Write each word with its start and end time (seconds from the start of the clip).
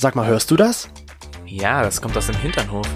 Sag 0.00 0.14
mal, 0.14 0.28
hörst 0.28 0.48
du 0.52 0.54
das? 0.54 0.88
Ja, 1.44 1.82
das 1.82 2.00
kommt 2.00 2.16
aus 2.16 2.28
dem 2.28 2.36
Hinternhof. 2.36 2.86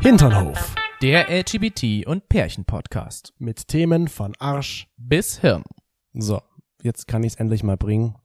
Hinternhof. 0.00 0.74
Der 1.02 1.28
LGBT- 1.28 2.06
und 2.06 2.30
Pärchen-Podcast. 2.30 3.34
Mit 3.36 3.68
Themen 3.68 4.08
von 4.08 4.34
Arsch. 4.38 4.88
Bis 4.96 5.38
Hirn. 5.40 5.64
So, 6.14 6.40
jetzt 6.82 7.06
kann 7.06 7.22
ich 7.22 7.34
es 7.34 7.38
endlich 7.38 7.62
mal 7.62 7.76
bringen. 7.76 8.16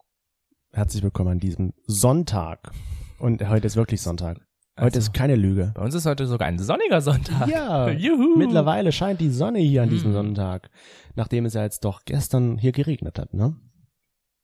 Herzlich 0.72 1.04
willkommen 1.04 1.32
an 1.32 1.40
diesem 1.40 1.74
Sonntag. 1.86 2.72
Und 3.20 3.46
heute 3.50 3.68
ist 3.68 3.76
wirklich 3.76 4.02
Sonntag. 4.02 4.40
Heute 4.76 4.86
Also, 4.98 5.00
ist 5.00 5.14
keine 5.14 5.36
Lüge. 5.36 5.72
Bei 5.76 5.84
uns 5.84 5.94
ist 5.94 6.06
heute 6.08 6.26
sogar 6.26 6.48
ein 6.48 6.58
sonniger 6.58 7.00
Sonntag. 7.02 7.48
Ja, 7.48 7.90
Juhu. 7.92 8.36
mittlerweile 8.38 8.92
scheint 8.92 9.22
die 9.22 9.30
Sonne 9.30 9.60
hier 9.60 9.84
an 9.84 9.90
diesem 9.90 10.12
Mm. 10.12 10.14
Sonntag. 10.14 10.70
Nachdem 11.16 11.46
es 11.46 11.54
ja 11.54 11.62
jetzt 11.64 11.86
doch 11.86 12.02
gestern 12.06 12.58
hier 12.58 12.72
geregnet 12.72 13.20
hat, 13.20 13.34
ne? 13.34 13.56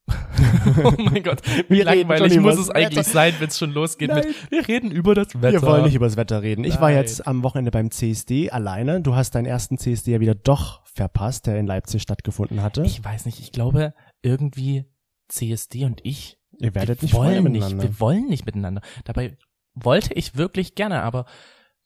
oh 0.83 0.93
mein 0.97 1.21
Gott, 1.23 1.41
wie 1.67 1.77
Wir 1.77 1.85
langweilig 1.85 2.39
muss 2.39 2.57
es 2.57 2.69
eigentlich 2.71 2.97
Wetter. 2.99 3.09
sein, 3.09 3.33
wenn 3.39 3.47
es 3.47 3.57
schon 3.59 3.71
losgeht 3.71 4.09
Nein. 4.09 4.25
mit 4.25 4.51
Wir 4.51 4.67
reden 4.67 4.91
über 4.91 5.13
das 5.13 5.35
Wetter. 5.39 5.51
Wir 5.51 5.61
wollen 5.61 5.83
nicht 5.83 5.93
über 5.95 6.07
das 6.07 6.17
Wetter 6.17 6.41
reden. 6.41 6.63
Ich 6.63 6.75
war 6.81 6.89
Nein. 6.89 6.97
jetzt 6.97 7.27
am 7.27 7.43
Wochenende 7.43 7.69
beim 7.71 7.91
CSD 7.91 8.49
alleine. 8.49 9.01
Du 9.01 9.15
hast 9.15 9.35
deinen 9.35 9.45
ersten 9.45 9.77
CSD 9.77 10.13
ja 10.13 10.19
wieder 10.19 10.33
doch 10.35 10.81
verpasst, 10.85 11.45
der 11.47 11.59
in 11.59 11.67
Leipzig 11.67 12.01
stattgefunden 12.01 12.61
hatte. 12.63 12.81
Ich 12.83 13.03
weiß 13.03 13.25
nicht, 13.25 13.39
ich 13.39 13.51
glaube 13.51 13.93
irgendwie 14.23 14.85
CSD 15.27 15.85
und 15.85 16.01
ich 16.03 16.37
Ihr 16.57 16.73
werdet 16.75 17.01
wir 17.01 17.05
nicht 17.05 17.13
wollen 17.13 17.43
nicht, 17.43 17.53
miteinander. 17.53 17.83
wir 17.83 17.99
wollen 17.99 18.25
nicht 18.27 18.45
miteinander. 18.45 18.81
Dabei 19.05 19.37
wollte 19.83 20.13
ich 20.13 20.35
wirklich 20.35 20.75
gerne, 20.75 21.01
aber 21.03 21.25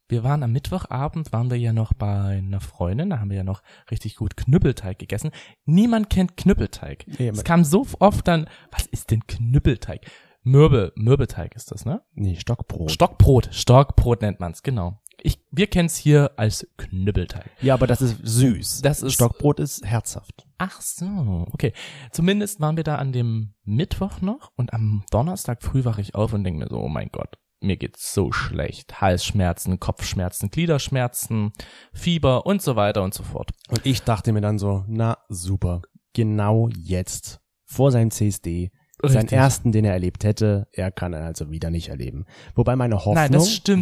wir 0.10 0.24
waren 0.24 0.44
am 0.44 0.52
Mittwochabend, 0.52 1.32
waren 1.32 1.50
wir 1.50 1.58
ja 1.58 1.74
noch 1.74 1.94
bei 1.94 2.38
einer 2.38 2.60
Freundin, 2.60 3.10
da 3.10 3.20
haben 3.20 3.30
wir 3.30 3.38
ja 3.38 3.44
noch 3.44 3.64
richtig 3.90 4.16
gut 4.18 4.36
Knüppelteig 4.38 5.00
gegessen. 5.00 5.32
Niemand 5.66 6.10
kennt 6.10 6.38
Knüppelteig. 6.38 7.06
Nee, 7.20 7.30
es 7.30 7.44
kam 7.44 7.64
so 7.64 7.86
oft 8.00 8.28
dann, 8.28 8.48
was 8.72 8.86
ist 8.86 9.12
denn 9.12 9.26
Knüppelteig? 9.28 10.06
Mürbe, 10.44 10.92
Mürbeteig 10.95 11.56
ist 11.56 11.72
das, 11.72 11.86
ne? 11.86 12.02
Nee, 12.14 12.36
Stockbrot. 12.36 12.92
Stockbrot, 12.92 13.48
Stockbrot 13.54 14.22
nennt 14.22 14.42
man's, 14.42 14.62
genau. 14.62 15.00
Ich, 15.22 15.39
wir 15.52 15.67
kennen's 15.67 15.95
hier 15.95 16.32
als 16.36 16.67
Knüppelteig. 16.76 17.50
ja, 17.62 17.76
aber 17.76 17.88
das 17.88 18.02
ist 18.02 18.17
süß. 18.23 18.82
Das 18.82 19.02
ist- 19.02 19.14
Stockbrot 19.14 19.62
ist 19.62 19.86
herzhaft. 19.86 20.45
Ach 20.58 20.82
so, 20.82 21.45
okay. 21.54 21.72
Zumindest 22.12 22.60
waren 22.60 22.76
wir 22.76 22.84
da 22.84 22.95
an 22.98 23.14
dem 23.14 23.54
Mittwoch 23.64 24.20
noch 24.20 24.52
und 24.58 24.73
am 24.73 25.06
Donnerstag 25.12 25.64
früh 25.64 25.86
wache 25.86 26.02
ich 26.02 26.14
auf 26.14 26.34
und 26.34 26.44
denke 26.44 26.60
mir 26.60 26.67
so, 26.70 26.78
oh 26.78 26.89
mein 26.89 27.08
Gott, 27.10 27.38
mir 27.64 27.78
geht's 27.78 28.14
so 28.14 28.31
schlecht. 28.31 29.02
Halsschmerzen, 29.02 29.80
Kopfschmerzen, 29.80 30.50
Gliederschmerzen, 30.50 31.52
Fieber 31.94 32.45
und 32.45 32.61
so 32.61 32.75
weiter 32.75 33.03
und 33.03 33.14
so 33.14 33.23
fort. 33.23 33.52
Und 33.70 33.86
ich 33.86 34.03
dachte 34.03 34.31
mir 34.33 34.42
dann 34.42 34.59
so, 34.59 34.83
na 34.88 35.17
super, 35.30 35.81
genau 36.14 36.70
jetzt, 36.78 37.39
vor 37.66 37.92
seinem 37.92 38.11
CSD, 38.11 38.72
seinen 39.02 39.22
Richtig. 39.22 39.38
ersten, 39.38 39.72
den 39.72 39.86
er 39.86 39.94
erlebt 39.94 40.23
hätte, 40.23 40.67
er 40.72 40.92
kann 40.92 41.14
er 41.14 41.25
also 41.25 41.50
wieder 41.50 41.70
nicht 41.70 41.89
erleben. 41.89 42.25
Wobei 42.55 42.75
meine 42.75 42.97
Hoffnung 42.97 43.16
Nein, 43.16 43.33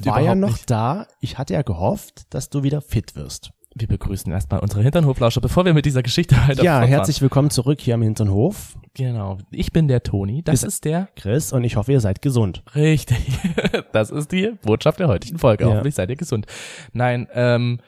war 0.05 0.21
ja 0.21 0.35
noch 0.35 0.49
nicht. 0.49 0.69
da. 0.69 1.07
Ich 1.19 1.37
hatte 1.37 1.53
ja 1.53 1.61
gehofft, 1.61 2.33
dass 2.33 2.49
du 2.49 2.63
wieder 2.63 2.81
fit 2.81 3.15
wirst. 3.15 3.51
Wir 3.73 3.87
begrüßen 3.87 4.31
erstmal 4.31 4.59
unsere 4.59 4.81
Hinternhoflauscher, 4.83 5.39
bevor 5.39 5.63
wir 5.63 5.73
mit 5.73 5.85
dieser 5.85 6.03
Geschichte 6.03 6.35
weiter 6.35 6.61
ja, 6.61 6.81
herzlich 6.81 7.21
willkommen 7.21 7.49
zurück 7.49 7.79
hier 7.79 7.95
am 7.95 8.01
Hinternhof, 8.01 8.75
Genau. 8.93 9.37
Ich 9.51 9.71
bin 9.71 9.87
der 9.87 10.03
Toni, 10.03 10.43
das 10.43 10.55
Ist- 10.63 10.63
ist 10.73 10.85
der 10.85 11.07
Chris, 11.15 11.53
und 11.53 11.63
ich 11.63 11.77
hoffe, 11.77 11.93
ihr 11.93 12.01
seid 12.01 12.21
gesund. 12.21 12.63
Richtig. 12.75 13.17
Das 13.93 14.09
ist 14.09 14.31
die 14.31 14.51
Botschaft 14.63 14.99
der 14.99 15.07
heutigen 15.09 15.37
Folge. 15.37 15.63
Ja. 15.63 15.69
Hoffentlich 15.71 15.95
seid 15.95 16.09
ihr 16.09 16.15
gesund. 16.15 16.45
Nein, 16.93 17.27
ähm, 17.33 17.79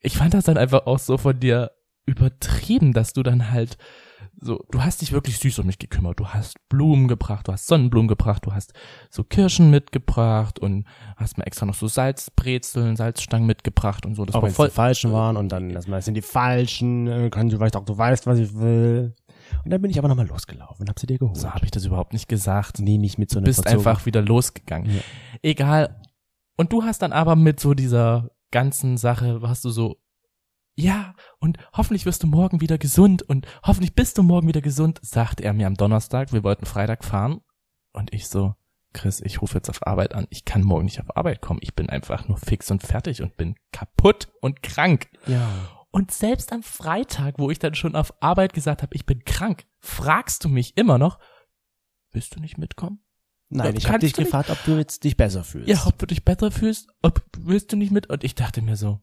ich 0.00 0.16
fand 0.16 0.32
das 0.34 0.44
dann 0.44 0.56
einfach 0.58 0.86
auch 0.86 0.98
so 0.98 1.16
von 1.18 1.38
dir 1.38 1.70
übertrieben, 2.06 2.92
dass 2.92 3.12
du 3.12 3.22
dann 3.22 3.50
halt 3.50 3.76
so, 4.40 4.64
du 4.70 4.82
hast 4.82 5.00
dich 5.02 5.12
wirklich 5.12 5.38
süß 5.38 5.58
um 5.58 5.66
mich 5.66 5.78
gekümmert. 5.78 6.20
Du 6.20 6.26
hast 6.28 6.56
Blumen 6.68 7.08
gebracht, 7.08 7.48
du 7.48 7.52
hast 7.52 7.66
Sonnenblumen 7.66 8.06
gebracht, 8.08 8.46
du 8.46 8.52
hast 8.52 8.72
so 9.10 9.24
Kirschen 9.24 9.70
mitgebracht 9.70 10.58
und 10.58 10.86
hast 11.16 11.38
mir 11.38 11.46
extra 11.46 11.66
noch 11.66 11.74
so 11.74 11.88
Salzbrezeln, 11.88 12.96
Salzstangen 12.96 13.46
mitgebracht 13.46 14.06
und 14.06 14.14
so. 14.14 14.24
Das 14.24 14.34
Auch 14.36 14.42
wenn 14.42 14.48
es 14.48 14.54
die 14.54 14.56
voll. 14.56 14.70
falschen 14.70 15.12
waren 15.12 15.36
und 15.36 15.50
dann, 15.50 15.70
das 15.70 15.86
sind 16.04 16.14
die 16.14 16.22
falschen, 16.22 17.06
äh, 17.08 17.30
kann 17.30 17.48
du 17.48 17.58
weißt 17.58 17.76
auch, 17.76 17.84
du 17.84 17.96
weißt, 17.98 18.26
was 18.26 18.38
ich 18.38 18.54
will. 18.54 19.14
Und 19.64 19.70
dann 19.70 19.80
bin 19.80 19.90
ich 19.90 19.98
aber 19.98 20.08
nochmal 20.08 20.26
losgelaufen 20.26 20.82
und 20.82 20.88
hab 20.88 20.98
sie 21.00 21.06
dir 21.06 21.18
geholt. 21.18 21.36
So 21.36 21.50
habe 21.50 21.64
ich 21.64 21.70
das 21.70 21.84
überhaupt 21.84 22.12
nicht 22.12 22.28
gesagt. 22.28 22.78
Nee, 22.80 22.98
nicht 22.98 23.18
mit 23.18 23.30
so 23.30 23.36
Du 23.36 23.38
einer 23.40 23.46
bist 23.46 23.60
verzogen- 23.66 23.78
einfach 23.78 24.06
wieder 24.06 24.22
losgegangen. 24.22 24.90
Ja. 24.94 25.00
Egal. 25.42 26.00
Und 26.56 26.72
du 26.72 26.82
hast 26.82 27.02
dann 27.02 27.12
aber 27.12 27.34
mit 27.34 27.58
so 27.60 27.72
dieser 27.74 28.30
ganzen 28.50 28.96
Sache, 28.98 29.40
hast 29.42 29.64
du 29.64 29.70
so, 29.70 29.96
ja, 30.78 31.14
und 31.40 31.58
hoffentlich 31.72 32.06
wirst 32.06 32.22
du 32.22 32.28
morgen 32.28 32.60
wieder 32.60 32.78
gesund 32.78 33.22
und 33.22 33.48
hoffentlich 33.64 33.96
bist 33.96 34.16
du 34.16 34.22
morgen 34.22 34.46
wieder 34.46 34.60
gesund, 34.60 35.00
sagte 35.02 35.42
er 35.42 35.52
mir 35.52 35.66
am 35.66 35.74
Donnerstag. 35.74 36.32
Wir 36.32 36.44
wollten 36.44 36.66
Freitag 36.66 37.04
fahren. 37.04 37.40
Und 37.92 38.14
ich 38.14 38.28
so, 38.28 38.54
Chris, 38.92 39.20
ich 39.20 39.42
rufe 39.42 39.56
jetzt 39.56 39.68
auf 39.68 39.84
Arbeit 39.84 40.14
an. 40.14 40.28
Ich 40.30 40.44
kann 40.44 40.62
morgen 40.62 40.84
nicht 40.84 41.00
auf 41.00 41.16
Arbeit 41.16 41.40
kommen. 41.40 41.58
Ich 41.62 41.74
bin 41.74 41.90
einfach 41.90 42.28
nur 42.28 42.38
fix 42.38 42.70
und 42.70 42.84
fertig 42.84 43.22
und 43.22 43.36
bin 43.36 43.56
kaputt 43.72 44.28
und 44.40 44.62
krank. 44.62 45.08
Ja. 45.26 45.48
Und 45.90 46.12
selbst 46.12 46.52
am 46.52 46.62
Freitag, 46.62 47.40
wo 47.40 47.50
ich 47.50 47.58
dann 47.58 47.74
schon 47.74 47.96
auf 47.96 48.14
Arbeit 48.22 48.52
gesagt 48.52 48.82
habe, 48.82 48.94
ich 48.94 49.04
bin 49.04 49.24
krank, 49.24 49.66
fragst 49.80 50.44
du 50.44 50.48
mich 50.48 50.76
immer 50.76 50.96
noch, 50.96 51.18
willst 52.12 52.36
du 52.36 52.40
nicht 52.40 52.56
mitkommen? 52.56 53.00
Nein, 53.48 53.74
ich 53.76 53.88
habe 53.88 53.98
dich 53.98 54.12
gefragt, 54.12 54.50
ob 54.50 54.62
du 54.64 54.76
jetzt 54.76 55.02
dich 55.02 55.16
besser 55.16 55.42
fühlst. 55.42 55.68
Ja, 55.68 55.86
ob 55.86 55.98
du 55.98 56.06
dich 56.06 56.24
besser 56.24 56.52
fühlst, 56.52 56.88
ob 57.02 57.24
willst 57.36 57.72
du 57.72 57.76
nicht 57.76 57.90
mit? 57.90 58.08
Und 58.08 58.22
ich 58.22 58.36
dachte 58.36 58.62
mir 58.62 58.76
so, 58.76 59.00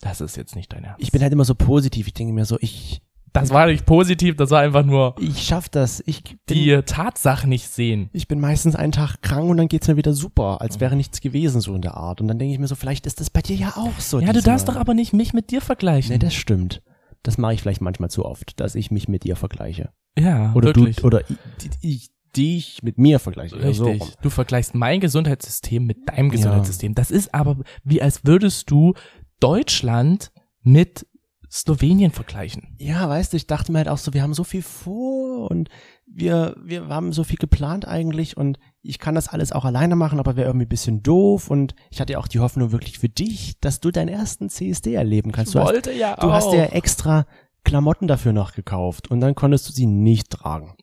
das 0.00 0.20
ist 0.20 0.36
jetzt 0.36 0.56
nicht 0.56 0.72
dein 0.72 0.84
Ernst. 0.84 1.02
Ich 1.02 1.12
bin 1.12 1.22
halt 1.22 1.32
immer 1.32 1.44
so 1.44 1.54
positiv. 1.54 2.06
Ich 2.06 2.14
denke 2.14 2.32
mir 2.32 2.44
so, 2.44 2.58
ich, 2.60 3.00
das 3.32 3.50
war 3.50 3.66
nicht 3.66 3.84
positiv, 3.86 4.36
das 4.36 4.50
war 4.50 4.60
einfach 4.60 4.84
nur 4.84 5.16
ich 5.18 5.42
schaff 5.42 5.68
das. 5.68 6.02
Ich 6.06 6.22
bin, 6.22 6.38
die 6.46 6.82
Tatsache 6.82 7.48
nicht 7.48 7.68
sehen. 7.68 8.10
ich 8.12 8.28
bin 8.28 8.38
meistens 8.38 8.76
einen 8.76 8.92
Tag 8.92 9.22
krank 9.22 9.48
und 9.48 9.56
dann 9.56 9.68
geht's 9.68 9.88
mir 9.88 9.96
wieder 9.96 10.12
super, 10.12 10.60
als 10.60 10.78
wäre 10.78 10.94
nichts 10.94 11.20
gewesen 11.20 11.60
so 11.60 11.74
in 11.74 11.82
der 11.82 11.94
Art. 11.96 12.20
Und 12.20 12.28
dann 12.28 12.38
denke 12.38 12.54
ich 12.54 12.60
mir 12.60 12.68
so, 12.68 12.74
vielleicht 12.76 13.06
ist 13.06 13.20
das 13.20 13.30
bei 13.30 13.40
dir 13.40 13.56
ja 13.56 13.74
auch 13.76 13.98
so. 13.98 14.20
Ja, 14.20 14.32
du 14.32 14.42
darfst 14.42 14.68
doch 14.68 14.76
aber 14.76 14.94
nicht 14.94 15.12
mich 15.12 15.32
mit 15.32 15.50
dir 15.50 15.60
vergleichen. 15.60 16.12
Nee, 16.12 16.18
das 16.18 16.34
stimmt. 16.34 16.82
Das 17.22 17.38
mache 17.38 17.54
ich 17.54 17.62
vielleicht 17.62 17.80
manchmal 17.80 18.10
zu 18.10 18.24
oft, 18.24 18.60
dass 18.60 18.74
ich 18.74 18.90
mich 18.90 19.08
mit 19.08 19.24
dir 19.24 19.34
vergleiche. 19.36 19.90
ja, 20.18 20.52
Oder 20.54 20.66
wirklich. 20.66 20.96
du, 20.96 21.06
oder 21.06 21.22
ich, 21.28 21.36
ich 21.80 22.10
dich 22.36 22.82
mit 22.82 22.98
mir 22.98 23.18
vergleiche. 23.18 23.56
so 23.72 23.84
Richtig. 23.86 24.00
rum. 24.02 24.08
du 24.22 24.30
vergleichst 24.30 24.74
mein 24.74 25.00
Gesundheitssystem 25.00 25.84
mit 25.86 26.08
deinem 26.08 26.30
Gesundheitssystem. 26.30 26.94
Das 26.94 27.10
ist 27.10 27.32
aber 27.34 27.56
wie 27.84 28.02
als 28.02 28.24
würdest 28.24 28.70
du 28.70 28.94
Deutschland 29.40 30.32
mit 30.62 31.06
Slowenien 31.54 32.10
vergleichen. 32.10 32.74
Ja, 32.80 33.08
weißt 33.08 33.32
du, 33.32 33.36
ich 33.36 33.46
dachte 33.46 33.70
mir 33.70 33.78
halt 33.78 33.88
auch 33.88 33.98
so, 33.98 34.12
wir 34.12 34.22
haben 34.22 34.34
so 34.34 34.42
viel 34.42 34.62
vor 34.62 35.50
und 35.50 35.68
wir, 36.04 36.56
wir 36.60 36.88
haben 36.88 37.12
so 37.12 37.22
viel 37.22 37.36
geplant 37.36 37.86
eigentlich 37.86 38.36
und 38.36 38.58
ich 38.82 38.98
kann 38.98 39.14
das 39.14 39.28
alles 39.28 39.52
auch 39.52 39.64
alleine 39.64 39.94
machen, 39.94 40.18
aber 40.18 40.34
wäre 40.34 40.48
irgendwie 40.48 40.66
ein 40.66 40.68
bisschen 40.68 41.04
doof 41.04 41.50
und 41.50 41.76
ich 41.90 42.00
hatte 42.00 42.14
ja 42.14 42.18
auch 42.18 42.26
die 42.26 42.40
Hoffnung 42.40 42.72
wirklich 42.72 42.98
für 42.98 43.08
dich, 43.08 43.60
dass 43.60 43.78
du 43.78 43.92
deinen 43.92 44.08
ersten 44.08 44.48
CSD 44.48 44.94
erleben 44.94 45.30
kannst. 45.30 45.54
Du 45.54 45.60
hast, 45.60 45.68
wollte 45.68 45.92
ja 45.92 46.16
du 46.16 46.32
hast 46.32 46.50
dir 46.50 46.58
ja 46.58 46.64
extra 46.66 47.24
Klamotten 47.62 48.08
dafür 48.08 48.32
noch 48.32 48.52
gekauft 48.52 49.08
und 49.10 49.20
dann 49.20 49.36
konntest 49.36 49.68
du 49.68 49.72
sie 49.72 49.86
nicht 49.86 50.30
tragen. 50.30 50.74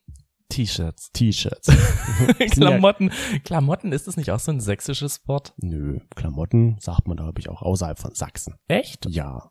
T-Shirts. 0.51 1.11
T-Shirts. 1.13 1.67
Klamotten. 2.51 3.11
Klamotten, 3.43 3.91
ist 3.91 4.07
das 4.07 4.17
nicht 4.17 4.31
auch 4.31 4.39
so 4.39 4.51
ein 4.51 4.59
sächsisches 4.59 5.27
Wort? 5.27 5.53
Nö, 5.57 5.99
Klamotten 6.15 6.77
sagt 6.79 7.07
man, 7.07 7.17
glaube 7.17 7.39
ich, 7.39 7.49
auch 7.49 7.61
außerhalb 7.61 7.97
von 7.99 8.13
Sachsen. 8.13 8.55
Echt? 8.67 9.05
Ja, 9.09 9.49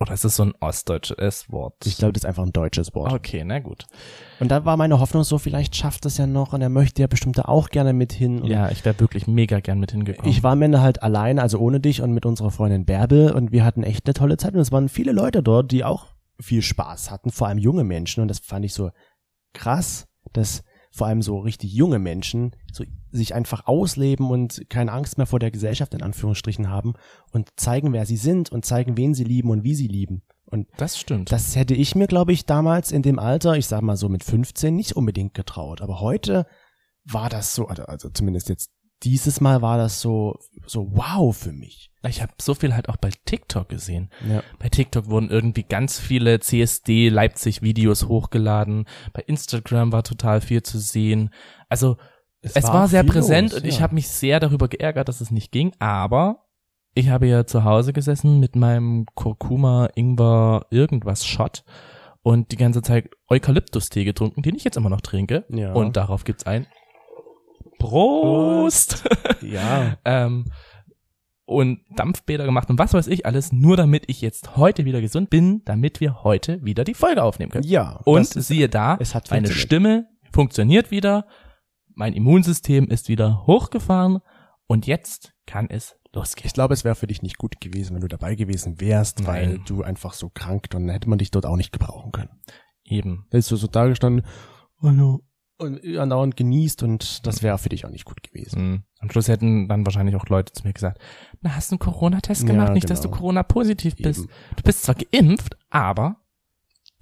Oder 0.00 0.14
ist 0.14 0.24
das 0.24 0.36
so 0.36 0.44
ein 0.44 0.54
ostdeutsches 0.60 1.50
Wort? 1.52 1.74
ich 1.84 1.98
glaube, 1.98 2.12
das 2.14 2.22
ist 2.22 2.26
einfach 2.26 2.44
ein 2.44 2.52
deutsches 2.52 2.94
Wort. 2.94 3.12
Okay, 3.12 3.42
na 3.44 3.58
gut. 3.58 3.86
Und 4.38 4.50
da 4.50 4.64
war 4.64 4.76
meine 4.78 4.98
Hoffnung 4.98 5.24
so, 5.24 5.36
vielleicht 5.38 5.76
schafft 5.76 6.06
es 6.06 6.16
ja 6.16 6.26
noch 6.26 6.52
und 6.54 6.62
er 6.62 6.70
möchte 6.70 7.02
ja 7.02 7.06
bestimmt 7.06 7.36
da 7.36 7.42
auch 7.42 7.68
gerne 7.68 7.92
mit 7.92 8.12
hin. 8.12 8.40
Und 8.40 8.48
Ja, 8.48 8.70
ich 8.70 8.84
wäre 8.84 8.98
wirklich 8.98 9.26
mega 9.26 9.60
gern 9.60 9.78
mit 9.78 9.92
hingekommen. 9.92 10.30
Ich 10.30 10.42
war 10.42 10.52
am 10.52 10.62
Ende 10.62 10.80
halt 10.80 11.02
alleine, 11.02 11.42
also 11.42 11.58
ohne 11.58 11.80
dich 11.80 12.00
und 12.00 12.12
mit 12.12 12.24
unserer 12.24 12.50
Freundin 12.50 12.86
Bärbel 12.86 13.32
und 13.32 13.52
wir 13.52 13.64
hatten 13.64 13.82
echt 13.82 14.06
eine 14.06 14.14
tolle 14.14 14.36
Zeit 14.38 14.54
und 14.54 14.60
es 14.60 14.72
waren 14.72 14.88
viele 14.88 15.12
Leute 15.12 15.42
dort, 15.42 15.70
die 15.70 15.84
auch 15.84 16.06
viel 16.40 16.62
Spaß 16.62 17.10
hatten, 17.10 17.30
vor 17.30 17.48
allem 17.48 17.58
junge 17.58 17.84
Menschen 17.84 18.22
und 18.22 18.28
das 18.28 18.38
fand 18.38 18.64
ich 18.64 18.72
so 18.72 18.90
krass, 19.52 20.06
dass 20.32 20.62
vor 20.92 21.06
allem 21.06 21.22
so 21.22 21.38
richtig 21.38 21.72
junge 21.72 21.98
Menschen 21.98 22.56
so 22.72 22.84
sich 23.12 23.34
einfach 23.34 23.66
ausleben 23.66 24.30
und 24.30 24.68
keine 24.68 24.92
Angst 24.92 25.18
mehr 25.18 25.26
vor 25.26 25.38
der 25.38 25.50
Gesellschaft 25.50 25.94
in 25.94 26.02
Anführungsstrichen 26.02 26.68
haben 26.68 26.94
und 27.32 27.48
zeigen, 27.56 27.92
wer 27.92 28.06
sie 28.06 28.16
sind 28.16 28.50
und 28.50 28.64
zeigen, 28.64 28.96
wen 28.96 29.14
sie 29.14 29.24
lieben 29.24 29.50
und 29.50 29.62
wie 29.64 29.74
sie 29.74 29.86
lieben. 29.86 30.22
Und 30.46 30.68
das 30.78 30.98
stimmt. 30.98 31.30
das 31.30 31.54
hätte 31.54 31.74
ich 31.74 31.94
mir, 31.94 32.08
glaube 32.08 32.32
ich, 32.32 32.44
damals 32.44 32.90
in 32.90 33.02
dem 33.02 33.20
Alter, 33.20 33.56
ich 33.56 33.66
sag 33.66 33.82
mal 33.82 33.96
so 33.96 34.08
mit 34.08 34.24
15, 34.24 34.74
nicht 34.74 34.96
unbedingt 34.96 35.32
getraut. 35.34 35.80
Aber 35.80 36.00
heute 36.00 36.46
war 37.04 37.28
das 37.28 37.54
so, 37.54 37.66
also- 37.66 37.84
also 37.84 38.10
zumindest 38.10 38.48
jetzt 38.48 38.70
dieses 39.02 39.40
Mal 39.40 39.62
war 39.62 39.78
das 39.78 40.00
so, 40.00 40.38
so 40.66 40.88
wow 40.92 41.34
für 41.36 41.52
mich. 41.52 41.90
ich 42.06 42.20
habe 42.20 42.32
so 42.40 42.54
viel 42.54 42.74
halt 42.74 42.88
auch 42.88 42.96
bei 42.96 43.10
TikTok 43.24 43.68
gesehen. 43.68 44.10
Ja. 44.28 44.42
Bei 44.58 44.68
TikTok 44.68 45.08
wurden 45.08 45.30
irgendwie 45.30 45.62
ganz 45.62 45.98
viele 45.98 46.40
CSD 46.40 47.08
Leipzig 47.08 47.62
Videos 47.62 48.08
hochgeladen. 48.08 48.86
Bei 49.12 49.22
Instagram 49.22 49.92
war 49.92 50.02
total 50.02 50.40
viel 50.40 50.62
zu 50.62 50.78
sehen. 50.78 51.30
Also 51.68 51.96
es, 52.42 52.62
war, 52.62 52.88
sehr 52.88 53.04
viel 53.04 53.12
präsent 53.12 53.52
los, 53.52 53.60
und 53.60 53.66
ich 53.66 53.76
ja. 53.76 53.82
habe 53.82 53.94
mich 53.94 54.08
sehr 54.08 54.40
darüber 54.40 54.68
geärgert, 54.68 55.08
dass 55.08 55.20
es 55.20 55.30
nicht 55.30 55.52
ging, 55.52 55.72
aber 55.78 56.46
ich 56.94 57.08
habe 57.08 57.26
ja 57.26 57.46
zu 57.46 57.64
Hause 57.64 57.92
gesessen 57.92 58.40
mit 58.40 58.56
meinem 58.56 59.06
Kurkuma, 59.14 59.90
Ingwer, 59.94 60.66
irgendwas 60.70 61.26
Shot 61.26 61.64
und 62.22 62.50
die 62.52 62.56
ganze 62.56 62.82
Zeit 62.82 63.10
Eukalyptustee 63.28 64.04
getrunken, 64.04 64.42
den 64.42 64.56
ich 64.56 64.64
jetzt 64.64 64.76
immer 64.76 64.90
noch 64.90 65.00
trinke. 65.00 65.44
Ja. 65.48 65.72
Und 65.72 65.96
darauf 65.96 66.24
gibt's 66.24 66.46
ein 66.46 66.66
Prost! 67.80 69.02
Ja. 69.42 69.96
ähm, 70.04 70.44
und 71.44 71.80
Dampfbäder 71.96 72.44
gemacht 72.44 72.70
und 72.70 72.78
was 72.78 72.94
weiß 72.94 73.08
ich 73.08 73.26
alles, 73.26 73.50
nur 73.50 73.76
damit 73.76 74.04
ich 74.06 74.20
jetzt 74.20 74.56
heute 74.56 74.84
wieder 74.84 75.00
gesund 75.00 75.30
bin, 75.30 75.62
damit 75.64 76.00
wir 76.00 76.22
heute 76.22 76.64
wieder 76.64 76.84
die 76.84 76.94
Folge 76.94 77.24
aufnehmen 77.24 77.50
können. 77.50 77.66
Ja. 77.66 78.00
Und 78.04 78.28
siehe 78.28 78.68
da, 78.68 78.96
es 79.00 79.16
hat 79.16 79.32
meine. 79.32 79.50
Stimme 79.50 80.06
funktioniert 80.32 80.92
wieder, 80.92 81.26
mein 81.92 82.12
Immunsystem 82.12 82.86
ist 82.86 83.08
wieder 83.08 83.48
hochgefahren 83.48 84.20
und 84.68 84.86
jetzt 84.86 85.32
kann 85.46 85.68
es 85.68 85.96
losgehen. 86.14 86.46
Ich 86.46 86.52
glaube, 86.52 86.74
es 86.74 86.84
wäre 86.84 86.94
für 86.94 87.08
dich 87.08 87.22
nicht 87.22 87.38
gut 87.38 87.60
gewesen, 87.60 87.94
wenn 87.94 88.02
du 88.02 88.08
dabei 88.08 88.36
gewesen 88.36 88.80
wärst, 88.80 89.26
weil 89.26 89.48
Nein. 89.48 89.62
du 89.66 89.82
einfach 89.82 90.12
so 90.12 90.30
krank, 90.30 90.70
dann 90.70 90.88
hätte 90.88 91.08
man 91.08 91.18
dich 91.18 91.32
dort 91.32 91.46
auch 91.46 91.56
nicht 91.56 91.72
gebrauchen 91.72 92.12
können. 92.12 92.30
Eben. 92.84 93.26
Da 93.30 93.38
ist 93.38 93.50
du 93.50 93.56
so 93.56 93.66
da 93.66 93.88
gestanden, 93.88 94.24
hallo, 94.80 95.24
und 95.60 95.84
andauernd 95.98 96.36
genießt 96.36 96.82
und 96.82 97.26
das 97.26 97.42
wäre 97.42 97.58
für 97.58 97.68
dich 97.68 97.84
auch 97.84 97.90
nicht 97.90 98.04
gut 98.04 98.22
gewesen. 98.22 98.62
Mhm. 98.62 98.82
Am 99.00 99.10
Schluss 99.10 99.28
hätten 99.28 99.68
dann 99.68 99.84
wahrscheinlich 99.84 100.16
auch 100.16 100.26
Leute 100.26 100.52
zu 100.52 100.66
mir 100.66 100.72
gesagt, 100.72 101.00
na, 101.42 101.54
hast 101.54 101.70
du 101.70 101.74
einen 101.74 101.80
Corona-Test 101.80 102.42
Ja, 102.42 102.48
gemacht? 102.48 102.72
Nicht, 102.72 102.88
dass 102.88 103.00
du 103.00 103.08
genau. 103.08 103.18
Corona-positiv 103.18 103.96
bist. 103.96 104.26
Du 104.56 104.62
bist 104.62 104.82
zwar 104.82 104.94
geimpft, 104.94 105.56
aber 105.68 106.16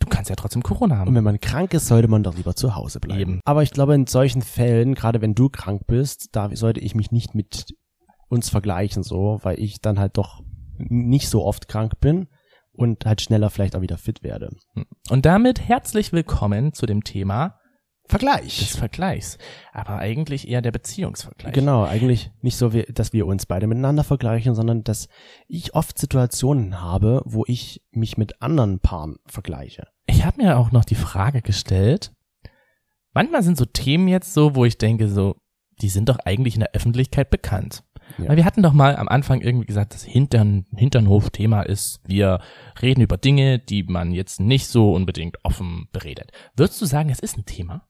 du 0.01 0.09
kannst 0.09 0.31
ja 0.31 0.37
trotzdem 0.37 0.63
Corona 0.63 0.95
Und 0.97 1.01
haben. 1.01 1.15
wenn 1.15 1.25
man 1.25 1.41
krank 1.41 1.73
ist, 1.75 1.87
sollte 1.87 2.09
man 2.09 2.23
doch 2.23 2.37
lieber 2.37 2.55
zu 2.57 2.75
Hause 2.75 3.01
bleiben. 3.01 3.21
Eben. 3.21 3.41
Aber 3.45 3.63
ich 3.63 3.71
glaube, 3.71 3.95
in 3.95 4.07
solchen 4.07 4.43
Fällen, 4.43 4.95
gerade 4.95 5.21
wenn 5.21 5.35
du 5.35 5.49
krank 5.49 5.87
bist, 5.87 6.31
da 6.33 6.55
sollte 6.55 6.81
ich 6.81 6.95
mich 6.95 7.13
nicht 7.13 7.35
mit 7.35 7.75
uns 8.29 8.51
vergleichen, 8.51 9.03
so, 9.03 9.39
weil 9.43 9.59
ich 9.61 9.81
dann 9.81 9.99
halt 9.99 10.19
doch 10.19 10.43
nicht 10.79 11.29
so 11.29 11.45
oft 11.45 11.69
krank 11.69 12.01
bin 12.01 12.29
und 12.73 13.05
halt 13.07 13.21
schneller 13.21 13.51
vielleicht 13.51 13.75
auch 13.75 13.83
wieder 13.83 13.99
fit 13.99 14.23
werde. 14.23 14.51
Und 15.11 15.27
damit 15.27 15.61
herzlich 15.61 16.13
willkommen 16.13 16.73
zu 16.73 16.87
dem 16.87 17.03
Thema 17.03 17.58
des 18.09 18.21
Vergleich. 18.21 18.73
Vergleichs. 18.73 19.39
Aber 19.73 19.99
eigentlich 19.99 20.49
eher 20.49 20.63
der 20.63 20.73
Beziehungsvergleich. 20.73 21.53
Genau, 21.53 21.85
eigentlich 21.85 22.31
nicht 22.41 22.57
so, 22.57 22.69
dass 22.71 23.13
wir 23.13 23.27
uns 23.27 23.47
beide 23.47 23.67
miteinander 23.67 24.05
vergleichen, 24.05 24.55
sondern 24.55 24.85
dass 24.85 25.09
ich 25.47 25.75
oft 25.75 25.99
Situationen 25.99 26.81
habe, 26.81 27.23
wo 27.25 27.45
ich 27.47 27.83
mich 27.91 28.17
mit 28.17 28.43
anderen 28.43 28.81
Paaren 28.81 29.17
vergleiche. 29.27 29.89
Ich 30.07 30.25
habe 30.25 30.43
mir 30.43 30.59
auch 30.59 30.73
noch 30.73 30.85
die 30.85 30.95
Frage 30.95 31.43
gestellt, 31.43 32.13
manchmal 33.13 33.43
sind 33.43 33.57
so 33.59 33.65
Themen 33.65 34.09
jetzt 34.09 34.33
so, 34.33 34.55
wo 34.55 34.65
ich 34.65 34.79
denke 34.79 35.09
so, 35.09 35.37
die 35.81 35.89
sind 35.89 36.09
doch 36.09 36.19
eigentlich 36.25 36.55
in 36.55 36.61
der 36.61 36.73
Öffentlichkeit 36.73 37.31
bekannt. 37.31 37.85
Ja. 38.17 38.29
Weil 38.29 38.37
wir 38.37 38.45
hatten 38.45 38.63
doch 38.63 38.73
mal 38.73 38.97
am 38.97 39.09
Anfang 39.09 39.41
irgendwie 39.41 39.67
gesagt, 39.67 39.95
das 39.95 40.03
Hintern, 40.03 40.67
Hinternhof-Thema 40.75 41.63
ist, 41.63 42.01
wir 42.05 42.41
reden 42.81 43.03
über 43.03 43.17
Dinge, 43.17 43.59
die 43.59 43.83
man 43.83 44.13
jetzt 44.13 44.41
nicht 44.41 44.67
so 44.67 44.93
unbedingt 44.93 45.37
offen 45.45 45.89
beredet. 45.93 46.33
Würdest 46.57 46.81
du 46.81 46.87
sagen, 46.87 47.11
es 47.11 47.21
ist 47.21 47.37
ein 47.37 47.45
Thema? 47.45 47.88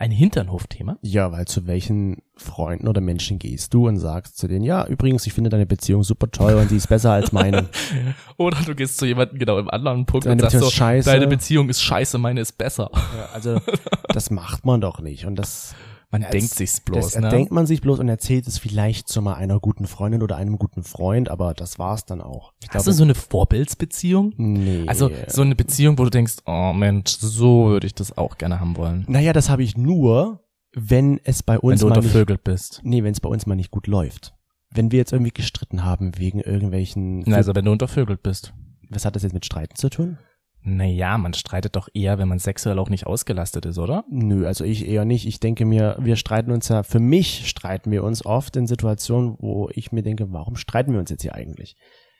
Ein 0.00 0.12
Hinternhof-Thema? 0.12 0.96
Ja, 1.02 1.30
weil 1.30 1.44
zu 1.44 1.66
welchen 1.66 2.22
Freunden 2.34 2.88
oder 2.88 3.02
Menschen 3.02 3.38
gehst 3.38 3.74
du 3.74 3.86
und 3.86 3.98
sagst 3.98 4.38
zu 4.38 4.48
denen, 4.48 4.64
ja, 4.64 4.86
übrigens, 4.86 5.26
ich 5.26 5.34
finde 5.34 5.50
deine 5.50 5.66
Beziehung 5.66 6.04
super 6.04 6.30
toll 6.30 6.54
und 6.54 6.70
die 6.70 6.76
ist 6.76 6.88
besser 6.88 7.12
als 7.12 7.32
meine. 7.32 7.68
Oder 8.38 8.56
du 8.64 8.74
gehst 8.74 8.96
zu 8.96 9.04
jemandem 9.04 9.38
genau 9.38 9.58
im 9.58 9.68
anderen 9.68 10.06
Punkt 10.06 10.24
Deine 10.24 10.42
und 10.42 10.50
sagst 10.50 10.64
so, 10.64 10.70
scheiße. 10.70 11.10
deine 11.10 11.26
Beziehung 11.26 11.68
ist 11.68 11.82
scheiße, 11.82 12.16
meine 12.16 12.40
ist 12.40 12.56
besser. 12.56 12.90
Ja, 12.94 13.28
also, 13.34 13.60
das 14.08 14.30
macht 14.30 14.64
man 14.64 14.80
doch 14.80 15.00
nicht. 15.00 15.26
Und 15.26 15.36
das, 15.36 15.74
Man 16.12 16.22
denkt 16.22 16.50
sich's 16.54 16.80
bloß, 16.80 17.12
das 17.12 17.22
ne? 17.22 17.28
denkt 17.28 17.52
man 17.52 17.66
sich 17.66 17.80
bloß 17.80 18.00
und 18.00 18.08
erzählt 18.08 18.46
es 18.48 18.58
vielleicht 18.58 19.06
zu 19.08 19.22
mal 19.22 19.34
einer 19.34 19.60
guten 19.60 19.86
Freundin 19.86 20.22
oder 20.22 20.36
einem 20.36 20.58
guten 20.58 20.82
Freund, 20.82 21.28
aber 21.28 21.54
das 21.54 21.78
war's 21.78 22.04
dann 22.04 22.20
auch. 22.20 22.52
Ich 22.62 22.68
Hast 22.70 22.88
du 22.88 22.92
so 22.92 23.04
eine 23.04 23.14
Vorbildsbeziehung? 23.14 24.32
nee. 24.36 24.84
Also 24.86 25.10
so 25.28 25.42
eine 25.42 25.54
Beziehung, 25.54 25.98
wo 25.98 26.04
du 26.04 26.10
denkst, 26.10 26.36
oh 26.46 26.72
Mensch, 26.72 27.10
so 27.18 27.66
würde 27.68 27.86
ich 27.86 27.94
das 27.94 28.16
auch 28.18 28.38
gerne 28.38 28.58
haben 28.60 28.76
wollen. 28.76 29.04
naja, 29.08 29.32
das 29.32 29.48
habe 29.50 29.62
ich 29.62 29.76
nur, 29.76 30.40
wenn 30.74 31.20
es 31.24 31.42
bei 31.42 31.54
Wenn 31.54 31.60
uns 31.70 31.80
du 31.80 31.86
mal 31.88 31.96
nicht, 31.96 32.06
untervögelt 32.06 32.42
bist. 32.44 32.80
nee, 32.82 33.02
wenn 33.04 33.12
es 33.12 33.20
bei 33.20 33.28
uns 33.28 33.46
mal 33.46 33.54
nicht 33.54 33.70
gut 33.70 33.86
läuft. 33.86 34.34
Wenn 34.72 34.90
wir 34.92 34.98
jetzt 34.98 35.12
irgendwie 35.12 35.32
gestritten 35.32 35.84
haben 35.84 36.16
wegen 36.18 36.40
irgendwelchen, 36.40 37.20
Na, 37.26 37.36
Also 37.36 37.54
wenn 37.54 37.64
du 37.64 37.72
untervögelt 37.72 38.22
bist. 38.22 38.52
was 38.88 39.04
hat 39.04 39.14
das 39.16 39.22
jetzt 39.22 39.32
mit 39.32 39.44
Streiten 39.44 39.76
zu 39.76 39.90
tun? 39.90 40.18
Naja, 40.62 41.16
man 41.16 41.32
streitet 41.32 41.74
doch 41.76 41.88
eher, 41.94 42.18
wenn 42.18 42.28
man 42.28 42.38
sexuell 42.38 42.78
auch 42.78 42.90
nicht 42.90 43.06
ausgelastet 43.06 43.64
ist, 43.66 43.78
oder? 43.78 44.04
Nö, 44.10 44.46
also 44.46 44.64
ich 44.64 44.86
eher 44.86 45.04
nicht. 45.06 45.26
Ich 45.26 45.40
denke 45.40 45.64
mir, 45.64 45.96
wir 46.00 46.16
streiten 46.16 46.50
uns 46.52 46.68
ja, 46.68 46.82
für 46.82 47.00
mich 47.00 47.48
streiten 47.48 47.90
wir 47.90 48.04
uns 48.04 48.24
oft 48.26 48.56
in 48.56 48.66
Situationen, 48.66 49.36
wo 49.38 49.70
ich 49.72 49.90
mir 49.90 50.02
denke, 50.02 50.32
warum 50.32 50.56
streiten 50.56 50.92
wir 50.92 51.00
uns 51.00 51.08
jetzt 51.10 51.22
hier 51.22 51.34
eigentlich? 51.34 51.76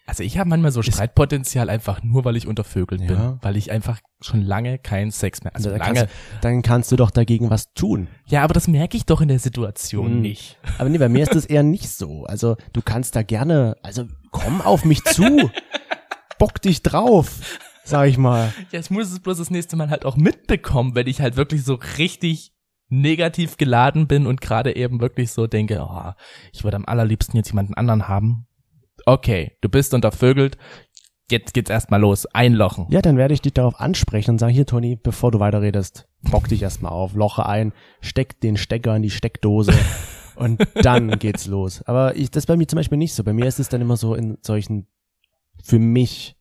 Also 0.06 0.24
ich 0.24 0.38
habe 0.38 0.48
manchmal 0.48 0.72
so 0.72 0.82
Streitpotenzial 0.82 1.70
einfach 1.70 2.02
nur, 2.02 2.24
weil 2.24 2.34
ich 2.34 2.48
untervögelt 2.48 3.06
bin. 3.06 3.16
Ja. 3.16 3.38
Weil 3.42 3.56
ich 3.56 3.70
einfach 3.70 4.00
schon 4.20 4.40
lange 4.42 4.78
keinen 4.78 5.12
Sex 5.12 5.44
mehr. 5.44 5.54
Also 5.54 5.70
Da 5.70 5.76
lange. 5.76 5.94
kannst, 6.00 6.14
dann 6.40 6.62
kannst 6.62 6.90
du 6.90 6.96
doch 6.96 7.12
dagegen 7.12 7.48
was 7.50 7.72
tun. 7.74 8.08
Ja, 8.26 8.42
aber 8.42 8.54
das 8.54 8.66
merke 8.66 8.96
ich 8.96 9.04
doch 9.06 9.20
in 9.20 9.28
der 9.28 9.38
Situation 9.38 10.06
Hm. 10.10 10.20
nicht. 10.22 10.58
Aber 10.78 10.88
nee, 10.88 10.98
bei 10.98 11.08
mir 11.08 11.22
ist 11.22 11.34
das 11.34 11.44
eher 11.44 11.62
nicht 11.62 11.90
so. 11.90 12.24
Also 12.24 12.56
du 12.72 12.80
kannst 12.82 13.14
da 13.14 13.22
gerne, 13.22 13.76
also 13.82 14.06
komm 14.32 14.60
auf 14.62 14.84
mich 14.84 15.04
zu, 15.04 15.48
bock 16.40 16.60
dich 16.60 16.82
drauf, 16.82 17.60
sag 17.90 18.08
ich 18.08 18.18
mal. 18.18 18.52
Ja, 18.72 18.80
ich 18.80 18.90
muss 18.90 19.10
es 19.10 19.20
bloß 19.20 19.38
das 19.38 19.50
nächste 19.50 19.76
Mal 19.76 19.90
halt 19.90 20.04
auch 20.04 20.16
mitbekommen, 20.16 20.94
wenn 20.94 21.06
ich 21.06 21.20
halt 21.20 21.36
wirklich 21.36 21.64
so 21.64 21.78
richtig 21.98 22.52
negativ 22.88 23.56
geladen 23.56 24.06
bin 24.06 24.26
und 24.26 24.40
gerade 24.40 24.74
eben 24.74 25.00
wirklich 25.00 25.30
so 25.30 25.46
denke, 25.46 25.80
oh, 25.80 26.12
ich 26.52 26.64
würde 26.64 26.76
am 26.76 26.84
allerliebsten 26.84 27.36
jetzt 27.36 27.50
jemanden 27.50 27.74
anderen 27.74 28.08
haben. 28.08 28.46
Okay, 29.06 29.56
du 29.60 29.68
bist 29.68 29.94
untervögelt, 29.94 30.58
jetzt 31.30 31.54
geht's 31.54 31.70
erstmal 31.70 32.00
los, 32.00 32.26
einlochen. 32.26 32.86
Ja, 32.90 33.00
dann 33.00 33.16
werde 33.16 33.34
ich 33.34 33.40
dich 33.40 33.54
darauf 33.54 33.78
ansprechen 33.78 34.32
und 34.32 34.38
sagen, 34.38 34.52
hier 34.52 34.66
Toni, 34.66 34.96
bevor 34.96 35.30
du 35.30 35.38
weiterredest, 35.38 36.08
bock 36.22 36.48
dich 36.48 36.62
erstmal 36.62 36.92
auf, 36.92 37.14
loche 37.14 37.46
ein, 37.46 37.72
steck 38.00 38.40
den 38.40 38.56
Stecker 38.56 38.96
in 38.96 39.02
die 39.02 39.10
Steckdose 39.10 39.72
und 40.34 40.60
dann 40.74 41.18
geht's 41.18 41.46
los. 41.46 41.82
Aber 41.82 42.16
ich, 42.16 42.30
das 42.30 42.42
ist 42.42 42.46
bei 42.46 42.56
mir 42.56 42.66
zum 42.66 42.78
Beispiel 42.78 42.98
nicht 42.98 43.14
so. 43.14 43.24
Bei 43.24 43.32
mir 43.32 43.46
ist 43.46 43.60
es 43.60 43.68
dann 43.68 43.80
immer 43.80 43.96
so 43.96 44.14
in 44.14 44.38
solchen 44.42 44.88
für 45.62 45.78
mich 45.78 46.36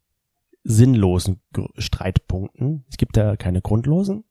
sinnlosen 0.64 1.42
Streitpunkten. 1.78 2.86
Es 2.90 2.98
gibt 2.98 3.18
da 3.18 3.36
keine 3.36 3.62
grundlosen, 3.62 4.24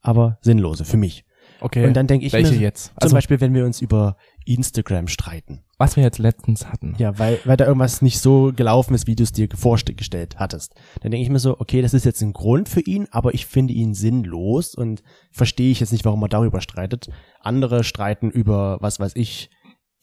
aber 0.00 0.38
sinnlose 0.40 0.84
für 0.84 0.96
mich. 0.96 1.24
Okay, 1.60 1.86
Und 1.86 1.94
dann 1.94 2.06
denke 2.06 2.24
ich 2.26 2.32
welche 2.32 2.54
mir, 2.54 2.60
jetzt? 2.60 2.86
Zum 2.86 2.94
Also, 2.96 3.14
Beispiel, 3.14 3.40
wenn 3.40 3.52
wir 3.52 3.66
uns 3.66 3.80
über 3.82 4.16
Instagram 4.46 5.08
streiten. 5.08 5.62
was 5.78 5.94
wir 5.96 6.02
jetzt 6.02 6.18
letztens 6.18 6.66
hatten. 6.66 6.94
Ja, 6.98 7.18
weil, 7.18 7.38
weil 7.44 7.56
da 7.58 7.66
irgendwas 7.66 8.00
nicht 8.00 8.18
so 8.20 8.52
gelaufen 8.54 8.94
ist, 8.94 9.06
wie 9.06 9.14
du 9.14 9.22
es 9.22 9.32
dir 9.32 9.48
vorgestellt 9.54 10.36
hattest. 10.38 10.74
Dann 11.02 11.10
denke 11.10 11.22
ich 11.22 11.30
mir 11.30 11.38
so, 11.38 11.58
okay, 11.60 11.82
das 11.82 11.92
ist 11.92 12.04
jetzt 12.06 12.22
ein 12.22 12.32
Grund 12.32 12.68
für 12.68 12.80
ihn, 12.80 13.08
aber 13.10 13.34
ich 13.34 13.44
finde 13.46 13.74
ihn 13.74 13.92
sinnlos 13.94 14.74
und 14.74 15.02
verstehe 15.32 15.70
ich 15.70 15.80
jetzt 15.80 15.92
nicht, 15.92 16.04
warum 16.06 16.22
er 16.22 16.28
darüber 16.28 16.60
streitet. 16.62 17.10
Andere 17.40 17.84
streiten 17.84 18.30
über, 18.30 18.78
was 18.80 18.98
weiß 18.98 19.12
ich, 19.16 19.50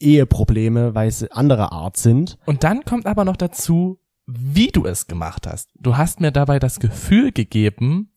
Eheprobleme, 0.00 0.94
weil 0.94 1.08
es 1.08 1.28
anderer 1.30 1.72
Art 1.72 1.96
sind. 1.96 2.38
Und 2.46 2.64
dann 2.64 2.84
kommt 2.84 3.06
aber 3.06 3.24
noch 3.24 3.36
dazu, 3.36 3.98
wie 4.38 4.68
du 4.68 4.86
es 4.86 5.06
gemacht 5.06 5.46
hast. 5.46 5.70
Du 5.78 5.96
hast 5.96 6.20
mir 6.20 6.30
dabei 6.32 6.58
das 6.58 6.80
Gefühl 6.80 7.32
gegeben, 7.32 8.12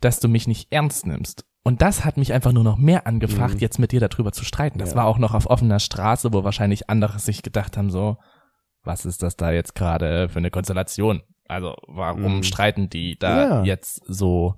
dass 0.00 0.20
du 0.20 0.28
mich 0.28 0.46
nicht 0.48 0.72
ernst 0.72 1.06
nimmst. 1.06 1.44
Und 1.64 1.82
das 1.82 2.04
hat 2.04 2.16
mich 2.16 2.32
einfach 2.32 2.52
nur 2.52 2.64
noch 2.64 2.78
mehr 2.78 3.06
angefacht, 3.06 3.54
Mhm. 3.54 3.60
jetzt 3.60 3.78
mit 3.78 3.92
dir 3.92 4.00
darüber 4.00 4.32
zu 4.32 4.44
streiten. 4.44 4.78
Das 4.78 4.90
Ja. 4.90 4.96
war 4.96 5.04
auch 5.06 5.18
noch 5.18 5.34
auf 5.34 5.46
offener 5.50 5.80
Straße, 5.80 6.32
wo 6.32 6.44
wahrscheinlich 6.44 6.88
andere 6.88 7.18
sich 7.18 7.42
gedacht 7.42 7.76
haben, 7.76 7.90
so, 7.90 8.16
was 8.84 9.04
ist 9.04 9.22
das 9.22 9.36
da 9.36 9.50
jetzt 9.50 9.74
gerade 9.74 10.28
für 10.30 10.38
eine 10.38 10.50
Konstellation? 10.50 11.22
Also, 11.46 11.74
warum 11.86 12.36
Mhm. 12.38 12.42
streiten 12.42 12.88
die 12.90 13.18
da 13.18 13.42
Ja. 13.42 13.64
jetzt 13.64 14.02
so? 14.06 14.54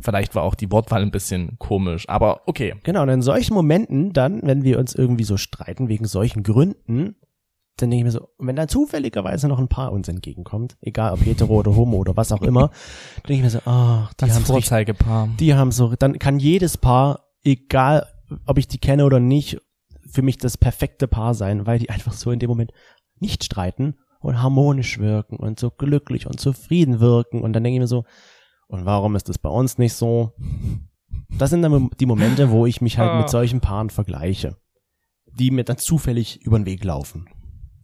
Vielleicht 0.00 0.34
war 0.34 0.42
auch 0.42 0.54
die 0.54 0.70
Wortwahl 0.72 1.02
ein 1.02 1.10
bisschen 1.10 1.56
komisch, 1.58 2.08
aber 2.08 2.42
okay. 2.46 2.74
Genau, 2.82 3.02
und 3.02 3.08
in 3.10 3.22
solchen 3.22 3.54
Momenten 3.54 4.12
dann, 4.12 4.40
wenn 4.42 4.64
wir 4.64 4.78
uns 4.78 4.94
irgendwie 4.94 5.24
so 5.24 5.36
streiten 5.36 5.88
wegen 5.88 6.06
solchen 6.06 6.42
Gründen, 6.42 7.16
dann 7.82 7.90
denke 7.90 8.00
ich 8.08 8.12
mir 8.14 8.18
so, 8.18 8.28
wenn 8.38 8.56
dann 8.56 8.68
zufälligerweise 8.68 9.48
noch 9.48 9.58
ein 9.58 9.68
Paar 9.68 9.92
uns 9.92 10.08
entgegenkommt, 10.08 10.76
egal 10.80 11.12
ob 11.12 11.24
hetero 11.24 11.54
oder 11.54 11.74
homo 11.74 11.96
oder 11.98 12.16
was 12.16 12.32
auch 12.32 12.42
immer, 12.42 12.70
denke 13.28 13.34
ich 13.34 13.42
mir 13.42 13.50
so, 13.50 13.60
ach, 13.64 14.12
die 14.14 14.24
haben 14.24 14.30
richtig 14.30 14.46
Vorzeigepaar. 14.46 15.28
Die 15.38 15.54
haben 15.54 15.72
so, 15.72 15.94
dann 15.96 16.18
kann 16.18 16.38
jedes 16.38 16.76
Paar, 16.76 17.26
egal 17.44 18.06
ob 18.46 18.58
ich 18.58 18.68
die 18.68 18.78
kenne 18.78 19.04
oder 19.04 19.20
nicht, 19.20 19.60
für 20.08 20.22
mich 20.22 20.38
das 20.38 20.56
perfekte 20.58 21.06
Paar 21.08 21.34
sein, 21.34 21.66
weil 21.66 21.78
die 21.78 21.90
einfach 21.90 22.12
so 22.12 22.30
in 22.30 22.38
dem 22.38 22.48
Moment 22.50 22.72
nicht 23.18 23.44
streiten 23.44 23.94
und 24.20 24.42
harmonisch 24.42 24.98
wirken 24.98 25.36
und 25.36 25.58
so 25.60 25.70
glücklich 25.70 26.26
und 26.26 26.40
zufrieden 26.40 27.00
wirken. 27.00 27.42
Und 27.42 27.52
dann 27.52 27.62
denke 27.64 27.76
ich 27.76 27.80
mir 27.80 27.86
so, 27.86 28.04
und 28.66 28.84
warum 28.84 29.16
ist 29.16 29.28
das 29.28 29.38
bei 29.38 29.48
uns 29.48 29.78
nicht 29.78 29.94
so? 29.94 30.32
Das 31.38 31.50
sind 31.50 31.62
dann 31.62 31.90
die 31.98 32.06
Momente, 32.06 32.50
wo 32.50 32.66
ich 32.66 32.80
mich 32.80 32.98
halt 32.98 33.10
Ah. 33.10 33.18
mit 33.18 33.28
solchen 33.30 33.60
Paaren 33.60 33.90
vergleiche, 33.90 34.56
die 35.32 35.50
mir 35.50 35.64
dann 35.64 35.78
zufällig 35.78 36.40
über 36.44 36.58
den 36.58 36.66
Weg 36.66 36.84
laufen. 36.84 37.28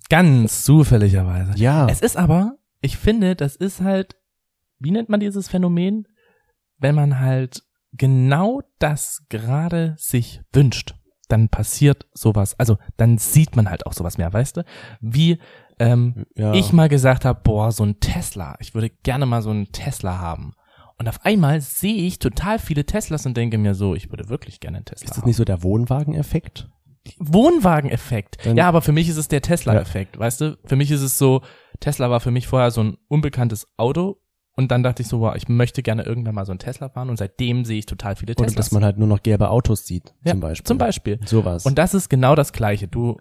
Ganz 0.09 0.65
zufälligerweise. 0.65 1.53
Ja, 1.57 1.87
Es 1.89 2.01
ist 2.01 2.17
aber, 2.17 2.57
ich 2.81 2.97
finde, 2.97 3.37
das 3.37 3.57
ist 3.57 3.81
halt, 3.81 4.17
wie 4.79 4.91
nennt 4.91 5.09
man 5.09 5.21
dieses 5.21 5.49
Phänomen? 5.49 6.07
Wenn 6.79 6.95
man 6.95 7.19
halt 7.21 7.63
genau 7.93 8.61
das 8.79 9.25
gerade 9.29 9.95
sich 9.99 10.43
wünscht, 10.53 10.95
dann 11.29 11.49
passiert 11.49 12.07
sowas, 12.13 12.59
also 12.59 12.79
dann 12.97 13.19
sieht 13.19 13.57
man 13.57 13.69
halt 13.71 13.87
auch 13.87 13.93
sowas 13.95 14.19
mehr, 14.19 14.33
weißt 14.33 14.59
du? 14.59 14.65
Wie 15.01 15.39
ähm, 15.79 16.25
Ja. 16.37 16.55
ich 16.55 16.73
mal 16.73 16.89
gesagt 16.89 17.25
habe, 17.25 17.41
boah, 17.43 17.73
so 17.73 17.85
ein 17.85 17.99
Tesla, 18.01 18.57
ich 18.61 18.75
würde 18.75 18.91
gerne 18.91 19.27
mal 19.27 19.43
so 19.43 19.51
einen 19.51 19.73
Tesla 19.73 20.19
haben. 20.19 20.53
Und 20.99 21.09
auf 21.09 21.25
einmal 21.25 21.61
sehe 21.61 22.07
ich 22.07 22.19
total 22.19 22.59
viele 22.59 22.87
Teslas 22.87 23.27
und 23.27 23.37
denke 23.37 23.59
mir 23.59 23.75
so, 23.75 23.95
ich 23.95 24.11
würde 24.11 24.29
wirklich 24.31 24.61
gerne 24.61 24.79
einen 24.79 24.85
Tesla 24.87 25.05
ist 25.05 25.11
das 25.11 25.19
haben. 25.19 25.27
nicht 25.29 25.37
so 25.37 25.45
der 25.45 25.63
Wohnwageneffekt? 25.63 26.71
Wohnwageneffekt. 27.19 28.45
Ja, 28.45 28.69
aber 28.69 28.83
für 28.83 28.93
mich 28.93 29.09
ist 29.09 29.17
es 29.17 29.29
der 29.29 29.43
Tesla-Effekt, 29.43 30.19
weißt 30.19 30.41
du? 30.41 30.59
Für 30.65 30.77
mich 30.77 30.91
ist 30.91 31.03
es 31.03 31.19
so, 31.19 31.43
Tesla 31.81 32.11
war 32.11 32.21
für 32.21 32.31
mich 32.31 32.47
vorher 32.47 32.71
so 32.71 32.83
ein 32.83 32.97
unbekanntes 33.09 33.67
Auto 33.77 34.21
und 34.57 34.71
dann 34.71 34.83
dachte 34.83 35.03
ich 35.03 35.09
so, 35.09 35.21
wow, 35.21 35.35
ich 35.37 35.49
möchte 35.49 35.83
gerne 35.83 36.05
irgendwann 36.05 36.35
mal 36.35 36.47
so 36.47 36.53
ein 36.53 36.59
Tesla 36.59 36.89
fahren 36.89 37.11
und 37.11 37.19
seitdem 37.19 37.65
sehe 37.65 37.79
ich 37.79 37.87
total 37.87 38.17
viele 38.17 38.35
Teslas. 38.35 38.55
dass 38.55 38.73
man 38.73 38.85
halt 38.85 38.99
nur 38.99 39.09
noch 39.09 39.23
gelbe 39.23 39.51
Autos 39.51 39.87
sieht, 39.87 40.15
ja, 40.25 40.33
zum 40.33 40.41
Beispiel. 40.41 40.65
Zum 40.67 40.79
Beispiel. 40.79 41.21
Sowas. 41.27 41.67
Und 41.67 41.77
das 41.79 41.95
ist 41.95 42.09
genau 42.09 42.35
das 42.35 42.53
Gleiche. 42.53 42.89
Du, 42.89 43.19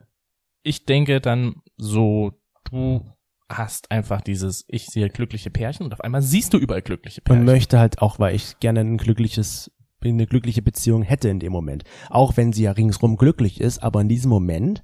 ich 0.63 0.85
denke 0.85 1.19
dann 1.19 1.55
so, 1.77 2.31
du 2.71 3.05
hast 3.49 3.91
einfach 3.91 4.21
dieses, 4.21 4.65
ich 4.67 4.87
sehe 4.87 5.09
glückliche 5.09 5.51
Pärchen 5.51 5.85
und 5.85 5.93
auf 5.93 6.01
einmal 6.01 6.21
siehst 6.21 6.53
du 6.53 6.57
überall 6.57 6.81
glückliche 6.81 7.21
und 7.21 7.25
Pärchen. 7.25 7.45
möchte 7.45 7.79
halt 7.79 8.01
auch, 8.01 8.17
weil 8.17 8.33
ich 8.33 8.59
gerne 8.59 8.79
ein 8.79 8.97
glückliches, 8.97 9.71
eine 10.09 10.27
glückliche 10.27 10.61
Beziehung 10.61 11.01
hätte 11.03 11.29
in 11.29 11.39
dem 11.39 11.51
Moment. 11.51 11.83
Auch 12.09 12.37
wenn 12.37 12.53
sie 12.53 12.63
ja 12.63 12.71
ringsrum 12.71 13.17
glücklich 13.17 13.59
ist, 13.59 13.81
aber 13.83 14.01
in 14.01 14.09
diesem 14.09 14.29
Moment 14.29 14.83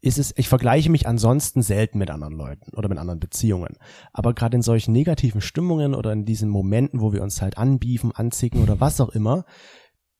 ist 0.00 0.18
es, 0.18 0.32
ich 0.36 0.48
vergleiche 0.48 0.90
mich 0.90 1.08
ansonsten 1.08 1.62
selten 1.62 1.98
mit 1.98 2.10
anderen 2.10 2.34
Leuten 2.34 2.76
oder 2.76 2.88
mit 2.88 2.98
anderen 2.98 3.20
Beziehungen. 3.20 3.76
Aber 4.12 4.32
gerade 4.32 4.56
in 4.56 4.62
solchen 4.62 4.92
negativen 4.92 5.40
Stimmungen 5.40 5.94
oder 5.94 6.12
in 6.12 6.24
diesen 6.24 6.48
Momenten, 6.48 7.00
wo 7.00 7.12
wir 7.12 7.22
uns 7.22 7.42
halt 7.42 7.58
anbiefen, 7.58 8.12
anzicken 8.12 8.62
oder 8.62 8.80
was 8.80 9.00
auch 9.00 9.08
immer, 9.08 9.44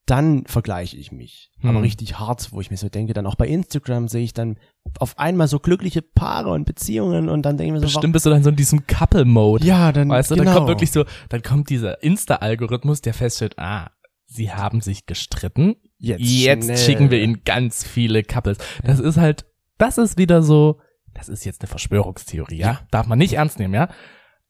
dann 0.09 0.45
vergleiche 0.47 0.97
ich 0.97 1.13
mich. 1.13 1.51
Hm. 1.61 1.71
Aber 1.71 1.83
richtig 1.83 2.19
hart, 2.19 2.53
wo 2.53 2.61
ich 2.61 2.71
mir 2.71 2.77
so 2.77 2.89
denke, 2.89 3.13
dann 3.13 3.27
auch 3.27 3.35
bei 3.35 3.47
Instagram 3.47 4.09
sehe 4.09 4.25
ich 4.25 4.33
dann 4.33 4.57
auf 4.99 5.19
einmal 5.19 5.49
so 5.49 5.59
glückliche 5.59 6.03
Paare 6.03 6.51
und 6.51 6.65
Beziehungen 6.65 7.29
und 7.29 7.43
dann 7.43 7.57
denke 7.57 7.69
ich 7.69 7.73
mir 7.75 7.87
so, 7.87 7.95
Bestimmt 7.95 8.15
bist 8.15 8.25
du 8.27 8.31
dann 8.31 8.43
so 8.43 8.51
in 8.51 8.57
diesem 8.57 8.87
Couple-Mode. 8.87 9.67
ja, 9.67 9.93
dann, 9.93 10.09
Weißt 10.09 10.31
du, 10.31 10.35
genau. 10.35 10.47
dann 10.47 10.55
kommt 10.55 10.69
wirklich 10.69 10.91
so, 10.91 11.05
dann 11.29 11.43
kommt 11.43 11.69
dieser 11.69 12.03
Insta-Algorithmus, 12.03 13.03
der 13.03 13.13
feststellt, 13.13 13.59
ah, 13.59 13.91
sie 14.31 14.53
haben 14.53 14.81
sich 14.81 15.07
gestritten. 15.07 15.75
jetzt, 15.99 16.21
Jetzt 16.21 16.65
schnell. 16.67 16.77
schicken 16.77 17.11
wir 17.11 17.21
ihnen 17.21 17.43
ganz 17.45 17.83
viele 17.85 18.23
Couples. 18.23 18.59
Das 18.85 19.01
ist 19.01 19.17
halt, 19.17 19.47
das 19.79 19.99
ist 19.99 20.17
wieder 20.19 20.43
so, 20.43 20.79
das 21.15 21.29
ist 21.29 21.45
jetzt 21.45 21.63
eine 21.63 21.69
Verschwörungstheorie, 21.69 22.59
ja? 22.59 22.81
Darf 22.91 23.07
man 23.07 23.19
nicht 23.19 23.33
ernst 23.33 23.59
nehmen, 23.59 23.75
ja? 23.75 23.89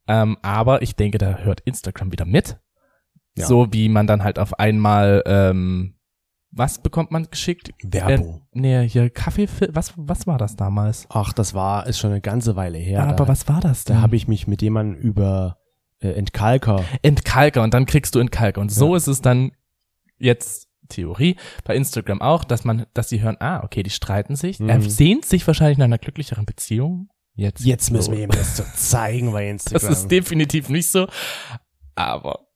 Ähm, 0.06 0.36
aber 0.42 0.82
ich 0.82 0.96
denke, 0.96 1.18
da 1.18 1.38
hört 1.38 1.60
Instagram 1.60 2.12
wieder 2.12 2.24
mit. 2.24 2.58
Ja. 3.36 3.46
So 3.46 3.68
wie 3.72 3.88
man 3.88 4.06
dann 4.06 4.24
halt 4.24 4.38
auf 4.38 4.58
einmal, 4.58 5.22
ähm, 5.26 5.94
was 6.50 6.82
bekommt 6.82 7.10
man 7.12 7.28
geschickt? 7.30 7.70
Werbung. 7.84 8.42
Äh, 8.52 8.58
nee, 8.60 8.88
hier 8.88 9.10
Kaffee, 9.10 9.48
was, 9.70 9.92
was 9.96 10.26
war 10.26 10.38
das 10.38 10.56
damals? 10.56 11.06
Ach, 11.10 11.32
das 11.32 11.54
war, 11.54 11.86
ist 11.86 11.98
schon 11.98 12.10
eine 12.10 12.20
ganze 12.20 12.56
Weile 12.56 12.78
her. 12.78 13.02
aber 13.04 13.12
da, 13.14 13.28
was 13.28 13.48
war 13.48 13.60
das 13.60 13.84
denn? 13.84 13.96
da 13.96 14.02
habe 14.02 14.16
ich 14.16 14.26
mich 14.28 14.48
mit 14.48 14.60
jemandem 14.60 14.98
über 15.00 15.58
äh, 16.00 16.08
Entkalker. 16.10 16.84
Entkalker 17.02 17.62
und 17.62 17.74
dann 17.74 17.86
kriegst 17.86 18.14
du 18.14 18.18
Entkalker. 18.18 18.60
Und 18.60 18.72
so 18.72 18.90
Ja. 18.92 18.96
ist 18.96 19.06
es 19.06 19.20
dann 19.20 19.52
jetzt 20.18 20.68
Theorie 20.88 21.36
bei 21.64 21.76
Instagram 21.76 22.22
auch, 22.22 22.44
dass 22.44 22.64
man, 22.64 22.86
dass 22.94 23.08
sie 23.08 23.20
hören, 23.20 23.36
ah, 23.40 23.62
okay, 23.62 23.82
die 23.82 23.90
streiten 23.90 24.36
sich. 24.36 24.58
Mhm. 24.58 24.68
Er 24.68 24.80
sehnt 24.80 25.24
sich 25.24 25.46
wahrscheinlich 25.46 25.78
nach 25.78 25.84
einer 25.84 25.98
glücklicheren 25.98 26.46
Beziehung. 26.46 27.08
Jetzt, 27.34 27.64
Jetzt 27.64 27.90
müssen 27.90 28.14
wir 28.14 28.24
ihm 28.24 28.30
das 28.30 28.56
so 28.56 28.64
zeigen 28.74 29.32
bei 29.32 29.44
Das 29.52 29.66
Instagram. 29.66 29.92
ist 29.92 30.08
definitiv 30.08 30.68
nicht 30.68 30.90
so. 30.90 31.06
Aber 31.94 32.48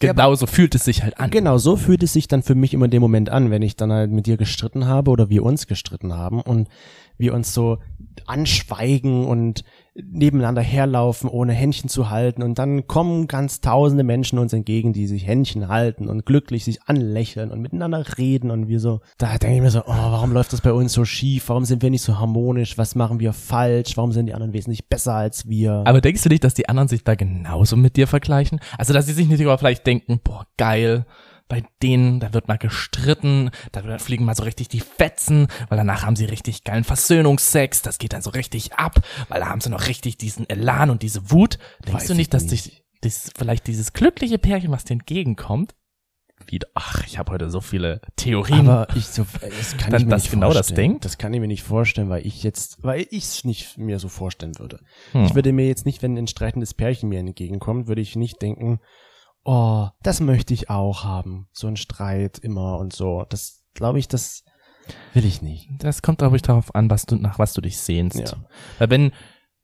genau 0.00 0.34
so 0.34 0.46
fühlt 0.46 0.74
es 0.74 0.84
sich 0.84 1.02
halt 1.02 1.18
an. 1.20 1.30
Genau, 1.30 1.58
so 1.58 1.76
fühlt 1.76 2.02
es 2.02 2.12
sich 2.12 2.26
dann 2.26 2.42
für 2.42 2.54
mich 2.54 2.74
immer 2.74 2.86
in 2.86 2.90
dem 2.90 3.02
Moment 3.02 3.30
an, 3.30 3.50
wenn 3.50 3.62
ich 3.62 3.76
dann 3.76 3.92
halt 3.92 4.10
mit 4.10 4.26
dir 4.26 4.36
gestritten 4.36 4.86
habe 4.86 5.10
oder 5.10 5.30
wir 5.30 5.44
uns 5.44 5.66
gestritten 5.66 6.14
haben 6.14 6.40
und 6.40 6.68
wir 7.16 7.32
uns 7.34 7.54
so 7.54 7.78
anschweigen 8.26 9.24
und 9.24 9.64
nebeneinander 9.94 10.62
herlaufen, 10.62 11.30
ohne 11.30 11.52
Händchen 11.52 11.88
zu 11.88 12.10
halten 12.10 12.42
und 12.42 12.58
dann 12.58 12.88
kommen 12.88 13.28
ganz 13.28 13.60
tausende 13.60 14.02
Menschen 14.02 14.38
uns 14.38 14.52
entgegen, 14.52 14.92
die 14.92 15.06
sich 15.06 15.26
Händchen 15.26 15.68
halten 15.68 16.08
und 16.08 16.26
glücklich 16.26 16.64
sich 16.64 16.82
anlächeln 16.84 17.50
und 17.52 17.60
miteinander 17.60 18.04
reden 18.18 18.50
und 18.50 18.66
wir 18.66 18.80
so, 18.80 19.00
da 19.18 19.38
denke 19.38 19.56
ich 19.56 19.62
mir 19.62 19.70
so, 19.70 19.82
oh, 19.82 19.86
warum 19.86 20.32
läuft 20.32 20.52
das 20.52 20.62
bei 20.62 20.72
uns 20.72 20.92
so 20.92 21.04
schief? 21.04 21.48
Warum 21.48 21.64
sind 21.64 21.82
wir 21.82 21.90
nicht 21.90 22.02
so 22.02 22.18
harmonisch? 22.18 22.76
Was 22.76 22.96
machen 22.96 23.20
wir 23.20 23.32
falsch? 23.32 23.96
Warum 23.96 24.10
sind 24.10 24.26
die 24.26 24.34
anderen 24.34 24.52
wesentlich 24.52 24.88
besser 24.88 25.14
als 25.14 25.48
wir? 25.48 25.84
Aber 25.86 26.00
denkst 26.00 26.22
du 26.22 26.28
nicht, 26.28 26.42
dass 26.42 26.54
die 26.54 26.68
anderen 26.68 26.88
sich 26.88 27.04
da 27.04 27.14
genauso 27.14 27.76
mit 27.76 27.96
dir 27.96 28.08
vergleichen? 28.08 28.60
Also, 28.78 28.92
dass 28.92 29.06
sie 29.06 29.12
sich 29.12 29.28
nicht 29.28 29.38
sogar 29.38 29.58
vielleicht 29.58 29.86
denken, 29.86 30.20
boah, 30.24 30.46
geil, 30.56 31.06
bei 31.48 31.62
denen, 31.82 32.20
da 32.20 32.32
wird 32.32 32.48
mal 32.48 32.56
gestritten, 32.56 33.50
da 33.72 33.98
fliegen 33.98 34.24
mal 34.24 34.34
so 34.34 34.44
richtig 34.44 34.68
die 34.68 34.80
Fetzen, 34.80 35.48
weil 35.68 35.76
danach 35.78 36.02
haben 36.02 36.16
sie 36.16 36.24
richtig 36.24 36.64
geilen 36.64 36.84
Versöhnungsex, 36.84 37.82
das 37.82 37.98
geht 37.98 38.12
dann 38.12 38.22
so 38.22 38.30
richtig 38.30 38.74
ab, 38.74 39.00
weil 39.28 39.40
da 39.40 39.48
haben 39.48 39.60
sie 39.60 39.70
noch 39.70 39.86
richtig 39.86 40.16
diesen 40.16 40.48
Elan 40.48 40.90
und 40.90 41.02
diese 41.02 41.30
Wut. 41.30 41.58
Denkst 41.86 42.02
Weiß 42.02 42.06
du 42.08 42.14
nicht, 42.14 42.22
ich 42.22 42.30
dass 42.30 42.44
nicht. 42.44 42.66
dich, 42.66 42.84
das 43.02 43.30
vielleicht 43.36 43.66
dieses 43.66 43.92
glückliche 43.92 44.38
Pärchen, 44.38 44.70
was 44.70 44.84
dir 44.84 44.94
entgegenkommt, 44.94 45.74
wieder, 46.46 46.68
ach, 46.74 47.04
ich 47.06 47.18
habe 47.18 47.32
heute 47.32 47.48
so 47.48 47.60
viele 47.60 48.00
Theorien. 48.16 48.68
Aber 48.68 48.88
ich 48.96 49.06
so, 49.06 49.24
das 49.40 49.76
kann 49.76 49.92
Dann 49.92 50.00
ich 50.00 50.06
mir 50.06 50.10
das 50.10 50.22
nicht 50.24 50.32
genau 50.32 50.48
das 50.48 50.68
vorstellen. 50.68 50.76
denkt? 50.76 51.04
Das 51.04 51.18
kann 51.18 51.32
ich 51.32 51.40
mir 51.40 51.46
nicht 51.46 51.62
vorstellen, 51.62 52.08
weil 52.08 52.26
ich 52.26 52.42
jetzt, 52.42 52.82
weil 52.82 53.06
ich 53.10 53.24
es 53.24 53.44
nicht 53.44 53.78
mir 53.78 53.98
so 53.98 54.08
vorstellen 54.08 54.58
würde. 54.58 54.80
Hm. 55.12 55.24
Ich 55.24 55.34
würde 55.34 55.52
mir 55.52 55.66
jetzt 55.66 55.86
nicht, 55.86 56.02
wenn 56.02 56.16
ein 56.16 56.26
streitendes 56.26 56.74
Pärchen 56.74 57.08
mir 57.08 57.20
entgegenkommt, 57.20 57.86
würde 57.86 58.00
ich 58.02 58.16
nicht 58.16 58.42
denken, 58.42 58.80
oh, 59.44 59.88
das 60.02 60.20
möchte 60.20 60.54
ich 60.54 60.70
auch 60.70 61.04
haben. 61.04 61.48
So 61.52 61.66
ein 61.66 61.76
Streit 61.76 62.38
immer 62.38 62.78
und 62.78 62.92
so. 62.92 63.24
Das 63.28 63.64
glaube 63.74 63.98
ich, 63.98 64.08
das 64.08 64.44
will 65.12 65.24
ich 65.24 65.42
nicht. 65.42 65.68
Das 65.78 66.02
kommt, 66.02 66.18
glaube 66.18 66.36
ich, 66.36 66.42
darauf 66.42 66.74
an, 66.74 66.90
was 66.90 67.06
du, 67.06 67.16
nach 67.16 67.38
was 67.38 67.52
du 67.54 67.60
dich 67.60 67.78
sehnst. 67.78 68.18
Ja. 68.18 68.44
Weil 68.78 68.90
wenn, 68.90 69.12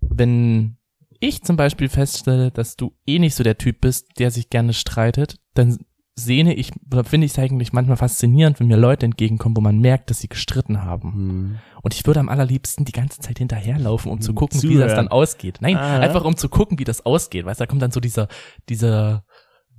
wenn 0.01 0.77
ich 1.21 1.43
zum 1.43 1.57
Beispiel 1.57 1.89
feststelle, 1.89 2.51
dass 2.51 2.77
du 2.77 2.93
eh 3.07 3.19
nicht 3.19 3.35
so 3.35 3.43
der 3.45 3.59
Typ 3.59 3.81
bist, 3.81 4.07
der 4.19 4.31
sich 4.31 4.49
gerne 4.51 4.73
streitet, 4.73 5.37
dann 5.55 5.79
sehne 6.17 6.55
ich, 6.55 6.73
oder 6.93 7.05
finde 7.05 7.25
ich 7.27 7.33
es 7.33 7.39
eigentlich 7.39 7.73
manchmal 7.73 7.97
faszinierend, 7.97 8.61
wenn 8.61 8.67
mir 8.67 8.77
Leute 8.77 9.07
entgegenkommen, 9.07 9.57
wo 9.57 9.61
man 9.63 9.79
merkt, 9.79 10.11
dass 10.11 10.19
sie 10.21 10.29
gestritten 10.29 10.83
haben. 10.83 11.13
Hm. 11.13 11.59
Und 11.83 11.95
ich 11.95 12.07
würde 12.07 12.21
am 12.21 12.29
allerliebsten 12.29 12.85
die 12.85 12.93
ganze 12.93 13.21
Zeit 13.21 13.39
hinterherlaufen, 13.39 14.11
um 14.11 14.21
zu 14.21 14.31
Hm, 14.31 14.35
gucken, 14.35 14.63
wie 14.63 14.75
das 14.75 14.89
zuhören. 14.91 14.97
dann 14.97 15.09
ausgeht. 15.09 15.59
Nein, 15.61 15.77
Ah. 15.77 15.99
einfach 16.01 16.25
um 16.25 16.37
zu 16.37 16.49
gucken, 16.51 16.79
wie 16.79 16.85
das 16.85 17.07
ausgeht. 17.07 17.47
Weißt 17.47 17.61
du, 17.61 17.63
da 17.63 17.67
kommt 17.67 17.81
dann 17.81 17.91
so 17.93 18.01
dieser, 18.01 18.29
dieser 18.69 19.25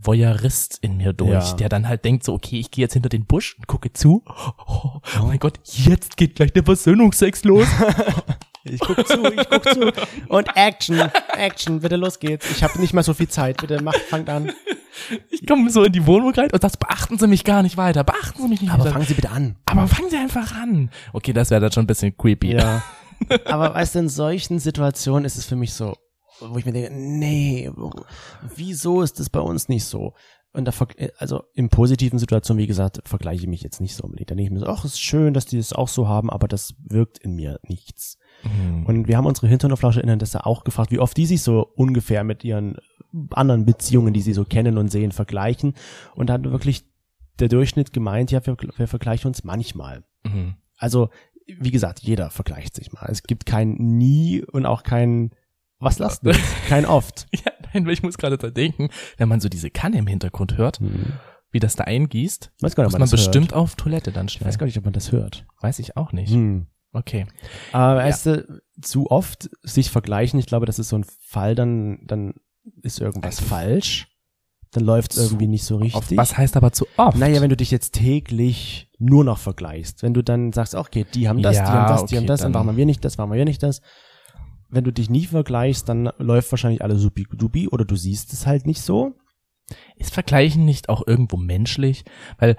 Voyeurist 0.03 0.79
in 0.81 0.98
mir 0.98 1.13
durch, 1.13 1.31
Ja. 1.51 1.53
der 1.55 1.70
dann 1.70 1.88
halt 1.88 2.03
denkt 2.05 2.24
so, 2.24 2.34
okay, 2.34 2.60
ich 2.60 2.72
gehe 2.72 2.84
jetzt 2.84 2.93
hinter 2.93 3.10
den 3.10 3.25
Busch 3.25 3.55
und 3.58 3.67
gucke 3.67 3.93
zu. 3.93 4.24
Oh, 4.27 5.00
oh 5.22 5.25
mein 5.25 5.39
Gott, 5.39 5.60
jetzt 5.65 6.17
geht 6.17 6.36
gleich 6.36 6.53
der 6.53 6.63
Versöhnungsex 6.63 7.43
los. 7.43 7.67
Ich 8.63 8.79
guck 8.79 9.08
zu, 9.08 9.24
ich 9.24 9.50
guck 9.50 9.63
zu. 9.74 9.91
Und 10.27 10.48
Action, 10.55 11.01
Action, 11.36 11.79
bitte 11.79 11.96
los 11.96 12.20
geht's. 12.20 12.48
Ich 12.51 12.62
habe 12.63 12.79
nicht 12.79 12.93
mal 12.93 13.01
so 13.01 13.15
viel 13.15 13.27
Zeit. 13.27 13.58
Bitte 13.58 13.81
macht, 13.81 13.98
fangt 14.01 14.29
an. 14.29 14.51
Ich 15.31 15.48
komme 15.48 15.72
so 15.72 15.84
in 15.84 15.91
die 15.91 16.05
Wohnung 16.05 16.31
rein 16.36 16.51
und 16.51 16.63
das 16.63 16.77
beachten 16.77 17.17
Sie 17.17 17.25
mich 17.25 17.43
gar 17.43 17.63
nicht 17.63 17.75
weiter. 17.75 18.03
Beachten 18.03 18.39
Sie 18.43 18.48
mich 18.48 18.62
nicht 18.62 18.70
Aber 18.72 18.84
weiter. 18.84 18.93
fangen 18.93 19.05
Sie 19.08 19.15
bitte 19.15 19.31
an. 19.31 19.55
Aber 19.65 19.88
fangen 19.88 20.12
Sie 20.12 20.17
einfach 20.17 20.55
an. 20.55 20.91
Okay, 21.12 21.34
das 21.34 21.50
wäre 21.50 21.60
dann 21.60 21.72
schon 21.72 21.86
ein 21.86 21.88
bisschen 21.88 22.15
creepy. 22.15 22.53
Ja. 22.53 22.84
Aber 23.46 23.74
weißt 23.74 23.96
du, 23.96 24.00
in 24.00 24.10
solchen 24.10 24.60
Situationen 24.60 25.25
ist 25.25 25.38
es 25.38 25.46
für 25.48 25.55
mich 25.55 25.74
so, 25.74 25.96
wo 26.50 26.57
ich 26.57 26.65
mir 26.65 26.74
denke, 26.74 26.93
nee, 26.93 27.71
wieso 28.55 29.01
ist 29.01 29.19
das 29.19 29.29
bei 29.29 29.39
uns 29.39 29.69
nicht 29.69 29.86
so? 29.86 30.13
Und 30.53 30.65
da, 30.65 30.74
also 31.17 31.43
in 31.53 31.69
positiven 31.69 32.19
Situationen, 32.19 32.62
wie 32.62 32.67
gesagt, 32.67 33.01
vergleiche 33.05 33.43
ich 33.43 33.48
mich 33.48 33.62
jetzt 33.62 33.79
nicht 33.79 33.95
so 33.95 34.03
unbedingt. 34.03 34.31
Da 34.31 34.36
denke 34.36 34.48
ich 34.48 34.53
mir 34.53 34.60
so, 34.60 34.67
ach, 34.67 34.83
ist 34.83 35.00
schön, 35.00 35.33
dass 35.33 35.45
die 35.45 35.55
das 35.55 35.71
auch 35.71 35.88
so 35.88 36.10
haben, 36.10 36.29
aber 36.29 36.50
das 36.50 36.74
wirkt 36.83 37.19
in 37.19 37.36
mir 37.36 37.60
nichts. 37.63 38.17
Mhm. 38.43 38.86
Und 38.86 39.07
wir 39.07 39.15
haben 39.15 39.25
unsere 39.25 39.48
Hinterhoflausche 39.48 40.01
das 40.17 40.33
ja 40.33 40.45
auch 40.45 40.65
gefragt, 40.65 40.91
wie 40.91 41.00
oft 41.00 41.15
die 41.15 41.25
sich 41.25 41.41
so 41.41 41.62
ungefähr 41.75 42.25
mit 42.25 42.43
ihren 42.43 42.75
anderen 43.29 43.65
Beziehungen, 43.65 44.13
die 44.13 44.21
sie 44.21 44.33
so 44.33 44.43
kennen 44.43 44.77
und 44.77 44.89
sehen, 44.89 45.13
vergleichen. 45.13 45.74
Und 46.15 46.27
da 46.27 46.33
hat 46.33 46.43
wirklich 46.43 46.83
der 47.39 47.48
Durchschnitt 47.48 47.93
gemeint, 47.93 48.31
ja, 48.31 48.45
wir, 48.45 48.57
wir 48.75 48.88
vergleichen 48.88 49.29
uns 49.29 49.45
manchmal. 49.45 50.03
Mhm. 50.24 50.55
Also, 50.77 51.10
wie 51.48 51.71
gesagt, 51.71 52.00
jeder 52.00 52.29
vergleicht 52.29 52.75
sich 52.75 52.91
mal. 52.91 53.07
Es 53.10 53.24
gibt 53.24 53.45
kein 53.45 53.74
nie 53.74 54.43
und 54.43 54.65
auch 54.65 54.83
kein 54.83 55.31
was 55.81 56.00
lasst 56.00 56.25
du? 56.25 56.31
Kein 56.69 56.85
oft. 56.85 57.27
Ja, 57.35 57.51
nein, 57.73 57.85
weil 57.85 57.93
ich 57.93 58.03
muss 58.03 58.17
gerade 58.17 58.38
da 58.38 58.50
denken, 58.50 58.89
wenn 59.17 59.29
man 59.29 59.39
so 59.41 59.47
diese 59.50 59.69
Kanne 59.69 59.97
im 59.97 60.07
Hintergrund 60.07 60.57
hört, 60.57 60.79
Hm. 60.79 61.13
wie 61.51 61.59
das 61.59 61.75
da 61.75 61.83
eingießt, 61.85 62.51
Weiß 62.61 62.75
gar 62.75 62.83
nicht, 62.83 62.88
muss 62.88 62.93
man 62.93 63.00
man 63.00 63.09
das 63.09 63.11
bestimmt 63.11 63.53
auf 63.53 63.75
Toilette 63.75 64.11
dann 64.11 64.27
Ich 64.27 64.33
schnell. 64.33 64.47
weiß 64.47 64.57
gar 64.57 64.65
nicht, 64.65 64.77
ob 64.77 64.83
man 64.85 64.93
das 64.93 65.11
hört. 65.11 65.45
Weiß 65.61 65.79
ich 65.79 65.97
auch 65.97 66.11
nicht. 66.13 66.31
Hm. 66.33 66.67
Okay. 66.93 67.25
Aber 67.71 67.97
weißt 67.97 68.25
du, 68.25 68.61
zu 68.81 69.09
oft 69.09 69.50
sich 69.63 69.89
vergleichen, 69.89 70.38
ich 70.39 70.45
glaube, 70.45 70.65
das 70.65 70.77
ist 70.79 70.89
so 70.89 70.97
ein 70.97 71.05
Fall, 71.21 71.55
dann, 71.55 72.00
dann 72.05 72.33
ist 72.81 73.00
irgendwas 73.00 73.38
Also, 73.38 73.45
falsch. 73.50 74.07
Dann 74.73 74.83
läuft 74.85 75.13
es 75.13 75.17
irgendwie 75.19 75.47
nicht 75.47 75.63
so 75.65 75.77
richtig. 75.77 76.17
was 76.17 76.38
heißt 76.38 76.55
aber 76.57 76.71
zu 76.73 76.85
oft? 76.97 77.17
Naja, 77.17 77.41
wenn 77.41 77.50
du 77.50 77.57
dich 77.57 77.71
jetzt 77.71 77.93
täglich 77.93 78.89
nur 79.00 79.23
noch 79.23 79.38
vergleichst, 79.38 80.01
wenn 80.03 80.13
du 80.13 80.21
dann 80.21 80.53
sagst, 80.53 80.75
okay, 80.75 81.05
die 81.13 81.27
haben 81.27 81.41
das, 81.41 81.57
die 81.57 81.63
Ja, 81.63 81.67
haben 81.69 81.88
das, 81.89 82.05
die 82.05 82.15
okay, 82.15 82.17
haben 82.17 82.27
das, 82.27 82.41
dann 82.41 82.53
dann- 82.53 82.65
machen 82.65 82.77
wir 82.77 82.85
nicht 82.85 83.03
das, 83.03 83.17
machen 83.17 83.31
wir 83.33 83.43
nicht 83.45 83.63
das. 83.63 83.81
Wenn 84.71 84.83
du 84.83 84.91
dich 84.91 85.09
nie 85.09 85.25
vergleichst, 85.25 85.87
dann 85.89 86.09
läuft 86.17 86.51
wahrscheinlich 86.51 86.81
alles 86.83 87.01
supi-dupi 87.01 87.67
oder 87.67 87.85
du 87.85 87.95
siehst 87.95 88.31
es 88.33 88.47
halt 88.47 88.65
nicht 88.65 88.81
so. 88.81 89.15
Ist 89.95 90.13
Vergleichen 90.13 90.65
nicht 90.65 90.89
auch 90.89 91.05
irgendwo 91.05 91.37
menschlich? 91.37 92.03
Weil 92.37 92.57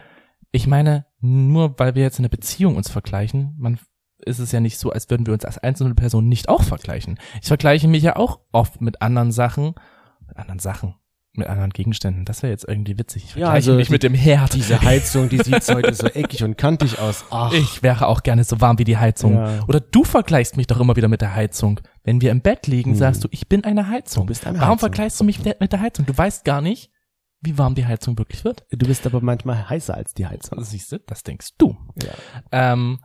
ich 0.51 0.67
meine, 0.67 1.07
nur 1.21 1.79
weil 1.79 1.95
wir 1.95 2.03
jetzt 2.03 2.19
in 2.19 2.25
einer 2.25 2.31
Beziehung 2.31 2.77
uns 2.77 2.91
vergleichen, 2.91 3.55
man 3.59 3.79
ist 4.25 4.39
es 4.39 4.53
ja 4.53 4.61
nicht 4.61 4.79
so, 4.79 4.91
als 4.91 5.11
würden 5.11 5.27
wir 5.27 5.33
uns 5.35 5.45
als 5.45 5.59
einzelne 5.59 5.95
Person 5.95 6.29
nicht 6.29 6.49
auch 6.49 6.63
vergleichen. 6.63 7.19
Ich 7.41 7.49
vergleiche 7.49 7.89
mich 7.89 8.03
ja 8.03 8.17
auch 8.17 8.41
oft 8.53 8.81
mit 8.81 9.03
anderen 9.03 9.33
Sachen, 9.33 9.75
mit 10.27 10.37
anderen 10.37 10.61
Sachen, 10.61 10.95
mit 11.33 11.49
anderen 11.49 11.71
Gegenständen. 11.71 12.25
Das 12.25 12.43
wäre 12.43 12.53
jetzt 12.53 12.67
irgendwie 12.69 12.99
witzig. 12.99 13.25
Ich 13.25 13.31
Ja, 13.31 13.47
vergleiche 13.47 13.55
also 13.71 13.75
mich 13.75 13.87
die- 13.89 13.93
mit 13.93 14.03
dem 14.05 14.15
Herd. 14.15 14.55
Diese 14.55 14.81
Heizung, 14.81 15.29
die 15.29 15.39
sieht 15.39 15.67
heute 15.69 15.93
so 15.95 16.07
eckig 16.07 16.45
und 16.45 16.57
kantig 16.57 16.99
aus. 17.01 17.25
Ach, 17.31 17.53
Ich 17.53 17.83
wäre 17.83 18.07
auch 18.07 18.23
gerne 18.23 18.45
so 18.45 18.61
warm 18.61 18.79
wie 18.79 18.85
die 18.85 18.97
Heizung. 18.99 19.35
Ja. 19.35 19.65
Oder 19.67 19.81
du 19.81 20.05
vergleichst 20.05 20.57
mich 20.57 20.67
doch 20.69 20.79
immer 20.79 20.95
wieder 20.97 21.09
mit 21.09 21.21
der 21.21 21.35
Heizung. 21.35 21.81
Wenn 22.05 22.21
wir 22.21 22.31
im 22.31 22.41
Bett 22.41 22.67
liegen, 22.67 22.91
Hm. 22.93 22.99
sagst 22.99 23.23
du, 23.25 23.29
ich 23.31 23.49
bin 23.49 23.65
eine 23.65 23.89
Heizung. 23.89 24.25
Du 24.27 24.29
bist 24.29 24.47
eine 24.47 24.59
Warum 24.59 24.71
Heizung. 24.73 24.79
vergleichst 24.81 25.21
du 25.21 25.25
mich 25.25 25.45
mit 25.45 25.73
der- 25.73 25.81
Heizung? 25.81 26.05
Du 26.07 26.17
weißt 26.17 26.45
gar 26.45 26.61
nicht, 26.61 26.91
wie 27.41 27.59
warm 27.59 27.75
die 27.75 27.87
Heizung 27.87 28.19
wirklich 28.19 28.45
wird. 28.45 28.65
du 28.71 28.87
bist 28.87 29.07
aber 29.07 29.21
manchmal 29.21 29.69
heißer 29.69 29.95
als 29.95 30.15
die 30.15 30.27
Heizung. 30.27 30.63
Siehst 30.65 30.93
du, 30.93 30.99
das 31.01 31.23
denkst 31.23 31.51
du. 31.59 31.77
Ja. 32.03 32.13
Ähm, 32.73 33.01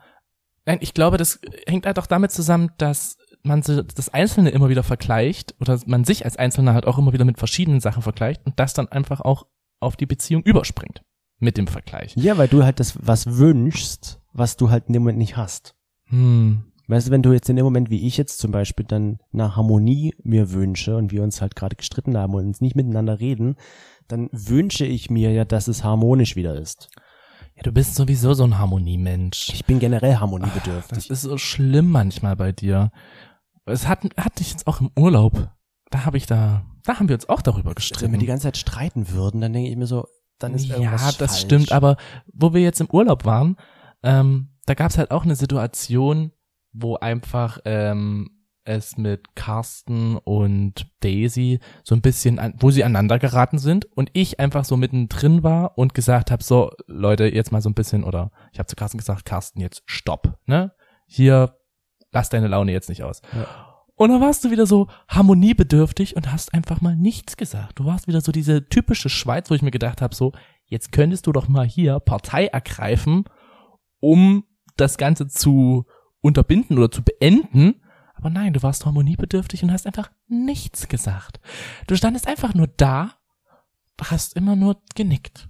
nein, 0.65 0.77
ich 0.81 0.93
glaube, 0.93 1.17
das 1.17 1.39
hängt 1.67 1.85
halt 1.85 1.99
auch 1.99 2.07
damit 2.07 2.31
zusammen, 2.31 2.71
dass 2.77 3.17
man 3.43 3.61
das 3.61 4.09
Einzelne 4.09 4.49
immer 4.49 4.69
wieder 4.69 4.83
vergleicht 4.83 5.55
oder 5.61 5.79
man 5.85 6.03
sich 6.03 6.25
als 6.25 6.37
Einzelner 6.37 6.73
halt 6.73 6.85
auch 6.85 6.97
immer 6.97 7.13
wieder 7.13 7.23
mit 7.25 7.37
verschiedenen 7.37 7.79
Sachen 7.79 8.01
vergleicht 8.01 8.45
und 8.45 8.59
das 8.59 8.73
dann 8.73 8.87
einfach 8.89 9.21
auch 9.21 9.45
auf 9.79 9.95
die 9.95 10.05
Beziehung 10.07 10.41
überspringt 10.43 11.03
mit 11.39 11.55
dem 11.57 11.67
Vergleich. 11.67 12.15
ja, 12.15 12.37
weil 12.37 12.47
du 12.47 12.63
halt 12.63 12.79
das 12.79 12.97
was 12.99 13.37
wünschst, 13.37 14.19
was 14.33 14.57
du 14.57 14.69
halt 14.71 14.87
in 14.87 14.93
dem 14.93 15.03
Moment 15.03 15.19
nicht 15.19 15.37
hast. 15.37 15.75
Hm. 16.05 16.63
Weißt 16.89 17.07
du, 17.07 17.11
wenn 17.11 17.21
du 17.21 17.33
jetzt 17.33 17.49
in 17.49 17.57
dem 17.57 17.65
Moment, 17.65 17.89
wie 17.89 18.07
ich 18.07 18.15
jetzt 18.17 18.39
zum 18.39 18.51
Beispiel, 18.51 18.85
dann 18.85 19.19
nach 19.31 19.57
Harmonie 19.57 20.15
mir 20.23 20.51
wünsche 20.51 20.95
und 20.95 21.11
wir 21.11 21.21
uns 21.23 21.41
halt 21.41 21.55
gerade 21.55 21.75
gestritten 21.75 22.17
haben 22.17 22.33
und 22.33 22.45
uns 22.45 22.61
nicht 22.61 22.75
miteinander 22.75 23.19
reden, 23.19 23.55
dann 24.07 24.29
wünsche 24.31 24.85
ich 24.85 25.09
mir 25.09 25.31
ja, 25.33 25.43
dass 25.43 25.67
es 25.67 25.83
harmonisch 25.83 26.35
wieder 26.37 26.55
ist. 26.55 26.89
Ja, 27.55 27.63
du 27.63 27.71
bist 27.73 27.95
sowieso 27.95 28.33
so 28.33 28.43
ein 28.45 28.57
Harmoniemensch. 28.57 29.49
Ich 29.53 29.65
bin 29.65 29.79
generell 29.79 30.11
Das 30.11 30.21
harmoniebedürftig. 30.21 31.09
ist 31.09 31.21
so 31.23 31.37
schlimm 31.37 31.89
manchmal 31.89 32.35
bei 32.37 32.51
dir. 32.53 32.91
Es 33.65 33.87
hat, 33.87 34.03
hatte 34.15 34.41
ich 34.41 34.51
jetzt 34.51 34.67
auch 34.67 34.79
im 34.79 34.91
Urlaub. 34.97 35.49
Da 35.89 36.05
habe 36.05 36.15
ich 36.17 36.25
da, 36.25 36.65
da 36.85 36.99
haben 36.99 37.09
wir 37.09 37.15
uns 37.15 37.27
auch 37.27 37.41
darüber 37.41 37.65
Wenn 37.65 37.71
wir 37.71 37.75
gestritten. 37.75 38.19
die 38.19 38.25
ganze 38.27 38.43
Zeit 38.43 38.57
streiten 38.57 39.09
würden, 39.09 39.41
dann 39.41 39.51
denke 39.53 39.69
ich 39.69 39.75
mir 39.75 39.87
so, 39.87 40.05
dann 40.39 40.53
ist 40.53 40.67
ja, 40.67 40.75
irgendwas 40.75 41.17
das 41.17 41.31
falsch. 41.31 41.41
stimmt, 41.41 41.71
aber 41.71 41.97
wo 42.31 42.53
wir 42.53 42.61
jetzt 42.61 42.79
im 42.79 42.89
Urlaub 42.91 43.25
waren, 43.25 43.57
ähm, 44.03 44.49
da 44.67 44.73
gab 44.73 44.91
es 44.91 44.97
halt 44.97 45.11
auch 45.11 45.23
eine 45.23 45.35
Situation, 45.35 46.31
wo 46.81 46.95
einfach 46.95 47.59
ähm, 47.65 48.29
es 48.67 48.97
mit 48.97 49.35
Carsten 49.35 50.17
und 50.17 50.87
Daisy 50.99 51.59
so 51.83 51.95
ein 51.95 52.01
bisschen, 52.01 52.37
an, 52.37 52.53
wo 52.59 52.69
sie 52.69 52.83
aneinander 52.83 53.17
geraten 53.17 53.59
sind 53.59 53.85
und 53.95 54.09
ich 54.13 54.39
einfach 54.39 54.65
so 54.65 54.77
mittendrin 54.77 55.43
war 55.43 55.77
und 55.77 55.93
gesagt 55.93 56.31
habe, 56.31 56.43
so 56.43 56.71
Leute, 56.85 57.25
jetzt 57.33 57.51
mal 57.51 57.61
so 57.61 57.69
ein 57.69 57.73
bisschen, 57.75 58.03
oder 58.03 58.31
ich 58.51 58.59
habe 58.59 58.67
zu 58.67 58.75
Carsten 58.75 58.97
gesagt, 58.97 59.25
Carsten, 59.25 59.61
jetzt 59.61 59.83
stopp, 59.85 60.37
ne? 60.45 60.73
Hier, 61.05 61.57
lass 62.11 62.29
deine 62.29 62.47
Laune 62.47 62.73
jetzt 62.73 62.89
nicht 62.89 63.03
aus. 63.03 63.21
Ja. 63.33 63.47
Und 63.95 64.11
dann 64.11 64.21
warst 64.21 64.43
du 64.43 64.51
wieder 64.51 64.67
so 64.67 64.87
harmoniebedürftig 65.07 66.15
und 66.15 66.31
hast 66.31 66.53
einfach 66.53 66.81
mal 66.81 66.95
nichts 66.95 67.35
gesagt. 67.37 67.79
Du 67.79 67.85
warst 67.85 68.07
wieder 68.07 68.21
so 68.21 68.31
diese 68.31 68.67
typische 68.67 69.09
Schweiz, 69.09 69.49
wo 69.49 69.55
ich 69.55 69.63
mir 69.63 69.71
gedacht 69.71 70.01
habe, 70.01 70.13
so, 70.13 70.33
jetzt 70.65 70.91
könntest 70.91 71.25
du 71.25 71.31
doch 71.31 71.47
mal 71.47 71.65
hier 71.65 71.99
Partei 71.99 72.45
ergreifen, 72.45 73.23
um 73.99 74.43
das 74.75 74.97
Ganze 74.97 75.27
zu 75.27 75.85
unterbinden 76.27 76.77
oder 76.77 76.91
zu 76.91 77.01
beenden. 77.03 77.81
Aber 78.15 78.29
nein, 78.29 78.53
du 78.53 78.63
warst 78.63 78.85
harmoniebedürftig 78.85 79.63
und 79.63 79.71
hast 79.71 79.85
einfach 79.85 80.11
nichts 80.27 80.87
gesagt. 80.87 81.39
Du 81.87 81.95
standest 81.95 82.27
einfach 82.27 82.53
nur 82.53 82.67
da, 82.67 83.13
hast 84.01 84.35
immer 84.35 84.55
nur 84.55 84.81
genickt. 84.95 85.49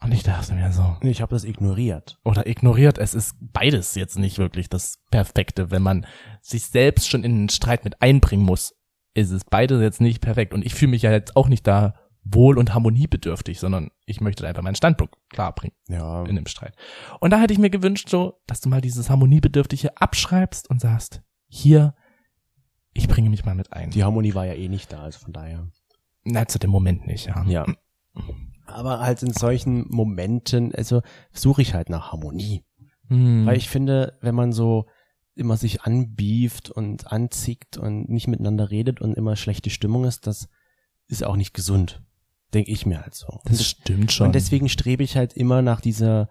Und 0.00 0.12
ich 0.12 0.24
dachte 0.24 0.54
mir 0.54 0.72
so, 0.72 0.96
Ich 1.02 1.20
habe 1.22 1.34
das 1.34 1.44
ignoriert. 1.44 2.18
oder 2.24 2.46
ignoriert. 2.48 2.98
Es 2.98 3.14
ist 3.14 3.36
beides 3.40 3.94
jetzt 3.94 4.18
nicht 4.18 4.38
wirklich 4.38 4.68
das 4.68 4.98
Perfekte. 5.10 5.70
Wenn 5.70 5.82
man 5.82 6.06
sich 6.40 6.66
selbst 6.66 7.08
schon 7.08 7.22
in 7.22 7.36
den 7.38 7.48
Streit 7.48 7.84
mit 7.84 8.02
einbringen 8.02 8.44
muss, 8.44 8.74
ist 9.14 9.30
es 9.30 9.44
beides 9.44 9.80
jetzt 9.80 10.00
nicht 10.00 10.20
perfekt. 10.20 10.54
Und 10.54 10.64
ich 10.66 10.74
fühle 10.74 10.90
mich 10.90 11.02
ja 11.02 11.12
jetzt 11.12 11.36
auch 11.36 11.48
nicht 11.48 11.66
da 11.66 11.94
wohl- 12.24 12.58
und 12.58 12.72
harmoniebedürftig, 12.72 13.58
sondern 13.58 13.90
ich 14.06 14.20
möchte 14.20 14.42
da 14.42 14.48
einfach 14.48 14.62
meinen 14.62 14.76
Standpunkt 14.76 15.16
klar 15.28 15.54
bringen 15.54 15.74
Ja. 15.88 16.24
in 16.24 16.36
dem 16.36 16.46
Streit. 16.46 16.76
Und 17.20 17.30
da 17.30 17.40
hätte 17.40 17.52
ich 17.52 17.58
mir 17.58 17.70
gewünscht, 17.70 18.08
so, 18.08 18.40
dass 18.46 18.60
du 18.60 18.68
mal 18.68 18.80
dieses 18.80 19.10
Harmoniebedürftige 19.10 19.96
abschreibst 19.96 20.70
und 20.70 20.80
sagst, 20.80 21.22
hier, 21.48 21.94
ich 22.92 23.08
bringe 23.08 23.30
mich 23.30 23.44
mal 23.44 23.54
mit 23.54 23.72
ein. 23.72 23.90
Die 23.90 24.04
Harmonie 24.04 24.34
war 24.34 24.46
ja 24.46 24.54
eh 24.54 24.68
nicht 24.68 24.92
da, 24.92 25.02
also 25.02 25.18
von 25.18 25.32
daher. 25.32 25.68
Na, 26.24 26.46
zu 26.46 26.58
dem 26.58 26.70
Moment 26.70 27.06
nicht, 27.06 27.26
ja. 27.26 27.44
Ja. 27.46 27.66
Aber 28.66 29.00
halt 29.00 29.22
in 29.22 29.32
solchen 29.32 29.86
Momenten, 29.88 30.74
also 30.74 31.02
suche 31.32 31.62
ich 31.62 31.74
halt 31.74 31.88
nach 31.90 32.12
Harmonie. 32.12 32.64
Hm. 33.08 33.44
Weil 33.46 33.56
ich 33.56 33.68
finde, 33.68 34.16
wenn 34.20 34.34
man 34.34 34.52
so 34.52 34.86
immer 35.34 35.56
sich 35.56 35.82
anbieft 35.82 36.70
und 36.70 37.10
anzieht 37.10 37.76
und 37.78 38.08
nicht 38.08 38.28
miteinander 38.28 38.70
redet 38.70 39.00
und 39.00 39.14
immer 39.14 39.34
schlechte 39.34 39.70
Stimmung 39.70 40.04
ist, 40.04 40.26
das 40.26 40.48
ist 41.08 41.24
auch 41.24 41.36
nicht 41.36 41.54
gesund. 41.54 42.02
Denke 42.54 42.70
ich 42.70 42.86
mir 42.86 43.00
halt 43.00 43.14
so. 43.14 43.40
das 43.44 43.64
stimmt 43.64 44.12
schon. 44.12 44.26
Und 44.26 44.34
deswegen 44.34 44.68
strebe 44.68 45.02
ich 45.02 45.16
halt 45.16 45.32
immer 45.32 45.62
nach 45.62 45.80
dieser, 45.80 46.28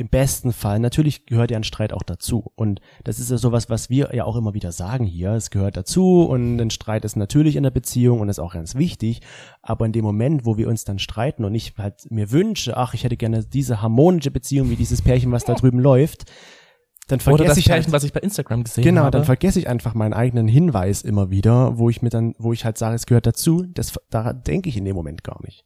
im 0.00 0.08
besten 0.08 0.52
Fall, 0.52 0.78
natürlich 0.78 1.26
gehört 1.26 1.50
ja 1.50 1.58
ein 1.58 1.64
Streit 1.64 1.92
auch 1.92 2.02
dazu. 2.02 2.50
Und 2.56 2.80
das 3.04 3.18
ist 3.18 3.30
ja 3.30 3.36
sowas, 3.36 3.68
was 3.68 3.90
wir 3.90 4.14
ja 4.14 4.24
auch 4.24 4.36
immer 4.36 4.54
wieder 4.54 4.72
sagen 4.72 5.04
hier. 5.04 5.32
Es 5.32 5.50
gehört 5.50 5.76
dazu 5.76 6.22
und 6.22 6.58
ein 6.58 6.70
Streit 6.70 7.04
ist 7.04 7.16
natürlich 7.16 7.56
in 7.56 7.62
der 7.62 7.70
Beziehung 7.70 8.20
und 8.20 8.28
ist 8.30 8.38
auch 8.38 8.54
ganz 8.54 8.74
wichtig. 8.74 9.20
Aber 9.62 9.84
in 9.84 9.92
dem 9.92 10.04
Moment, 10.04 10.46
wo 10.46 10.56
wir 10.56 10.68
uns 10.68 10.84
dann 10.84 10.98
streiten 10.98 11.44
und 11.44 11.54
ich 11.54 11.74
halt 11.76 12.10
mir 12.10 12.30
wünsche, 12.30 12.76
ach, 12.76 12.94
ich 12.94 13.04
hätte 13.04 13.18
gerne 13.18 13.44
diese 13.44 13.82
harmonische 13.82 14.30
Beziehung 14.30 14.70
wie 14.70 14.76
dieses 14.76 15.02
Pärchen, 15.02 15.32
was 15.32 15.44
da 15.44 15.54
drüben 15.54 15.78
läuft, 15.78 16.24
dann 17.10 17.18
Oder 17.18 17.22
vergesse 17.22 17.48
das 17.48 17.58
ich 17.58 17.64
Pärchen, 17.66 17.84
halt, 17.84 17.92
was 17.92 18.04
ich 18.04 18.12
bei 18.12 18.20
Instagram 18.20 18.64
gesehen 18.64 18.84
Genau, 18.84 19.02
habe. 19.02 19.10
dann 19.10 19.24
vergesse 19.24 19.58
ich 19.58 19.68
einfach 19.68 19.94
meinen 19.94 20.12
eigenen 20.12 20.48
Hinweis 20.48 21.02
immer 21.02 21.30
wieder, 21.30 21.78
wo 21.78 21.90
ich 21.90 22.02
mir 22.02 22.10
dann, 22.10 22.34
wo 22.38 22.52
ich 22.52 22.64
halt 22.64 22.78
sage, 22.78 22.94
es 22.94 23.06
gehört 23.06 23.26
dazu, 23.26 23.64
das, 23.66 23.94
daran 24.10 24.42
denke 24.42 24.68
ich 24.68 24.76
in 24.76 24.84
dem 24.84 24.96
Moment 24.96 25.24
gar 25.24 25.42
nicht. 25.44 25.64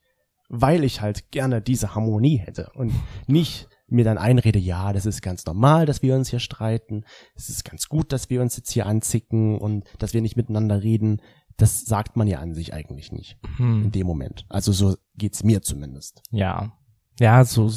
Weil 0.48 0.85
ich 0.85 1.00
halt 1.00 1.30
gerne 1.30 1.61
diese 1.61 1.94
Harmonie 1.94 2.37
hätte 2.37 2.70
und 2.74 2.92
nicht 3.26 3.68
mir 3.87 4.04
dann 4.04 4.18
einrede, 4.18 4.59
ja, 4.59 4.92
das 4.92 5.07
ist 5.07 5.22
ganz 5.22 5.44
normal, 5.46 5.87
dass 5.87 6.02
wir 6.02 6.14
uns 6.14 6.30
hier 6.30 6.40
streiten, 6.40 7.04
es 7.35 7.48
ist 7.48 7.64
ganz 7.64 7.88
gut, 7.88 8.12
dass 8.12 8.30
wir 8.30 8.40
uns 8.40 8.57
jetzt 8.57 8.70
hier 8.70 8.87
anzicken 8.87 9.59
und 9.59 9.85
dass 9.98 10.14
wir 10.14 10.22
nicht 10.22 10.37
miteinander 10.37 10.83
reden. 10.83 11.20
Das 11.57 11.85
sagt 11.85 12.16
man 12.16 12.26
ja 12.26 12.40
an 12.40 12.54
sich 12.54 12.74
eigentlich 12.74 13.12
nicht 13.12 13.38
in 13.59 13.85
hm. 13.85 13.92
dem 13.92 14.07
Moment. 14.07 14.44
Also 14.48 14.72
so 14.72 14.96
geht's 15.16 15.44
mir 15.44 15.62
zumindest. 15.62 16.22
Ja. 16.33 16.72
Ja, 17.20 17.44
so, 17.44 17.70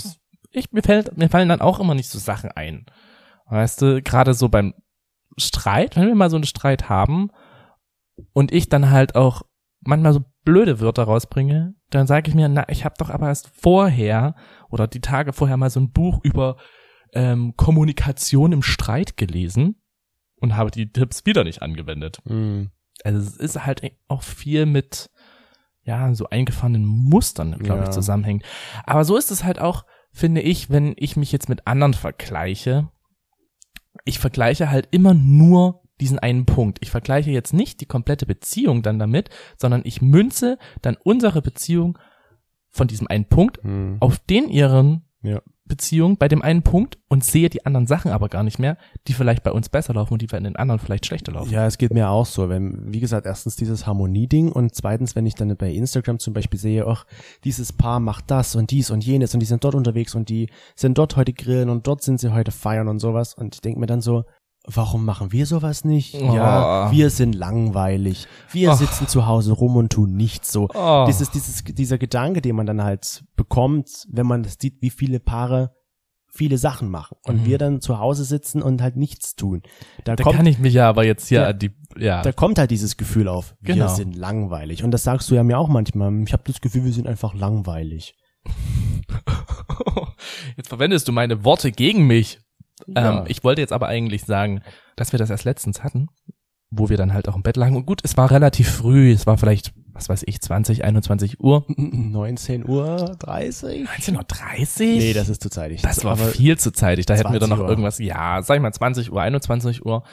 ich, 0.51 0.71
mir 0.71 0.81
fällt, 0.81 1.15
mir 1.17 1.29
fallen 1.29 1.49
dann 1.49 1.61
auch 1.61 1.79
immer 1.79 1.93
nicht 1.93 2.09
so 2.09 2.17
Sachen 2.17 2.51
ein. 2.51 2.85
Weißt 3.49 3.81
du, 3.81 4.01
gerade 4.01 4.33
so 4.33 4.49
beim 4.49 4.73
Streit, 5.37 5.95
wenn 5.95 6.07
wir 6.07 6.15
mal 6.15 6.29
so 6.29 6.35
einen 6.37 6.45
Streit 6.45 6.89
haben 6.89 7.29
und 8.33 8.51
ich 8.51 8.69
dann 8.69 8.89
halt 8.89 9.15
auch 9.15 9.43
manchmal 9.81 10.13
so 10.13 10.21
blöde 10.43 10.79
Wörter 10.79 11.03
rausbringe, 11.03 11.75
dann 11.89 12.07
sage 12.07 12.29
ich 12.29 12.35
mir, 12.35 12.49
na, 12.49 12.67
ich 12.69 12.83
habe 12.83 12.95
doch 12.97 13.09
aber 13.09 13.27
erst 13.27 13.49
vorher 13.49 14.35
oder 14.69 14.87
die 14.87 15.01
Tage 15.01 15.33
vorher 15.33 15.57
mal 15.57 15.69
so 15.69 15.79
ein 15.79 15.91
Buch 15.91 16.19
über 16.23 16.57
ähm, 17.13 17.53
Kommunikation 17.55 18.51
im 18.51 18.63
Streit 18.63 19.15
gelesen 19.17 19.81
und 20.41 20.55
habe 20.55 20.71
die 20.71 20.91
Tipps 20.91 21.25
wieder 21.25 21.43
nicht 21.43 21.61
angewendet. 21.61 22.19
Mhm. 22.25 22.71
Also 23.03 23.19
es 23.19 23.37
ist 23.37 23.65
halt 23.65 23.81
auch 24.07 24.23
viel 24.23 24.65
mit 24.65 25.09
ja 25.83 26.13
so 26.13 26.27
eingefahrenen 26.29 26.85
Mustern, 26.85 27.57
glaube 27.59 27.79
Ja. 27.81 27.83
ich, 27.85 27.91
zusammenhängt. 27.91 28.43
Aber 28.85 29.05
so 29.05 29.15
ist 29.15 29.31
es 29.31 29.43
halt 29.43 29.59
auch, 29.59 29.85
finde 30.11 30.41
ich, 30.41 30.69
wenn 30.69 30.93
ich 30.97 31.15
mich 31.15 31.31
jetzt 31.31 31.47
mit 31.47 31.65
anderen 31.67 31.93
vergleiche. 31.93 32.89
Ich 34.05 34.19
vergleiche 34.19 34.69
halt 34.69 34.87
immer 34.91 35.13
nur 35.13 35.81
diesen 35.99 36.19
einen 36.19 36.45
Punkt. 36.45 36.77
Ich 36.81 36.91
vergleiche 36.91 37.31
jetzt 37.31 37.53
nicht 37.53 37.81
die 37.81 37.85
komplette 37.87 38.25
Beziehung 38.25 38.83
dann 38.83 38.99
damit, 38.99 39.29
sondern 39.57 39.81
ich 39.83 40.01
münze 40.01 40.57
dann 40.81 40.95
unsere 41.03 41.41
Beziehung 41.41 41.97
von 42.69 42.87
diesem 42.87 43.07
einen 43.07 43.25
Punkt 43.25 43.63
Mhm. 43.63 43.97
auf 43.99 44.19
den 44.19 44.49
ihren 44.49 45.05
Ja. 45.23 45.41
Beziehung 45.67 46.17
bei 46.17 46.27
dem 46.27 46.41
einen 46.41 46.63
Punkt 46.63 46.97
und 47.07 47.23
sehe 47.23 47.49
die 47.49 47.65
anderen 47.65 47.87
Sachen 47.87 48.11
aber 48.11 48.29
gar 48.29 48.43
nicht 48.43 48.59
mehr, 48.59 48.77
die 49.07 49.13
vielleicht 49.13 49.43
bei 49.43 49.51
uns 49.51 49.69
besser 49.69 49.93
laufen 49.93 50.13
und 50.13 50.21
die 50.21 50.27
bei 50.27 50.39
den 50.39 50.55
anderen 50.55 50.79
vielleicht 50.79 51.05
schlechter 51.05 51.31
laufen. 51.31 51.51
Ja, 51.51 51.65
es 51.65 51.77
geht 51.77 51.93
mir 51.93 52.09
auch 52.09 52.25
so. 52.25 52.49
Wenn, 52.49 52.93
wie 52.93 52.99
gesagt, 52.99 53.25
erstens 53.25 53.55
dieses 53.55 53.85
Harmonieding 53.85 54.51
und 54.51 54.75
zweitens, 54.75 55.15
wenn 55.15 55.25
ich 55.25 55.35
dann 55.35 55.55
bei 55.55 55.71
Instagram 55.71 56.19
zum 56.19 56.33
Beispiel 56.33 56.59
sehe, 56.59 56.87
ach, 56.87 57.05
dieses 57.43 57.73
Paar 57.73 57.99
macht 57.99 58.31
das 58.31 58.55
und 58.55 58.71
dies 58.71 58.91
und 58.91 59.05
jenes 59.05 59.33
und 59.33 59.39
die 59.39 59.45
sind 59.45 59.63
dort 59.63 59.75
unterwegs 59.75 60.15
und 60.15 60.29
die 60.29 60.49
sind 60.75 60.97
dort 60.97 61.15
heute 61.15 61.33
grillen 61.33 61.69
und 61.69 61.87
dort 61.87 62.01
sind 62.01 62.19
sie 62.19 62.33
heute 62.33 62.51
feiern 62.51 62.87
und 62.87 62.99
sowas 62.99 63.33
und 63.33 63.55
ich 63.55 63.61
denke 63.61 63.79
mir 63.79 63.87
dann 63.87 64.01
so, 64.01 64.25
warum 64.67 65.05
machen 65.05 65.31
wir 65.31 65.45
sowas 65.45 65.85
nicht? 65.85 66.13
Ja, 66.13 66.87
Oh. 66.87 66.91
wir 66.91 67.09
sind 67.09 67.33
langweilig. 67.33 68.27
Wir 68.51 68.71
Oh. 68.71 68.75
sitzen 68.75 69.07
zu 69.07 69.25
Hause 69.25 69.53
rum 69.53 69.75
und 69.77 69.91
tun 69.91 70.15
nichts 70.15 70.51
so. 70.51 70.67
Oh. 70.73 71.05
Dieses, 71.07 71.31
dieses, 71.31 71.63
dieser 71.63 71.97
Gedanke, 71.97 72.41
den 72.41 72.55
man 72.55 72.65
dann 72.65 72.83
halt 72.83 73.23
bekommt, 73.35 74.05
wenn 74.11 74.27
man 74.27 74.43
das 74.43 74.57
sieht, 74.59 74.81
wie 74.81 74.89
viele 74.89 75.19
Paare 75.19 75.73
viele 76.29 76.57
Sachen 76.59 76.91
machen 76.91 77.17
und 77.25 77.41
Mhm. 77.41 77.45
wir 77.45 77.57
dann 77.57 77.81
zu 77.81 77.97
Hause 77.97 78.23
sitzen 78.23 78.61
und 78.61 78.81
halt 78.81 78.95
nichts 78.95 79.35
tun. 79.35 79.63
Da, 80.03 80.15
Da 80.15 80.23
kommt 80.23 80.35
kann 80.35 80.45
ich 80.45 80.59
mich 80.59 80.73
ja 80.73 80.87
aber 80.87 81.03
jetzt 81.03 81.27
hier 81.29 81.41
Ja. 81.41 81.53
die, 81.53 81.71
ja. 81.97 82.21
da 82.21 82.31
kommt 82.31 82.59
halt 82.59 82.69
dieses 82.69 82.95
Gefühl 82.97 83.27
auf, 83.27 83.55
wir 83.59 83.73
Genau. 83.73 83.87
sind 83.87 84.15
langweilig. 84.15 84.83
Und 84.83 84.91
das 84.91 85.03
sagst 85.03 85.31
du 85.31 85.35
ja 85.35 85.43
mir 85.43 85.57
auch 85.57 85.69
manchmal. 85.69 86.13
Ich 86.23 86.33
habe 86.33 86.43
das 86.45 86.61
Gefühl, 86.61 86.83
wir 86.85 86.93
sind 86.93 87.07
einfach 87.07 87.33
langweilig. 87.33 88.13
Jetzt 90.57 90.69
verwendest 90.69 91.07
du 91.07 91.11
meine 91.11 91.43
Worte 91.43 91.71
gegen 91.71 92.07
mich. 92.07 92.39
Ja. 92.85 93.19
Ähm, 93.19 93.25
ich 93.27 93.43
wollte 93.43 93.61
jetzt 93.61 93.73
aber 93.73 93.87
eigentlich 93.87 94.25
sagen, 94.25 94.61
dass 94.95 95.11
wir 95.11 95.19
das 95.19 95.29
erst 95.29 95.45
letztens 95.45 95.83
hatten, 95.83 96.09
wo 96.69 96.89
wir 96.89 96.97
dann 96.97 97.13
halt 97.13 97.27
auch 97.27 97.35
im 97.35 97.43
Bett 97.43 97.57
lagen. 97.57 97.75
Und 97.75 97.85
gut, 97.85 98.01
es 98.03 98.17
war 98.17 98.29
relativ 98.29 98.69
früh, 98.69 99.11
es 99.11 99.25
war 99.25 99.37
vielleicht, 99.37 99.73
was 99.93 100.09
weiß 100.09 100.23
ich, 100.27 100.41
20, 100.41 100.83
21 100.83 101.39
Uhr. 101.39 101.65
19 101.67 102.67
Uhr 102.67 103.15
30? 103.19 103.87
19.30 103.87 104.83
Nee, 104.97 105.13
das 105.13 105.29
ist 105.29 105.41
zu 105.41 105.49
zeitig. 105.49 105.81
Das 105.81 106.03
war 106.03 106.13
Aber 106.13 106.25
viel 106.25 106.57
zu 106.57 106.71
zeitig. 106.71 107.05
Da 107.05 107.15
hätten 107.15 107.33
wir 107.33 107.39
dann 107.39 107.49
20 107.49 107.57
noch 107.57 107.63
Uhr. 107.63 107.69
irgendwas, 107.69 107.99
ja, 107.99 108.41
sag 108.41 108.55
ich 108.55 108.61
mal 108.61 108.73
20 108.73 109.11
Uhr, 109.11 109.21
21 109.21 109.85
Uhr. 109.85 110.03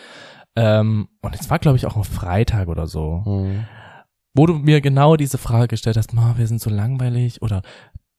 Ähm, 0.56 1.08
und 1.20 1.34
es 1.34 1.50
war, 1.50 1.58
glaube 1.58 1.76
ich, 1.76 1.86
auch 1.86 1.96
ein 1.96 2.04
Freitag 2.04 2.68
oder 2.68 2.86
so. 2.86 3.22
Hm. 3.24 3.64
Wo 4.36 4.46
du 4.46 4.54
mir 4.54 4.80
genau 4.80 5.16
diese 5.16 5.38
Frage 5.38 5.68
gestellt 5.68 5.96
hast, 5.96 6.12
Ma, 6.12 6.34
wir 6.36 6.46
sind 6.46 6.60
so 6.60 6.70
langweilig 6.70 7.42
oder 7.42 7.62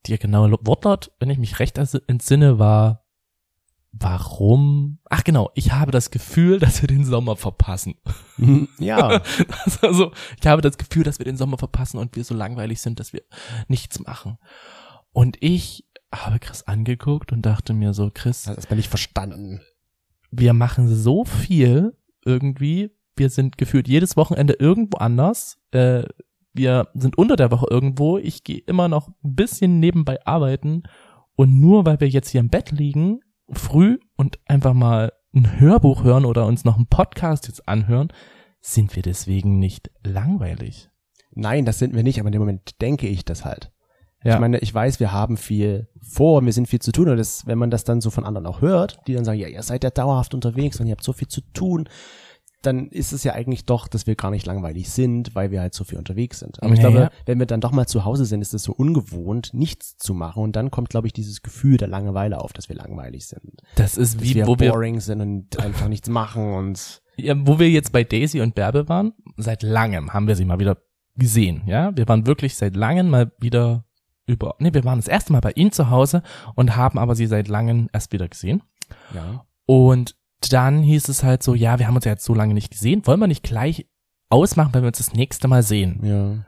dir 0.05 0.17
genaue 0.17 0.51
Wortlaut, 0.61 1.11
wenn 1.19 1.29
ich 1.29 1.37
mich 1.37 1.59
recht 1.59 1.77
entsinne, 1.77 2.59
war, 2.59 3.04
warum? 3.97 4.99
Ach 5.09 5.23
genau, 5.23 5.51
ich 5.55 5.71
habe 5.71 5.91
das 5.91 6.11
Gefühl, 6.11 6.59
dass 6.59 6.81
wir 6.81 6.87
den 6.87 7.05
Sommer 7.05 7.35
verpassen. 7.35 7.95
Ja, 8.79 9.21
Also, 9.81 10.11
ich 10.39 10.47
habe 10.47 10.61
das 10.61 10.77
Gefühl, 10.77 11.03
dass 11.03 11.19
wir 11.19 11.25
den 11.25 11.37
Sommer 11.37 11.57
verpassen 11.57 11.97
und 11.97 12.15
wir 12.15 12.23
so 12.23 12.35
langweilig 12.35 12.81
sind, 12.81 12.99
dass 12.99 13.13
wir 13.13 13.21
nichts 13.67 13.99
machen. 13.99 14.37
Und 15.11 15.37
ich 15.39 15.85
habe 16.13 16.39
Chris 16.39 16.63
angeguckt 16.63 17.31
und 17.31 17.45
dachte 17.45 17.73
mir 17.73 17.93
so, 17.93 18.11
Chris, 18.13 18.43
das 18.43 18.57
hat 18.57 18.69
man 18.69 18.77
nicht 18.77 18.89
verstanden. 18.89 19.61
wir 20.31 20.53
machen 20.53 20.87
so 20.93 21.23
viel 21.25 21.97
irgendwie. 22.25 22.91
Wir 23.15 23.29
sind 23.29 23.57
gefühlt 23.57 23.87
jedes 23.87 24.17
Wochenende 24.17 24.53
irgendwo 24.53 24.97
anders. 24.97 25.57
Äh, 25.71 26.03
wir 26.53 26.87
sind 26.93 27.17
unter 27.17 27.35
der 27.37 27.51
Woche 27.51 27.67
irgendwo. 27.69 28.17
Ich 28.17 28.43
gehe 28.43 28.59
immer 28.59 28.87
noch 28.87 29.07
ein 29.23 29.35
bisschen 29.35 29.79
nebenbei 29.79 30.25
arbeiten. 30.25 30.83
Und 31.35 31.59
nur 31.59 31.85
weil 31.85 31.99
wir 31.99 32.09
jetzt 32.09 32.29
hier 32.29 32.39
im 32.39 32.49
Bett 32.49 32.71
liegen, 32.71 33.19
früh 33.49 33.99
und 34.15 34.39
einfach 34.45 34.73
mal 34.73 35.13
ein 35.33 35.59
Hörbuch 35.59 36.03
hören 36.03 36.25
oder 36.25 36.45
uns 36.45 36.65
noch 36.65 36.77
einen 36.77 36.87
Podcast 36.87 37.47
jetzt 37.47 37.67
anhören, 37.67 38.11
sind 38.61 38.95
wir 38.95 39.03
deswegen 39.03 39.59
nicht 39.59 39.91
langweilig. 40.03 40.89
Nein, 41.31 41.65
das 41.65 41.79
sind 41.79 41.93
wir 41.93 42.03
nicht, 42.03 42.19
aber 42.19 42.27
in 42.27 42.33
dem 42.33 42.41
Moment 42.41 42.81
denke 42.81 43.07
ich 43.07 43.25
das 43.25 43.45
halt. 43.45 43.71
Ja. 44.23 44.35
Ich 44.35 44.39
meine, 44.39 44.57
ich 44.59 44.73
weiß, 44.73 44.99
wir 44.99 45.11
haben 45.11 45.37
viel 45.37 45.87
vor, 46.01 46.43
wir 46.43 46.53
sind 46.53 46.67
viel 46.67 46.81
zu 46.81 46.91
tun 46.91 47.09
und 47.09 47.17
das, 47.17 47.45
wenn 47.45 47.59
man 47.59 47.69
das 47.69 47.83
dann 47.83 48.01
so 48.01 48.09
von 48.09 48.25
anderen 48.25 48.47
auch 48.47 48.61
hört, 48.61 48.99
die 49.05 49.13
dann 49.13 49.25
sagen, 49.25 49.39
ja, 49.39 49.47
ihr 49.47 49.61
seid 49.61 49.83
ja 49.83 49.91
dauerhaft 49.91 50.33
unterwegs 50.33 50.79
und 50.79 50.87
ihr 50.87 50.93
habt 50.93 51.03
so 51.03 51.13
viel 51.13 51.27
zu 51.27 51.41
tun, 51.53 51.87
dann 52.65 52.87
ist 52.89 53.11
es 53.13 53.23
ja 53.23 53.33
eigentlich 53.33 53.65
doch, 53.65 53.87
dass 53.87 54.07
wir 54.07 54.15
gar 54.15 54.31
nicht 54.31 54.45
langweilig 54.45 54.89
sind, 54.89 55.35
weil 55.35 55.51
wir 55.51 55.61
halt 55.61 55.73
so 55.73 55.83
viel 55.83 55.97
unterwegs 55.97 56.39
sind. 56.39 56.61
Aber 56.63 56.73
ich 56.73 56.81
Naja. 56.81 56.89
glaube, 56.91 57.11
wenn 57.25 57.39
wir 57.39 57.45
dann 57.45 57.61
doch 57.61 57.71
mal 57.71 57.87
zu 57.87 58.05
Hause 58.05 58.25
sind, 58.25 58.41
ist 58.41 58.53
es 58.53 58.63
so 58.63 58.73
ungewohnt, 58.73 59.51
nichts 59.53 59.97
zu 59.97 60.13
machen 60.13 60.43
und 60.43 60.55
dann 60.55 60.71
kommt, 60.71 60.89
glaube 60.89 61.07
ich, 61.07 61.13
dieses 61.13 61.41
Gefühl 61.41 61.77
der 61.77 61.87
Langeweile 61.87 62.39
auf, 62.41 62.53
dass 62.53 62.69
wir 62.69 62.75
langweilig 62.75 63.27
sind. 63.27 63.61
das 63.75 63.97
ist 63.97 64.15
Dass 64.15 64.23
wie, 64.23 64.35
wir 64.35 64.47
wo 64.47 64.59
wir 64.59 64.71
boring 64.71 64.99
sind 64.99 65.21
und 65.21 65.59
einfach 65.59 65.87
nichts 65.87 66.09
machen 66.09 66.53
und 66.53 67.01
Ja, 67.17 67.35
wo 67.37 67.59
wir 67.59 67.69
jetzt 67.69 67.91
bei 67.91 68.03
Daisy 68.03 68.41
und 68.41 68.55
Bärbe 68.55 68.87
waren, 68.89 69.13
seit 69.37 69.63
langem 69.63 70.13
haben 70.13 70.27
wir 70.27 70.35
sie 70.35 70.45
mal 70.45 70.59
wieder 70.59 70.77
gesehen, 71.15 71.63
ja. 71.65 71.95
Wir 71.95 72.07
waren 72.07 72.27
wirklich 72.27 72.55
seit 72.55 72.75
langem 72.75 73.09
mal 73.09 73.31
wieder 73.39 73.85
über, 74.27 74.55
nee, 74.59 74.73
wir 74.73 74.83
waren 74.83 74.97
das 74.99 75.07
erste 75.07 75.31
Mal 75.33 75.39
bei 75.41 75.51
ihnen 75.51 75.71
zu 75.71 75.89
Hause 75.89 76.23
und 76.55 76.75
haben 76.75 76.97
aber 76.97 77.15
sie 77.15 77.27
seit 77.27 77.47
langem 77.47 77.89
erst 77.93 78.11
wieder 78.11 78.27
gesehen. 78.27 78.63
ja. 79.13 79.45
Und 79.67 80.15
dann 80.53 80.81
hieß 80.81 81.09
es 81.09 81.23
halt 81.23 81.43
so, 81.43 81.53
ja, 81.53 81.79
wir 81.79 81.87
haben 81.87 81.95
uns 81.95 82.05
ja 82.05 82.11
jetzt 82.11 82.25
so 82.25 82.33
lange 82.33 82.53
nicht 82.53 82.71
gesehen, 82.71 83.05
wollen 83.05 83.19
wir 83.19 83.27
nicht 83.27 83.43
gleich 83.43 83.87
ausmachen, 84.29 84.73
wenn 84.73 84.81
wir 84.83 84.87
uns 84.87 84.97
das 84.97 85.13
nächste 85.13 85.47
Mal 85.47 85.63
sehen? 85.63 85.99
Ja. 86.03 86.45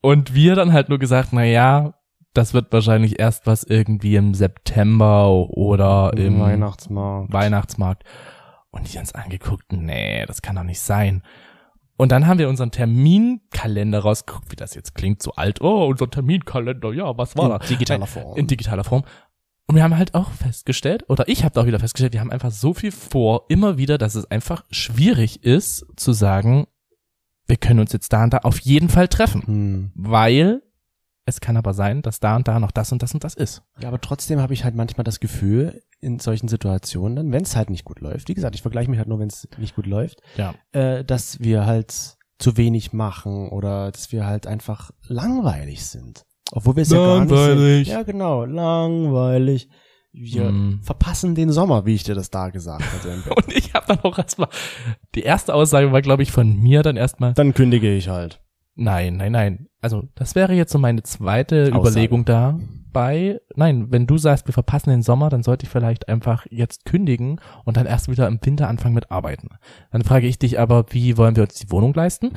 Und 0.00 0.34
wir 0.34 0.54
dann 0.54 0.72
halt 0.72 0.88
nur 0.88 0.98
gesagt, 0.98 1.30
na 1.32 1.44
ja, 1.44 1.94
das 2.34 2.54
wird 2.54 2.72
wahrscheinlich 2.72 3.18
erst 3.18 3.46
was 3.46 3.64
irgendwie 3.64 4.16
im 4.16 4.34
September 4.34 5.28
oder 5.50 6.12
im 6.16 6.40
Weihnachtsmarkt. 6.40 7.32
Weihnachtsmarkt. 7.32 8.04
Und 8.70 8.92
die 8.92 8.98
uns 8.98 9.14
angeguckt, 9.14 9.72
nee, 9.72 10.24
das 10.26 10.42
kann 10.42 10.56
doch 10.56 10.62
nicht 10.62 10.80
sein. 10.80 11.22
Und 11.96 12.12
dann 12.12 12.28
haben 12.28 12.38
wir 12.38 12.48
unseren 12.48 12.70
Terminkalender 12.70 13.98
rausgeguckt, 14.00 14.52
wie 14.52 14.56
das 14.56 14.74
jetzt 14.74 14.94
klingt, 14.94 15.20
so 15.20 15.32
alt. 15.32 15.60
Oh, 15.60 15.86
unser 15.86 16.08
Terminkalender, 16.08 16.92
ja, 16.92 17.18
was 17.18 17.36
war 17.36 17.46
In 17.46 17.50
da? 17.50 17.58
digitaler 17.58 18.06
Form. 18.06 18.36
In 18.36 18.46
digitaler 18.46 18.84
Form. 18.84 19.02
Und 19.68 19.74
wir 19.76 19.82
haben 19.82 19.96
halt 19.98 20.14
auch 20.14 20.32
festgestellt, 20.32 21.04
oder 21.08 21.28
ich 21.28 21.44
habe 21.44 21.60
auch 21.60 21.66
wieder 21.66 21.78
festgestellt, 21.78 22.14
wir 22.14 22.20
haben 22.20 22.32
einfach 22.32 22.50
so 22.50 22.72
viel 22.72 22.90
vor, 22.90 23.44
immer 23.48 23.76
wieder, 23.76 23.98
dass 23.98 24.14
es 24.14 24.30
einfach 24.30 24.64
schwierig 24.70 25.44
ist 25.44 25.84
zu 25.96 26.12
sagen, 26.12 26.66
wir 27.46 27.56
können 27.58 27.80
uns 27.80 27.92
jetzt 27.92 28.12
da 28.12 28.24
und 28.24 28.32
da 28.32 28.38
auf 28.38 28.58
jeden 28.60 28.88
Fall 28.88 29.08
treffen. 29.08 29.42
Hm. 29.46 29.92
Weil 29.94 30.62
es 31.26 31.40
kann 31.40 31.58
aber 31.58 31.74
sein, 31.74 32.00
dass 32.00 32.18
da 32.20 32.36
und 32.36 32.48
da 32.48 32.58
noch 32.58 32.70
das 32.70 32.92
und 32.92 33.02
das 33.02 33.12
und 33.12 33.24
das 33.24 33.34
ist. 33.34 33.62
Ja, 33.78 33.88
aber 33.88 34.00
trotzdem 34.00 34.40
habe 34.40 34.54
ich 34.54 34.64
halt 34.64 34.74
manchmal 34.74 35.04
das 35.04 35.20
Gefühl, 35.20 35.82
in 36.00 36.18
solchen 36.18 36.48
Situationen, 36.48 37.16
dann, 37.16 37.32
wenn 37.32 37.42
es 37.42 37.54
halt 37.56 37.68
nicht 37.68 37.84
gut 37.84 38.00
läuft, 38.00 38.28
wie 38.28 38.34
gesagt, 38.34 38.54
ich 38.54 38.62
vergleiche 38.62 38.88
mich 38.90 38.98
halt 38.98 39.08
nur, 39.08 39.18
wenn 39.18 39.28
es 39.28 39.46
nicht 39.58 39.74
gut 39.74 39.86
läuft, 39.86 40.22
Ja. 40.36 40.54
äh, 40.72 41.04
dass 41.04 41.40
wir 41.40 41.66
halt 41.66 42.16
zu 42.38 42.56
wenig 42.56 42.92
machen 42.94 43.48
oder 43.50 43.90
dass 43.90 44.12
wir 44.12 44.24
halt 44.24 44.46
einfach 44.46 44.92
langweilig 45.08 45.84
sind. 45.86 46.24
Obwohl 46.52 46.76
wir 46.76 46.82
es 46.82 46.90
ja 46.90 46.98
gar 46.98 47.20
nicht 47.20 47.30
Langweilig. 47.30 47.86
sind. 47.88 47.94
Ja, 47.96 48.02
genau, 48.02 48.44
langweilig. 48.44 49.68
Wir 50.12 50.50
Mm. 50.50 50.80
verpassen 50.82 51.34
den 51.34 51.52
Sommer, 51.52 51.84
wie 51.86 51.94
ich 51.94 52.02
dir 52.02 52.14
das 52.14 52.30
da 52.30 52.48
gesagt 52.48 52.82
hatte. 52.92 53.10
Und 53.36 53.52
ich 53.54 53.74
habe 53.74 53.86
dann 53.88 54.00
auch 54.00 54.18
erstmal, 54.18 54.48
die 55.14 55.22
erste 55.22 55.54
Aussage 55.54 55.92
war, 55.92 56.00
glaube 56.02 56.22
ich, 56.22 56.32
von 56.32 56.58
mir 56.60 56.82
dann 56.82 56.96
erstmal, 56.96 57.34
dann 57.34 57.52
kündige 57.54 57.94
ich 57.94 58.08
halt. 58.08 58.40
nein, 58.74 59.16
nein, 59.18 59.32
nein. 59.32 59.66
Also 59.80 60.04
das 60.14 60.34
wäre 60.34 60.54
jetzt 60.54 60.72
so 60.72 60.78
meine 60.78 61.02
zweite 61.02 61.64
Aussage. 61.72 61.78
Überlegung 61.78 62.24
dabei. 62.24 63.38
Nein, 63.54 63.92
wenn 63.92 64.06
du 64.06 64.18
sagst, 64.18 64.48
wir 64.48 64.54
verpassen 64.54 64.90
den 64.90 65.02
Sommer, 65.02 65.28
dann 65.28 65.42
sollte 65.44 65.66
ich 65.66 65.70
vielleicht 65.70 66.08
einfach 66.08 66.46
jetzt 66.50 66.84
kündigen 66.84 67.40
und 67.64 67.76
dann 67.76 67.86
erst 67.86 68.08
wieder 68.10 68.26
im 68.26 68.40
Winter 68.42 68.66
anfangen 68.68 68.94
mit 68.94 69.10
Arbeiten. 69.12 69.50
Dann 69.92 70.02
frage 70.02 70.26
ich 70.26 70.38
dich 70.38 70.58
aber, 70.58 70.86
wie 70.90 71.16
wollen 71.16 71.36
wir 71.36 71.44
uns 71.44 71.54
die 71.54 71.70
Wohnung 71.70 71.92
leisten? 71.94 72.32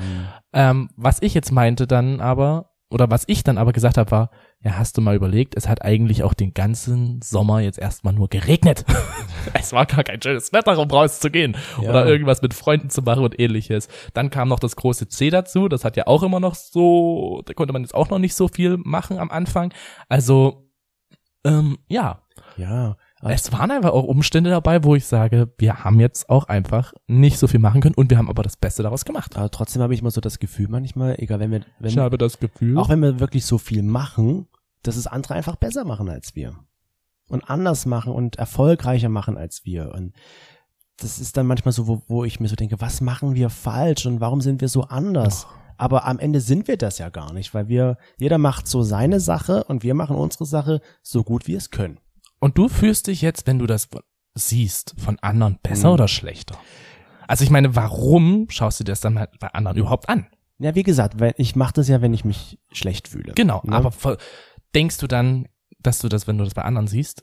Ähm, 0.52 0.90
was 0.96 1.20
ich 1.22 1.34
jetzt 1.34 1.50
meinte 1.52 1.86
dann 1.88 2.20
aber, 2.20 2.68
oder 2.92 3.10
was 3.10 3.24
ich 3.26 3.42
dann 3.42 3.58
aber 3.58 3.72
gesagt 3.72 3.96
habe, 3.98 4.10
war, 4.10 4.30
ja, 4.62 4.78
hast 4.78 4.96
du 4.96 5.00
mal 5.00 5.16
überlegt, 5.16 5.56
es 5.56 5.68
hat 5.68 5.82
eigentlich 5.82 6.22
auch 6.22 6.34
den 6.34 6.54
ganzen 6.54 7.20
Sommer 7.22 7.60
jetzt 7.60 7.78
erstmal 7.78 8.12
nur 8.12 8.28
geregnet. 8.28 8.84
es 9.54 9.72
war 9.72 9.86
gar 9.86 10.04
kein 10.04 10.22
schönes 10.22 10.52
Wetter, 10.52 10.78
um 10.78 10.90
rauszugehen 10.90 11.56
Ja. 11.80 11.90
oder 11.90 12.06
irgendwas 12.06 12.42
mit 12.42 12.54
Freunden 12.54 12.90
zu 12.90 13.02
machen 13.02 13.24
und 13.24 13.38
ähnliches. 13.40 13.88
Dann 14.14 14.30
kam 14.30 14.48
noch 14.48 14.60
das 14.60 14.76
große 14.76 15.08
C 15.08 15.30
dazu, 15.30 15.68
das 15.68 15.84
hat 15.84 15.96
ja 15.96 16.06
auch 16.06 16.22
immer 16.22 16.38
noch 16.40 16.54
so, 16.54 17.42
da 17.46 17.54
konnte 17.54 17.72
man 17.72 17.82
jetzt 17.82 17.94
auch 17.94 18.10
noch 18.10 18.18
nicht 18.18 18.34
so 18.34 18.48
viel 18.48 18.76
machen 18.76 19.18
am 19.18 19.30
Anfang. 19.30 19.72
Also, 20.08 20.68
ähm, 21.44 21.78
ja, 21.88 22.20
Ja. 22.56 22.96
Es 23.30 23.52
waren 23.52 23.70
einfach 23.70 23.90
auch 23.90 24.04
Umstände 24.04 24.50
dabei, 24.50 24.82
wo 24.82 24.96
ich 24.96 25.06
sage, 25.06 25.52
wir 25.58 25.84
haben 25.84 26.00
jetzt 26.00 26.28
auch 26.28 26.44
einfach 26.44 26.92
nicht 27.06 27.38
so 27.38 27.46
viel 27.46 27.60
machen 27.60 27.80
können 27.80 27.94
und 27.94 28.10
wir 28.10 28.18
haben 28.18 28.28
aber 28.28 28.42
das 28.42 28.56
Beste 28.56 28.82
daraus 28.82 29.04
gemacht. 29.04 29.36
Aber 29.36 29.50
trotzdem 29.50 29.80
habe 29.80 29.94
ich 29.94 30.00
immer 30.00 30.10
so 30.10 30.20
das 30.20 30.40
Gefühl 30.40 30.68
manchmal, 30.68 31.14
egal 31.18 31.38
wenn 31.38 31.52
wir, 31.52 31.60
wenn 31.78 31.90
Ich 31.90 31.98
habe 31.98 32.18
das 32.18 32.40
Gefühl. 32.40 32.76
auch 32.76 32.88
wenn 32.88 33.00
wir 33.00 33.20
wirklich 33.20 33.46
so 33.46 33.58
viel 33.58 33.82
machen, 33.82 34.48
dass 34.82 34.96
es 34.96 35.06
andere 35.06 35.34
einfach 35.34 35.56
besser 35.56 35.84
machen 35.84 36.08
als 36.08 36.34
wir. 36.34 36.56
Und 37.28 37.48
anders 37.48 37.86
machen 37.86 38.12
und 38.12 38.36
erfolgreicher 38.36 39.08
machen 39.08 39.38
als 39.38 39.64
wir. 39.64 39.92
Und 39.94 40.14
das 40.96 41.18
ist 41.18 41.36
dann 41.36 41.46
manchmal 41.46 41.72
so, 41.72 41.86
wo, 41.86 42.02
wo 42.08 42.24
ich 42.24 42.40
mir 42.40 42.48
so 42.48 42.56
denke, 42.56 42.80
was 42.80 43.00
machen 43.00 43.34
wir 43.34 43.50
falsch 43.50 44.04
und 44.06 44.20
warum 44.20 44.40
sind 44.40 44.60
wir 44.60 44.68
so 44.68 44.82
anders? 44.82 45.46
Aber 45.78 46.06
am 46.06 46.18
Ende 46.18 46.40
sind 46.40 46.68
wir 46.68 46.76
das 46.76 46.98
ja 46.98 47.08
gar 47.08 47.32
nicht, 47.32 47.54
weil 47.54 47.68
wir, 47.68 47.96
jeder 48.18 48.38
macht 48.38 48.66
so 48.66 48.82
seine 48.82 49.20
Sache 49.20 49.64
und 49.64 49.82
wir 49.82 49.94
machen 49.94 50.16
unsere 50.16 50.46
Sache 50.46 50.80
so 51.02 51.24
gut 51.24 51.46
wir 51.46 51.58
es 51.58 51.70
können. 51.70 51.98
Und 52.42 52.58
du 52.58 52.68
fühlst 52.68 53.06
dich 53.06 53.22
jetzt, 53.22 53.46
wenn 53.46 53.60
du 53.60 53.66
das 53.66 53.88
siehst, 54.34 54.96
von 54.98 55.16
anderen 55.20 55.58
besser 55.62 55.88
Mhm. 55.88 55.94
oder 55.94 56.08
schlechter? 56.08 56.58
Also 57.28 57.44
ich 57.44 57.50
meine, 57.50 57.76
warum 57.76 58.46
schaust 58.50 58.80
du 58.80 58.84
dir 58.84 58.90
das 58.92 59.00
dann 59.00 59.16
halt 59.16 59.38
bei 59.38 59.46
anderen 59.48 59.76
überhaupt 59.78 60.08
an? 60.08 60.26
Ja, 60.58 60.74
wie 60.74 60.82
gesagt, 60.82 61.14
ich 61.36 61.54
mache 61.54 61.74
das 61.74 61.86
ja, 61.86 62.02
wenn 62.02 62.12
ich 62.12 62.24
mich 62.24 62.58
schlecht 62.72 63.06
fühle. 63.06 63.32
Genau, 63.34 63.62
Ne? 63.64 63.72
aber 63.76 63.92
denkst 64.74 64.98
du 64.98 65.06
dann, 65.06 65.46
dass 65.78 66.00
du 66.00 66.08
das, 66.08 66.26
wenn 66.26 66.36
du 66.36 66.42
das 66.44 66.54
bei 66.54 66.62
anderen 66.62 66.88
siehst, 66.88 67.22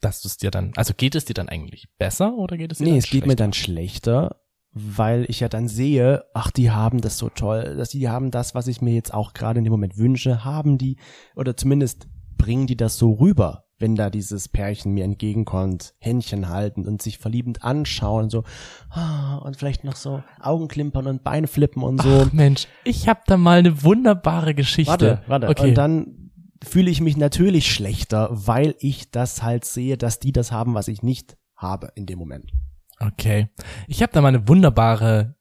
dass 0.00 0.22
du 0.22 0.28
es 0.28 0.36
dir 0.38 0.50
dann, 0.50 0.72
also 0.74 0.92
geht 0.92 1.14
es 1.14 1.24
dir 1.24 1.34
dann 1.34 1.48
eigentlich 1.48 1.86
besser 1.96 2.34
oder 2.34 2.56
geht 2.56 2.72
es 2.72 2.78
dir 2.78 2.84
Nee, 2.84 2.90
dann 2.90 2.98
es 2.98 3.04
geht 3.10 3.26
mir 3.26 3.34
schlechter? 3.34 3.36
dann 3.44 3.52
schlechter, 3.52 4.36
weil 4.72 5.24
ich 5.28 5.38
ja 5.38 5.48
dann 5.48 5.68
sehe, 5.68 6.24
ach, 6.34 6.50
die 6.50 6.72
haben 6.72 7.00
das 7.00 7.16
so 7.18 7.28
toll, 7.28 7.76
dass 7.76 7.90
die 7.90 8.08
haben 8.08 8.32
das, 8.32 8.56
was 8.56 8.66
ich 8.66 8.80
mir 8.82 8.92
jetzt 8.94 9.14
auch 9.14 9.34
gerade 9.34 9.58
in 9.58 9.64
dem 9.64 9.70
Moment 9.72 9.96
wünsche, 9.96 10.44
haben 10.44 10.78
die, 10.78 10.98
oder 11.36 11.56
zumindest 11.56 12.08
bringen 12.36 12.66
die 12.66 12.76
das 12.76 12.98
so 12.98 13.12
rüber, 13.12 13.64
wenn 13.78 13.94
da 13.94 14.10
dieses 14.10 14.48
Pärchen 14.48 14.92
mir 14.92 15.04
entgegenkommt, 15.04 15.94
Händchen 15.98 16.48
halten 16.48 16.86
und 16.86 17.02
sich 17.02 17.18
verliebend 17.18 17.62
anschauen, 17.62 18.30
so, 18.30 18.44
ah, 18.90 19.36
und 19.36 19.56
vielleicht 19.56 19.84
noch 19.84 19.96
so 19.96 20.22
Augenklimpern 20.40 21.06
und 21.06 21.24
Beine 21.24 21.46
flippen 21.46 21.82
und 21.82 22.00
so. 22.00 22.24
Ach 22.26 22.32
Mensch, 22.32 22.66
ich 22.84 23.08
habe 23.08 23.20
da 23.26 23.36
mal 23.36 23.58
eine 23.58 23.82
wunderbare 23.82 24.54
Geschichte. 24.54 24.90
Warte, 24.90 25.22
warte. 25.26 25.48
Okay. 25.48 25.68
Und 25.68 25.74
dann 25.74 26.30
fühle 26.64 26.90
ich 26.90 27.00
mich 27.00 27.16
natürlich 27.16 27.72
schlechter, 27.72 28.28
weil 28.30 28.74
ich 28.78 29.10
das 29.10 29.42
halt 29.42 29.64
sehe, 29.64 29.96
dass 29.98 30.18
die 30.18 30.32
das 30.32 30.52
haben, 30.52 30.74
was 30.74 30.88
ich 30.88 31.02
nicht 31.02 31.36
habe 31.54 31.92
in 31.94 32.06
dem 32.06 32.18
Moment. 32.18 32.52
Okay. 32.98 33.50
Ich 33.86 34.02
habe 34.02 34.12
da 34.12 34.20
mal 34.22 34.28
eine 34.28 34.48
wunderbare 34.48 35.36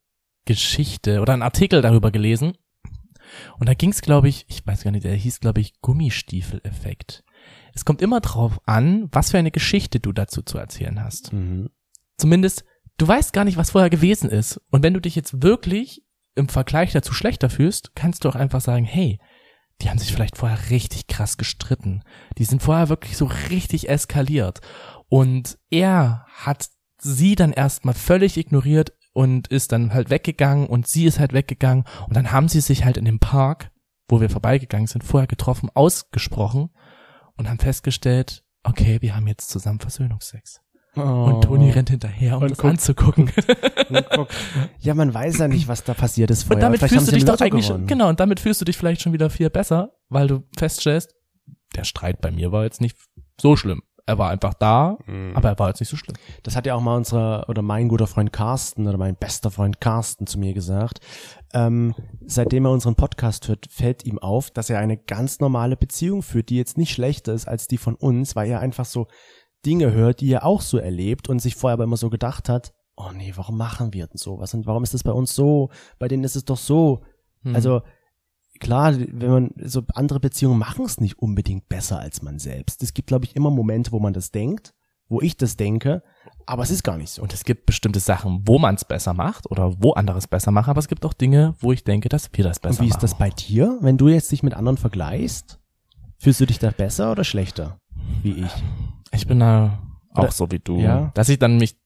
Geschichte 0.46 1.22
oder 1.22 1.34
einen 1.34 1.42
Artikel 1.42 1.82
darüber 1.82 2.12
gelesen. 2.12 2.54
Und 3.60 3.68
da 3.68 3.74
ging 3.74 3.92
es, 3.92 4.02
glaube 4.02 4.30
ich, 4.30 4.46
ich 4.48 4.66
weiß 4.66 4.84
gar 4.84 4.92
nicht, 4.92 5.06
der 5.06 5.16
hieß, 5.16 5.40
glaube 5.40 5.62
ich, 5.62 5.80
Gummistiefeleffekt. 5.82 7.24
Es 7.74 7.86
kommt 7.86 8.02
immer 8.02 8.22
drauf 8.22 8.60
an, 8.66 9.10
was 9.12 9.32
für 9.32 9.38
eine 9.38 9.52
Geschichte 9.52 10.00
du 10.00 10.12
dazu 10.12 10.42
zu 10.42 10.58
erzählen 10.58 11.04
hast. 11.04 11.34
Mhm. 11.34 11.70
Zumindest, 12.18 12.64
du 12.98 13.08
weißt 13.08 13.34
gar 13.34 13.44
nicht, 13.44 13.58
was 13.58 13.72
vorher 13.72 13.90
gewesen 13.90 14.30
ist. 14.30 14.62
Und 14.72 14.84
wenn 14.84 14.94
du 14.94 15.02
dich 15.02 15.16
jetzt 15.16 15.44
wirklich 15.44 16.04
im 16.36 16.50
Vergleich 16.50 16.92
dazu 16.92 17.14
schlechter 17.14 17.50
fühlst, 17.50 17.96
kannst 17.96 18.24
du 18.24 18.30
auch 18.30 18.36
einfach 18.36 18.62
sagen, 18.62 18.86
hey, 18.86 19.20
die 19.82 19.90
haben 19.90 19.98
sich 19.98 20.14
vielleicht 20.14 20.38
vorher 20.38 20.70
richtig 20.70 21.08
krass 21.08 21.38
gestritten. 21.38 22.04
Die 22.38 22.46
sind 22.46 22.62
vorher 22.62 22.90
wirklich 22.90 23.18
so 23.18 23.30
richtig 23.50 23.90
eskaliert. 23.90 24.62
Und 25.10 25.58
er 25.70 26.26
hat 26.28 26.70
sie 26.98 27.36
dann 27.36 27.52
erstmal 27.52 27.94
völlig 27.94 28.38
ignoriert 28.38 28.94
und 29.16 29.48
ist 29.48 29.72
dann 29.72 29.94
halt 29.94 30.10
weggegangen 30.10 30.68
und 30.68 30.88
sie 30.88 31.06
ist 31.06 31.20
halt 31.20 31.32
weggegangen 31.32 31.86
und 32.08 32.18
dann 32.18 32.34
haben 32.34 32.50
sie 32.50 32.60
sich 32.60 32.84
halt 32.84 32.98
in 32.98 33.06
dem 33.06 33.20
Park, 33.20 33.72
wo 34.10 34.20
wir 34.20 34.30
vorbeigegangen 34.30 34.88
sind, 34.88 35.04
vorher 35.06 35.26
getroffen, 35.26 35.70
ausgesprochen 35.74 36.70
und 37.38 37.50
haben 37.50 37.60
festgestellt, 37.60 38.44
okay, 38.64 38.98
wir 39.02 39.16
haben 39.16 39.26
jetzt 39.28 39.50
zusammen 39.50 39.80
Versöhnungsex. 39.80 40.60
Und 40.96 41.44
Toni 41.44 41.72
rennt 41.72 41.90
hinterher, 41.90 42.38
um 42.38 42.44
Und 42.44 42.52
das 42.52 42.58
guckt. 42.58 42.72
anzugucken. 42.72 43.32
Ja, 44.80 44.94
man 44.94 45.14
weiß 45.14 45.38
ja 45.40 45.48
nicht, 45.48 45.68
was 45.68 45.84
da 45.84 45.94
passiert 45.94 46.32
ist 46.32 46.44
vorher. 46.44 46.58
Und 46.58 46.62
damit 46.62 46.80
Vielleicht 46.80 46.94
fühlst 46.94 47.08
du 47.08 47.12
dich 47.14 47.26
doch 47.26 47.40
eigentlich 47.40 47.68
gewonnen. 47.68 47.82
schon, 47.84 47.88
genau, 47.88 48.10
und 48.10 48.20
damit 48.20 48.40
fühlst 48.40 48.62
du 48.62 48.66
dich 48.66 48.78
vielleicht 48.78 49.02
schon 49.02 49.14
wieder 49.14 49.30
viel 49.30 49.50
besser, 49.50 49.92
weil 50.10 50.28
du 50.28 50.44
feststellst, 50.58 51.14
der 51.76 51.84
Streit 51.84 52.22
bei 52.22 52.32
mir 52.32 52.52
war 52.52 52.64
jetzt 52.64 52.82
nicht 52.82 52.98
so 53.40 53.56
schlimm. 53.56 53.82
Er 54.08 54.18
war 54.20 54.30
einfach 54.30 54.54
da, 54.54 54.98
Mhm. 55.08 55.32
aber 55.36 55.50
er 55.50 55.60
war 55.60 55.70
jetzt 55.70 55.80
nicht 55.80 55.90
so 55.90 55.98
schlimm. 55.98 56.16
Das 56.44 56.56
hat 56.56 56.66
ja 56.68 56.76
auch 56.76 56.82
mal 56.82 56.96
unser 56.96 57.50
oder 57.50 57.62
mein 57.64 57.88
guter 57.88 58.06
Freund 58.06 58.32
Carsten 58.32 58.88
oder 58.88 58.98
mein 58.98 59.16
bester 59.16 59.50
Freund 59.50 59.82
Carsten 59.82 60.28
zu 60.28 60.38
mir 60.40 60.54
gesagt. 60.54 61.00
Ähm, 61.54 61.96
seitdem 62.26 62.66
er 62.66 62.72
unseren 62.72 62.96
Podcast 62.96 63.48
hört, 63.48 63.66
fällt 63.70 64.06
ihm 64.06 64.20
auf, 64.20 64.52
dass 64.52 64.70
er 64.70 64.78
eine 64.80 64.98
ganz 64.98 65.40
normale 65.40 65.76
Beziehung 65.76 66.22
führt, 66.22 66.50
die 66.50 66.58
jetzt 66.58 66.78
nicht 66.78 66.94
schlechter 66.94 67.34
ist 67.34 67.48
als 67.48 67.68
die 67.68 67.78
von 67.78 67.96
uns, 67.96 68.36
weil 68.36 68.50
er 68.50 68.60
einfach 68.60 68.86
so 68.86 69.08
Dinge 69.66 69.92
hört, 69.92 70.22
die 70.22 70.32
er 70.32 70.46
auch 70.46 70.62
so 70.62 70.78
erlebt 70.78 71.28
und 71.28 71.40
sich 71.40 71.56
vorher 71.56 71.74
aber 71.74 71.86
immer 71.86 71.98
so 71.98 72.12
gedacht 72.12 72.48
hat, 72.50 72.74
oh 72.96 73.10
nee, 73.16 73.34
warum 73.36 73.58
machen 73.58 73.92
wir 73.94 74.06
denn 74.06 74.18
sowas 74.18 74.54
und 74.54 74.68
warum 74.68 74.84
ist 74.84 74.94
das 74.94 75.04
bei 75.04 75.12
uns 75.12 75.34
so? 75.34 75.70
Bei 75.98 76.08
denen 76.08 76.24
ist 76.24 76.36
es 76.36 76.46
doch 76.46 76.58
so. 76.58 77.02
Hm. 77.42 77.56
Also 77.56 77.82
klar, 78.60 78.96
wenn 78.98 79.30
man 79.32 79.52
so 79.64 79.84
andere 79.94 80.20
Beziehungen 80.20 80.58
machen 80.60 80.86
es 80.86 81.00
nicht 81.00 81.20
unbedingt 81.20 81.68
besser 81.70 82.00
als 82.00 82.22
man 82.22 82.40
selbst. 82.40 82.82
Es 82.84 82.94
gibt, 82.94 83.08
glaube 83.08 83.26
ich, 83.26 83.36
immer 83.36 83.52
Momente, 83.52 83.92
wo 83.92 84.00
man 84.00 84.14
das 84.14 84.32
denkt, 84.32 84.74
wo 85.08 85.22
ich 85.22 85.38
das 85.38 85.56
denke, 85.56 86.02
aber 86.48 86.64
es 86.64 86.72
ist 86.72 86.84
gar 86.84 86.98
nicht 86.98 87.12
so. 87.12 87.22
Und 87.22 87.34
es 87.34 87.44
gibt 87.44 87.66
bestimmte 87.68 88.00
Sachen, 88.00 88.42
wo 88.46 88.58
man 88.58 88.76
es 88.76 88.86
besser 88.86 89.14
macht 89.14 89.50
oder 89.52 89.82
wo 89.84 89.94
anderes 89.94 90.28
besser 90.28 90.52
machen, 90.52 90.70
aber 90.72 90.80
es 90.80 90.88
gibt 90.88 91.06
auch 91.06 91.14
Dinge, 91.14 91.54
wo 91.60 91.72
ich 91.72 91.84
denke, 91.84 92.10
dass 92.10 92.30
wir 92.34 92.44
das 92.44 92.60
besser 92.60 92.80
Und 92.82 92.86
wie 92.86 92.90
machen. 92.90 92.98
ist 92.98 93.04
das 93.04 93.18
bei 93.18 93.30
dir, 93.30 93.78
wenn 93.82 93.98
du 93.98 94.08
jetzt 94.08 94.32
dich 94.32 94.42
mit 94.44 94.54
anderen 94.56 94.78
vergleichst? 94.78 95.60
Fühlst 96.18 96.40
du 96.40 96.46
dich 96.48 96.60
da 96.60 96.72
besser 96.72 97.12
oder 97.12 97.24
schlechter? 97.24 97.80
Wie 98.24 98.32
ich. 98.32 98.52
Ich 99.12 99.28
bin 99.28 99.40
da 99.42 99.80
auch 100.14 100.24
Oder- 100.24 100.32
so 100.32 100.50
wie 100.52 100.60
du, 100.60 100.80
Ja. 100.80 101.12
dass 101.14 101.30
ich 101.30 101.38
dann 101.40 101.58
mich 101.58 101.78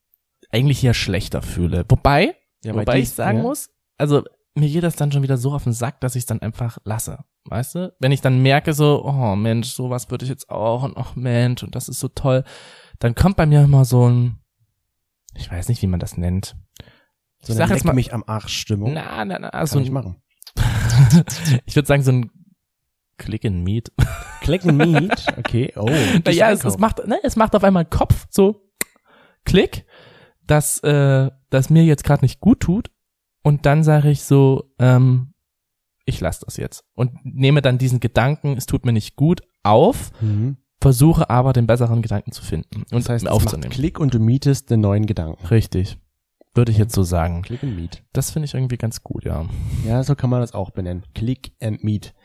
eigentlich 0.51 0.79
hier 0.79 0.93
schlechter 0.93 1.41
fühle. 1.41 1.83
Wobei, 1.89 2.35
Ja, 2.63 2.73
bei 2.73 2.81
wobei 2.81 2.99
ich 2.99 3.09
sagen 3.09 3.39
ja. 3.39 3.43
muss, 3.43 3.69
also 3.97 4.23
mir 4.55 4.69
geht 4.69 4.83
das 4.83 4.95
dann 4.95 5.11
schon 5.11 5.23
wieder 5.23 5.37
so 5.37 5.53
auf 5.53 5.63
den 5.63 5.73
Sack, 5.73 6.01
dass 6.01 6.15
ich 6.15 6.21
es 6.21 6.25
dann 6.25 6.41
einfach 6.41 6.77
lasse. 6.83 7.23
Weißt 7.45 7.75
du? 7.75 7.93
Wenn 7.99 8.11
ich 8.11 8.21
dann 8.21 8.41
merke 8.41 8.73
so, 8.73 9.03
oh 9.05 9.35
Mensch, 9.35 9.69
sowas 9.69 10.09
würde 10.09 10.25
ich 10.25 10.29
jetzt 10.29 10.49
auch 10.49 10.83
und 10.83 10.95
oh 10.97 11.05
Mensch, 11.15 11.63
und 11.63 11.75
das 11.75 11.89
ist 11.89 11.99
so 11.99 12.07
toll, 12.07 12.43
dann 12.99 13.15
kommt 13.15 13.37
bei 13.37 13.45
mir 13.45 13.63
immer 13.63 13.85
so 13.85 14.09
ein, 14.09 14.39
ich 15.35 15.49
weiß 15.49 15.69
nicht, 15.69 15.81
wie 15.81 15.87
man 15.87 15.99
das 15.99 16.17
nennt. 16.17 16.55
So 17.41 17.53
ich 17.53 17.57
sag 17.57 17.69
jetzt 17.69 17.85
mal, 17.85 17.93
mich 17.93 18.13
am 18.13 18.23
Arsch 18.27 18.53
Stimmung. 18.53 18.93
na, 18.93 19.23
na, 19.23 19.39
na, 19.39 19.49
Kann 19.49 19.67
so 19.67 19.79
ich 19.79 19.91
machen. 19.91 20.21
ich 21.65 21.75
würde 21.75 21.87
sagen 21.87 22.03
so 22.03 22.11
ein 22.11 22.31
Click 23.17 23.45
and 23.45 23.63
Meet. 23.63 23.91
Click 24.41 24.65
and 24.65 24.77
Meet, 24.77 25.27
okay. 25.37 25.73
Oh. 25.75 25.89
Naja, 26.25 26.51
es, 26.51 26.65
es 26.65 26.77
macht, 26.77 27.05
ne, 27.07 27.19
es 27.23 27.35
macht 27.35 27.55
auf 27.55 27.63
einmal 27.63 27.85
Kopf 27.85 28.27
so 28.29 28.69
Klick, 29.45 29.85
dass 30.45 30.79
äh, 30.83 31.29
das 31.49 31.69
mir 31.69 31.83
jetzt 31.83 32.03
gerade 32.03 32.23
nicht 32.23 32.39
gut 32.39 32.59
tut. 32.59 32.91
Und 33.43 33.65
dann 33.65 33.83
sage 33.83 34.09
ich 34.09 34.23
so, 34.23 34.71
ähm, 34.79 35.33
ich 36.05 36.19
lasse 36.19 36.43
das 36.45 36.57
jetzt 36.57 36.83
und 36.95 37.11
nehme 37.23 37.61
dann 37.61 37.77
diesen 37.77 37.99
Gedanken, 37.99 38.57
es 38.57 38.65
tut 38.65 38.85
mir 38.85 38.93
nicht 38.93 39.15
gut, 39.15 39.41
auf, 39.63 40.11
Mhm. 40.21 40.57
versuche 40.81 41.29
aber 41.29 41.53
den 41.53 41.67
besseren 41.67 42.01
Gedanken 42.01 42.31
zu 42.31 42.43
finden 42.43 42.83
und 42.91 42.93
Das 43.03 43.09
heißt, 43.09 43.29
aufzunehmen. 43.29 43.69
Klick 43.71 43.99
und 43.99 44.13
du 44.13 44.19
mietest 44.19 44.69
den 44.69 44.81
neuen 44.81 45.05
Gedanken. 45.05 45.45
Richtig. 45.47 45.97
Würde 46.55 46.71
ich 46.71 46.77
jetzt 46.79 46.95
so 46.95 47.03
sagen. 47.03 47.43
Click 47.43 47.63
and 47.63 47.75
Meet. 47.75 48.03
Das 48.11 48.31
finde 48.31 48.45
ich 48.47 48.55
irgendwie 48.55 48.77
ganz 48.77 49.03
gut, 49.03 49.23
ja. 49.23 49.45
Ja, 49.85 50.03
so 50.03 50.15
kann 50.15 50.29
man 50.31 50.41
das 50.41 50.53
auch 50.53 50.71
benennen. 50.71 51.03
Click 51.13 51.51
and 51.61 51.83
Meet. 51.83 52.15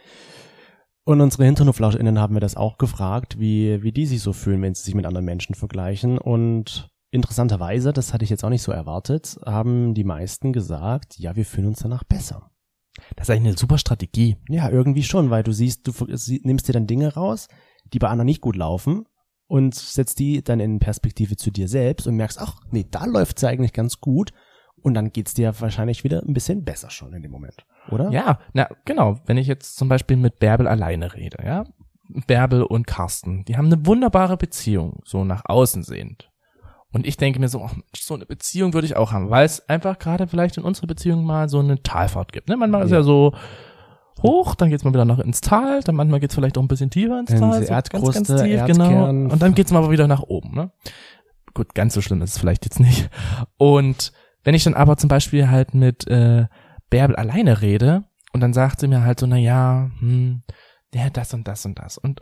Und 1.05 1.20
unsere 1.20 1.44
HinternoflauscherInnen 1.44 2.18
haben 2.18 2.35
wir 2.35 2.40
das 2.40 2.57
auch 2.57 2.79
gefragt, 2.79 3.38
wie, 3.38 3.83
wie 3.83 3.92
die 3.92 4.07
sich 4.07 4.22
so 4.22 4.33
fühlen, 4.33 4.62
wenn 4.62 4.74
sie 4.74 4.83
sich 4.83 4.94
mit 4.94 5.05
anderen 5.05 5.27
Menschen 5.27 5.55
vergleichen. 5.55 6.16
Und 6.16 6.90
interessanterweise, 7.14 7.92
das 7.92 8.12
hatte 8.12 8.24
ich 8.24 8.31
jetzt 8.31 8.44
auch 8.44 8.50
nicht 8.50 8.62
so 8.62 8.72
erwartet, 8.72 9.38
haben 9.46 9.94
die 9.94 10.05
meisten 10.05 10.53
gesagt, 10.53 11.18
ja, 11.18 11.37
wir 11.37 11.44
fühlen 11.44 11.68
uns 11.68 11.79
danach 11.79 12.05
besser. 12.05 12.50
Das 13.16 13.29
ist 13.29 13.31
eigentlich 13.31 13.53
eine 13.53 13.59
super 13.59 13.79
Strategie. 13.79 14.37
Ja, 14.48 14.68
irgendwie 14.68 15.03
schon, 15.03 15.31
weil 15.31 15.42
du 15.42 15.53
siehst, 15.53 15.87
du 15.87 15.92
nimmst 16.42 16.68
dir 16.68 16.72
dann 16.72 16.87
Dinge 16.87 17.14
raus, 17.14 17.48
die 17.92 17.98
bei 17.98 18.09
anderen 18.09 18.27
nicht 18.27 18.40
gut 18.40 18.57
laufen 18.57 19.07
und 19.46 19.74
setzt 19.74 20.18
die 20.18 20.42
dann 20.42 20.61
in 20.61 20.81
Perspektive 20.81 21.37
zu 21.37 21.50
dir 21.50 21.68
selbst 21.68 22.07
und 22.07 22.16
merkst, 22.16 22.40
ach, 22.40 22.61
nee, 22.70 22.87
da 22.90 23.05
läuft's 23.05 23.42
ja 23.42 23.48
eigentlich 23.48 23.72
ganz 23.72 24.00
gut. 24.00 24.33
Und 24.77 24.94
dann 24.94 25.12
geht's 25.12 25.35
dir 25.35 25.59
wahrscheinlich 25.61 26.05
wieder 26.05 26.22
ein 26.22 26.35
bisschen 26.35 26.64
besser 26.64 26.90
schon 26.90 27.14
in 27.14 27.22
dem 27.22 27.31
Moment, 27.31 27.64
oder? 27.90 28.11
Ja, 28.11 28.38
na 28.53 28.68
genau. 28.85 29.18
Wenn 29.24 29.38
ich 29.38 29.46
jetzt 29.46 29.77
zum 29.77 29.88
Beispiel 29.88 30.18
mit 30.18 30.40
Bärbel 30.40 30.68
alleine 30.68 31.14
rede, 31.14 31.38
ja, 31.42 31.64
Bärbel 32.27 32.62
und 32.64 32.87
Carsten, 32.87 33.44
die 33.46 33.57
haben 33.57 33.72
eine 33.72 33.87
wunderbare 33.87 34.37
Beziehung, 34.37 35.00
so 35.05 35.24
nach 35.24 35.42
außen 35.46 35.85
sehend. 35.85 36.31
Und 36.94 37.07
ich 37.07 37.16
denke 37.16 37.40
mir 37.40 37.48
so, 37.48 37.59
Mensch, 37.59 38.00
so 38.00 38.14
eine 38.14 38.24
Beziehung 38.24 38.72
würde 38.72 38.87
ich 38.87 38.96
auch 38.96 39.12
haben, 39.12 39.28
weil 39.28 39.44
es 39.44 39.68
einfach 39.68 39.98
gerade 39.98 40.26
vielleicht 40.28 40.57
in 40.57 40.62
unserer 40.62 40.87
Beziehung 40.87 41.24
mal 41.24 41.48
so 41.48 41.59
eine 41.59 41.83
Talfahrt 41.83 42.33
gibt. 42.33 42.48
Ne? 42.48 42.57
Manchmal 42.57 42.85
ist 42.85 42.90
Ja. 42.92 42.98
ja 42.98 43.02
so 43.02 43.35
hoch, 44.22 44.54
dann 44.54 44.70
geht's 44.70 44.85
mal 44.85 44.92
wieder 44.92 45.04
nach 45.04 45.18
ins 45.18 45.40
Tal, 45.40 45.80
dann 45.83 45.96
manchmal 45.96 46.20
geht's 46.20 46.37
vielleicht 46.37 46.57
auch 46.57 46.62
ein 46.62 46.68
bisschen 46.68 46.90
tiefer 46.90 47.18
ins 47.18 47.30
Tal, 47.30 47.64
so 47.64 47.72
Erdkruste, 47.72 48.37
genau. 48.37 48.85
Erdkern. 48.85 49.30
Und 49.30 49.42
dann 49.42 49.54
geht's 49.54 49.72
mal 49.72 49.80
aber 49.80 49.90
wieder 49.90 50.07
nach 50.07 50.22
oben. 50.22 50.54
Ne? 50.54 50.70
Gut, 51.52 51.74
ganz 51.74 51.94
so 51.94 52.00
schlimm 52.00 52.22
ist 52.22 52.30
es 52.35 52.38
vielleicht 52.38 52.64
jetzt 52.64 52.78
nicht. 52.80 53.11
Und 53.59 54.12
wenn 54.44 54.54
ich 54.54 54.64
dann 54.64 54.74
aber 54.74 54.96
zum 54.96 55.09
Beispiel 55.09 55.50
halt 55.50 55.74
mit 55.74 56.07
äh, 56.07 56.46
Bärbel 56.90 57.16
alleine 57.16 57.61
rede 57.61 58.04
und 58.33 58.40
dann 58.40 58.52
sagt 58.52 58.80
sie 58.80 58.88
mir 58.88 59.02
halt 59.02 59.18
so, 59.18 59.26
na 59.26 59.37
ja, 59.37 59.90
hm, 59.98 60.42
ja, 60.94 61.11
das 61.11 61.35
und 61.35 61.48
das 61.48 61.66
und 61.66 61.78
das 61.78 61.98
und 61.98 62.20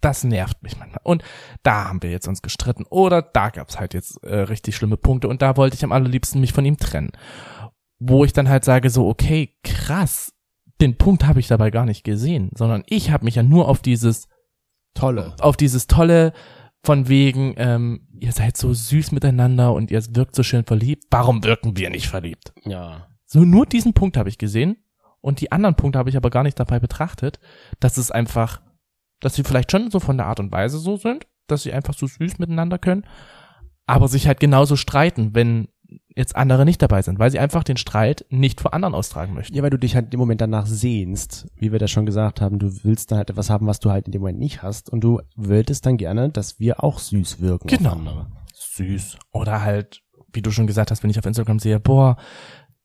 das 0.00 0.24
nervt 0.24 0.62
mich 0.62 0.78
manchmal. 0.78 1.00
Und 1.02 1.22
da 1.62 1.88
haben 1.88 2.02
wir 2.02 2.10
jetzt 2.10 2.28
uns 2.28 2.42
gestritten 2.42 2.84
oder 2.88 3.22
da 3.22 3.50
gab's 3.50 3.78
halt 3.78 3.94
jetzt 3.94 4.22
äh, 4.24 4.40
richtig 4.40 4.76
schlimme 4.76 4.96
Punkte 4.96 5.28
und 5.28 5.42
da 5.42 5.56
wollte 5.56 5.76
ich 5.76 5.84
am 5.84 5.92
allerliebsten 5.92 6.40
mich 6.40 6.52
von 6.52 6.64
ihm 6.64 6.76
trennen. 6.76 7.12
Wo 7.98 8.24
ich 8.24 8.32
dann 8.32 8.48
halt 8.48 8.64
sage 8.64 8.90
so, 8.90 9.08
okay, 9.08 9.56
krass, 9.64 10.32
den 10.80 10.96
Punkt 10.96 11.26
habe 11.26 11.40
ich 11.40 11.48
dabei 11.48 11.70
gar 11.70 11.84
nicht 11.84 12.04
gesehen, 12.04 12.50
sondern 12.54 12.84
ich 12.86 13.10
habe 13.10 13.24
mich 13.24 13.34
ja 13.34 13.42
nur 13.42 13.68
auf 13.68 13.82
dieses 13.82 14.28
Tolle. 14.94 15.34
auf 15.40 15.56
dieses 15.56 15.86
tolle 15.86 16.32
von 16.82 17.08
wegen, 17.08 17.54
ähm, 17.56 18.08
ihr 18.18 18.32
seid 18.32 18.56
so 18.56 18.72
süß 18.72 19.12
miteinander 19.12 19.72
und 19.72 19.90
ihr 19.90 20.02
wirkt 20.14 20.34
so 20.34 20.42
schön 20.42 20.64
verliebt. 20.64 21.04
Warum 21.10 21.44
wirken 21.44 21.76
wir 21.76 21.90
nicht 21.90 22.08
verliebt? 22.08 22.52
Ja. 22.64 23.08
So 23.24 23.40
nur 23.40 23.66
diesen 23.66 23.94
Punkt 23.94 24.16
habe 24.16 24.28
ich 24.28 24.38
gesehen 24.38 24.76
und 25.20 25.40
die 25.40 25.52
anderen 25.52 25.74
Punkte 25.74 25.98
habe 25.98 26.08
ich 26.10 26.16
aber 26.16 26.30
gar 26.30 26.44
nicht 26.44 26.58
dabei 26.58 26.78
betrachtet, 26.78 27.40
dass 27.80 27.96
es 27.96 28.10
einfach, 28.10 28.62
dass 29.20 29.34
sie 29.34 29.44
vielleicht 29.44 29.70
schon 29.72 29.90
so 29.90 30.00
von 30.00 30.16
der 30.16 30.26
Art 30.26 30.40
und 30.40 30.52
Weise 30.52 30.78
so 30.78 30.96
sind, 30.96 31.26
dass 31.46 31.62
sie 31.62 31.72
einfach 31.72 31.94
so 31.94 32.06
süß 32.06 32.38
miteinander 32.38 32.78
können, 32.78 33.04
aber 33.86 34.08
sich 34.08 34.26
halt 34.26 34.40
genauso 34.40 34.76
streiten, 34.76 35.34
wenn 35.34 35.68
jetzt 36.14 36.36
andere 36.36 36.64
nicht 36.66 36.82
dabei 36.82 37.00
sind, 37.00 37.18
weil 37.18 37.30
sie 37.30 37.38
einfach 37.38 37.64
den 37.64 37.78
Streit 37.78 38.26
nicht 38.28 38.60
vor 38.60 38.74
anderen 38.74 38.94
austragen 38.94 39.32
möchten. 39.32 39.54
Ja, 39.56 39.62
weil 39.62 39.70
du 39.70 39.78
dich 39.78 39.94
halt 39.94 40.12
im 40.12 40.20
Moment 40.20 40.40
danach 40.40 40.66
sehnst, 40.66 41.46
wie 41.56 41.72
wir 41.72 41.78
das 41.78 41.90
schon 41.90 42.04
gesagt 42.04 42.40
haben, 42.42 42.58
du 42.58 42.84
willst 42.84 43.10
dann 43.10 43.18
halt 43.18 43.30
etwas 43.30 43.48
haben, 43.48 43.66
was 43.66 43.80
du 43.80 43.90
halt 43.90 44.06
in 44.06 44.12
dem 44.12 44.20
Moment 44.20 44.38
nicht 44.38 44.62
hast 44.62 44.90
und 44.90 45.00
du 45.00 45.20
wolltest 45.36 45.86
dann 45.86 45.96
gerne, 45.96 46.28
dass 46.28 46.60
wir 46.60 46.84
auch 46.84 46.98
süß 46.98 47.40
wirken 47.40 47.68
Genau. 47.68 48.26
süß. 48.52 49.16
Oder 49.32 49.62
halt, 49.62 50.02
wie 50.32 50.42
du 50.42 50.50
schon 50.50 50.66
gesagt 50.66 50.90
hast, 50.90 51.02
wenn 51.02 51.10
ich 51.10 51.18
auf 51.18 51.24
Instagram 51.26 51.58
sehe, 51.58 51.80
boah, 51.80 52.16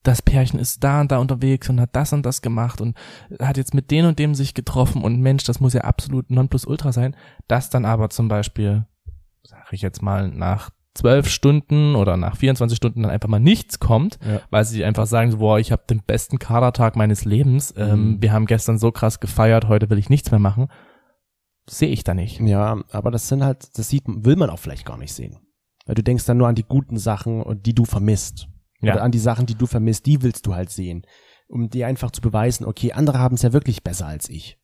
das 0.04 0.22
Pärchen 0.22 0.60
ist 0.60 0.84
da 0.84 1.00
und 1.00 1.10
da 1.10 1.18
unterwegs 1.18 1.68
und 1.68 1.80
hat 1.80 1.90
das 1.96 2.12
und 2.12 2.24
das 2.24 2.40
gemacht 2.42 2.80
und 2.80 2.96
hat 3.40 3.56
jetzt 3.56 3.74
mit 3.74 3.90
den 3.90 4.04
und 4.06 4.18
dem 4.20 4.34
sich 4.34 4.54
getroffen 4.54 5.02
und 5.02 5.20
Mensch, 5.20 5.44
das 5.44 5.58
muss 5.60 5.72
ja 5.72 5.80
absolut 5.82 6.30
Nonplusultra 6.30 6.92
sein. 6.92 7.16
Das 7.48 7.70
dann 7.70 7.84
aber 7.84 8.10
zum 8.10 8.28
Beispiel, 8.28 8.86
sag 9.42 9.72
ich 9.72 9.82
jetzt 9.82 10.02
mal, 10.02 10.28
nach 10.28 10.70
zwölf 10.94 11.28
Stunden 11.28 11.96
oder 11.96 12.16
nach 12.16 12.36
24 12.36 12.76
Stunden 12.76 13.02
dann 13.02 13.10
einfach 13.10 13.28
mal 13.28 13.40
nichts 13.40 13.80
kommt, 13.80 14.18
Ja. 14.24 14.40
weil 14.50 14.64
sie 14.64 14.84
einfach 14.84 15.06
sagen, 15.06 15.32
so, 15.32 15.38
boah, 15.38 15.58
ich 15.58 15.72
habe 15.72 15.82
den 15.90 16.02
besten 16.06 16.38
Kadertag 16.38 16.94
meines 16.94 17.24
Lebens, 17.24 17.74
ähm, 17.76 18.12
Mhm. 18.14 18.22
wir 18.22 18.32
haben 18.32 18.46
gestern 18.46 18.78
so 18.78 18.92
krass 18.92 19.18
gefeiert, 19.18 19.66
heute 19.66 19.90
will 19.90 19.98
ich 19.98 20.08
nichts 20.08 20.30
mehr 20.30 20.38
machen, 20.38 20.68
sehe 21.68 21.88
ich 21.88 22.04
da 22.04 22.14
nicht. 22.14 22.38
Ja, 22.40 22.78
aber 22.92 23.10
das 23.10 23.26
sind 23.28 23.42
halt, 23.42 23.76
das 23.76 23.88
sieht, 23.88 24.04
will 24.06 24.36
man 24.36 24.50
auch 24.50 24.58
vielleicht 24.60 24.86
gar 24.86 24.96
nicht 24.98 25.12
sehen. 25.14 25.38
Weil 25.86 25.94
du 25.96 26.02
denkst 26.02 26.26
dann 26.26 26.36
nur 26.36 26.46
an 26.48 26.54
die 26.54 26.62
guten 26.64 26.96
Sachen 26.98 27.42
und 27.42 27.66
die 27.66 27.74
du 27.74 27.84
vermisst. 27.84 28.46
Ja. 28.80 28.94
Oder 28.94 29.02
an 29.02 29.12
die 29.12 29.18
Sachen, 29.18 29.46
die 29.46 29.54
du 29.54 29.66
vermisst, 29.66 30.06
die 30.06 30.22
willst 30.22 30.46
du 30.46 30.54
halt 30.54 30.70
sehen. 30.70 31.06
Um 31.48 31.70
dir 31.70 31.86
einfach 31.86 32.10
zu 32.10 32.20
beweisen, 32.20 32.64
okay, 32.64 32.92
andere 32.92 33.18
haben 33.18 33.34
es 33.34 33.42
ja 33.42 33.52
wirklich 33.52 33.82
besser 33.82 34.06
als 34.06 34.28
ich. 34.28 34.58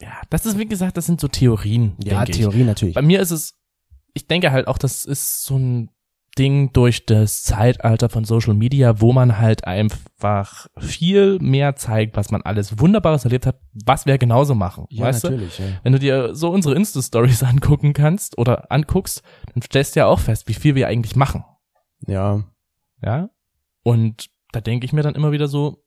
Ja, 0.00 0.20
das 0.30 0.46
ist, 0.46 0.58
wie 0.58 0.66
gesagt, 0.66 0.96
das 0.96 1.06
sind 1.06 1.20
so 1.20 1.28
Theorien. 1.28 1.96
Ja, 2.02 2.24
denke 2.24 2.32
ich. 2.32 2.38
Theorie 2.38 2.64
natürlich. 2.64 2.94
Bei 2.94 3.02
mir 3.02 3.20
ist 3.20 3.30
es, 3.30 3.54
ich 4.14 4.26
denke 4.26 4.50
halt 4.50 4.66
auch, 4.66 4.78
das 4.78 5.04
ist 5.04 5.44
so 5.44 5.56
ein 5.56 5.90
Ding 6.38 6.72
durch 6.72 7.04
das 7.04 7.42
Zeitalter 7.42 8.08
von 8.08 8.24
Social 8.24 8.54
Media, 8.54 9.00
wo 9.00 9.12
man 9.12 9.38
halt 9.38 9.66
einfach 9.66 10.66
viel 10.78 11.38
mehr 11.40 11.76
zeigt, 11.76 12.16
was 12.16 12.30
man 12.30 12.42
alles 12.42 12.78
Wunderbares 12.78 13.24
erlebt 13.24 13.46
hat, 13.46 13.60
was 13.84 14.06
wir 14.06 14.16
genauso 14.16 14.54
machen. 14.54 14.86
Ja, 14.88 15.06
weißt 15.06 15.24
natürlich. 15.24 15.56
du? 15.56 15.62
Ja. 15.62 15.68
Wenn 15.82 15.92
du 15.92 15.98
dir 15.98 16.34
so 16.34 16.50
unsere 16.50 16.74
Insta-Stories 16.74 17.42
angucken 17.42 17.92
kannst 17.92 18.38
oder 18.38 18.72
anguckst, 18.72 19.22
dann 19.52 19.62
stellst 19.62 19.94
du 19.94 20.00
ja 20.00 20.06
auch 20.06 20.20
fest, 20.20 20.48
wie 20.48 20.54
viel 20.54 20.74
wir 20.74 20.88
eigentlich 20.88 21.16
machen. 21.16 21.44
ja, 22.06 22.42
Ja. 23.02 23.28
Und 23.82 24.30
da 24.52 24.60
denke 24.60 24.84
ich 24.86 24.92
mir 24.92 25.02
dann 25.02 25.14
immer 25.14 25.32
wieder 25.32 25.48
so, 25.48 25.78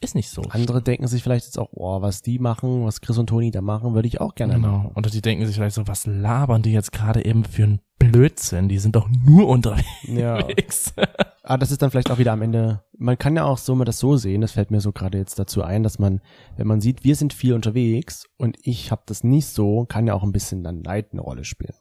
ist 0.00 0.16
nicht 0.16 0.30
so. 0.30 0.42
andere 0.50 0.82
denken 0.82 1.06
sich 1.06 1.22
vielleicht 1.22 1.44
jetzt 1.44 1.58
auch, 1.58 1.68
oh, 1.72 2.02
was 2.02 2.22
die 2.22 2.40
machen, 2.40 2.84
was 2.84 3.00
Chris 3.00 3.18
und 3.18 3.28
Toni 3.28 3.52
da 3.52 3.60
machen, 3.60 3.94
würde 3.94 4.08
ich 4.08 4.20
auch 4.20 4.34
gerne 4.34 4.54
Genau. 4.54 4.78
machen. 4.78 4.92
Oder 4.96 5.10
die 5.10 5.20
denken 5.22 5.46
sich 5.46 5.54
vielleicht 5.54 5.76
so, 5.76 5.86
was 5.86 6.06
labern 6.06 6.62
die 6.62 6.72
jetzt 6.72 6.90
gerade 6.90 7.24
eben 7.24 7.44
für 7.44 7.62
einen 7.64 7.80
Blödsinn? 8.00 8.68
Die 8.68 8.78
sind 8.80 8.96
doch 8.96 9.08
nur 9.08 9.42
Ja. 9.44 9.48
unterwegs. 9.52 10.94
Ah, 11.44 11.56
das 11.56 11.72
ist 11.72 11.82
dann 11.82 11.90
vielleicht 11.90 12.12
auch 12.12 12.18
wieder 12.18 12.30
am 12.32 12.40
Ende. 12.40 12.84
Man 12.96 13.18
kann 13.18 13.34
ja 13.34 13.42
auch 13.44 13.58
so 13.58 13.74
mal 13.74 13.84
das 13.84 13.98
so 13.98 14.16
sehen, 14.16 14.42
das 14.42 14.52
fällt 14.52 14.70
mir 14.70 14.80
so 14.80 14.92
gerade 14.92 15.18
jetzt 15.18 15.40
dazu 15.40 15.62
ein, 15.64 15.82
dass 15.82 15.98
man, 15.98 16.20
wenn 16.56 16.68
man 16.68 16.80
sieht, 16.80 17.02
wir 17.02 17.16
sind 17.16 17.32
viel 17.32 17.54
unterwegs 17.54 18.26
und 18.38 18.56
ich 18.62 18.92
habe 18.92 19.02
das 19.06 19.24
nicht 19.24 19.48
so, 19.48 19.84
kann 19.86 20.06
ja 20.06 20.14
auch 20.14 20.22
ein 20.22 20.30
bisschen 20.30 20.62
dann 20.62 20.82
Neid 20.82 21.08
eine 21.12 21.20
Rolle 21.20 21.42
spielen. 21.44 21.74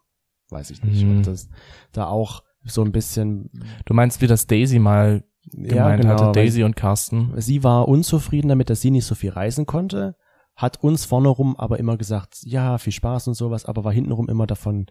Weiß 0.49 0.71
ich 0.71 0.81
nicht, 0.83 1.03
Mhm. 1.05 1.19
ob 1.19 1.23
das 1.25 1.47
da 1.91 2.07
auch 2.07 2.41
so 2.63 2.83
ein 2.83 2.91
bisschen 2.91 3.49
Du 3.85 3.93
meinst, 3.93 4.21
wie 4.21 4.27
das 4.27 4.47
Daisy 4.47 4.79
mal 4.79 5.23
gemeint 5.51 6.05
hatte, 6.05 6.25
weil 6.25 6.31
Daisy 6.33 6.63
und 6.63 6.75
Carsten. 6.75 7.33
Sie 7.37 7.63
war 7.63 7.87
unzufrieden 7.87 8.49
damit, 8.49 8.69
dass 8.69 8.81
sie 8.81 8.91
nicht 8.91 9.05
so 9.05 9.15
viel 9.15 9.31
reisen 9.31 9.65
konnte, 9.65 10.15
hat 10.55 10.83
uns 10.83 11.05
vorne 11.05 11.29
rum 11.29 11.55
aber 11.55 11.79
immer 11.79 11.97
gesagt, 11.97 12.39
ja, 12.43 12.77
viel 12.77 12.93
Spaß 12.93 13.27
und 13.27 13.33
sowas, 13.33 13.65
aber 13.65 13.83
war 13.83 13.93
hintenrum 13.93 14.29
immer 14.29 14.47
davon 14.47 14.87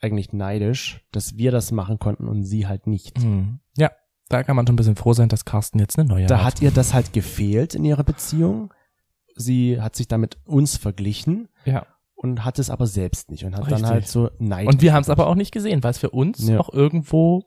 eigentlich 0.00 0.32
neidisch, 0.32 1.04
dass 1.12 1.36
wir 1.36 1.52
das 1.52 1.72
machen 1.72 1.98
konnten 1.98 2.26
und 2.26 2.44
sie 2.44 2.66
halt 2.66 2.86
nicht. 2.86 3.18
Hm. 3.18 3.60
Ja, 3.76 3.90
da 4.28 4.42
kann 4.42 4.56
man 4.56 4.66
schon 4.66 4.74
ein 4.74 4.76
bisschen 4.76 4.96
froh 4.96 5.12
sein, 5.12 5.28
dass 5.28 5.44
Carsten 5.44 5.78
jetzt 5.78 5.98
eine 5.98 6.08
neue 6.08 6.26
Da 6.26 6.42
hat 6.44 6.62
ihr 6.62 6.70
das 6.70 6.94
halt 6.94 7.12
gefehlt 7.12 7.74
in 7.74 7.84
ihrer 7.84 8.04
Beziehung. 8.04 8.72
Sie 9.36 9.80
hat 9.80 9.96
sich 9.96 10.08
damit 10.08 10.38
uns 10.44 10.76
verglichen 10.76 11.48
Ja. 11.64 11.86
Und 12.22 12.44
hat 12.44 12.58
es 12.58 12.68
aber 12.70 12.86
selbst 12.86 13.30
nicht 13.30 13.44
und 13.44 13.54
hat 13.56 13.62
Richtig. 13.66 13.80
dann 13.82 13.90
halt 13.90 14.06
so 14.08 14.30
Neid. 14.38 14.66
Und 14.68 14.82
wir 14.82 14.92
haben 14.92 15.02
es 15.02 15.08
aber 15.10 15.26
auch 15.26 15.34
nicht 15.34 15.52
gesehen, 15.52 15.82
weil 15.82 15.92
es 15.92 15.98
für 15.98 16.10
uns 16.10 16.46
Ja. 16.46 16.60
auch 16.60 16.72
irgendwo, 16.72 17.44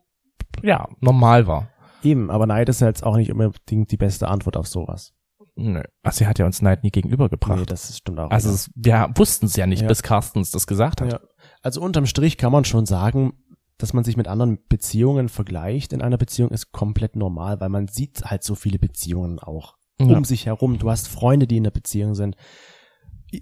ja, 0.64 0.88
normal 1.00 1.46
war. 1.48 1.70
Eben, 2.04 2.30
aber 2.32 2.48
Neid 2.48 2.70
ist 2.70 2.82
jetzt 2.82 3.04
auch 3.04 3.16
nicht 3.16 3.32
unbedingt 3.32 3.92
die 3.92 3.98
beste 3.98 4.28
Antwort 4.28 4.58
auf 4.58 4.68
sowas. 4.68 5.14
Nö. 5.56 5.84
Also 6.02 6.20
sie 6.20 6.28
hat 6.28 6.40
ja 6.40 6.46
uns 6.48 6.62
Neid 6.64 6.84
nie 6.84 6.90
gegenübergebracht. 6.90 7.60
Nee, 7.60 7.66
das 7.66 7.96
stimmt 7.98 8.20
auch. 8.20 8.32
also 8.32 8.50
es, 8.50 8.72
wir 8.76 9.10
wussten 9.16 9.46
es 9.46 9.56
ja 9.56 9.68
nicht, 9.68 9.84
Ja. 9.84 9.88
bis 9.88 10.02
Carsten 10.02 10.40
uns 10.40 10.50
das 10.50 10.66
gesagt 10.66 11.02
hat. 11.02 11.12
Ja. 11.14 11.20
Also 11.62 11.80
unterm 11.82 12.08
Strich 12.08 12.38
kann 12.40 12.52
man 12.52 12.66
schon 12.66 12.88
sagen, 12.88 13.34
dass 13.78 13.94
man 13.94 14.04
sich 14.04 14.18
mit 14.18 14.28
anderen 14.28 14.58
Beziehungen 14.68 15.30
vergleicht 15.30 15.94
in 15.94 16.02
einer 16.02 16.18
Beziehung 16.18 16.50
ist 16.50 16.72
komplett 16.72 17.16
normal, 17.16 17.62
weil 17.62 17.70
man 17.70 17.88
sieht 17.88 18.24
halt 18.26 18.44
so 18.44 18.56
viele 18.56 18.80
Beziehungen 18.80 19.38
auch 19.40 19.76
Ja. 20.00 20.18
um 20.18 20.26
sich 20.26 20.48
herum. 20.48 20.80
Du 20.80 20.90
hast 20.90 21.08
Freunde, 21.08 21.46
die 21.46 21.58
in 21.58 21.64
der 21.64 21.72
Beziehung 21.72 22.16
sind. 22.16 22.36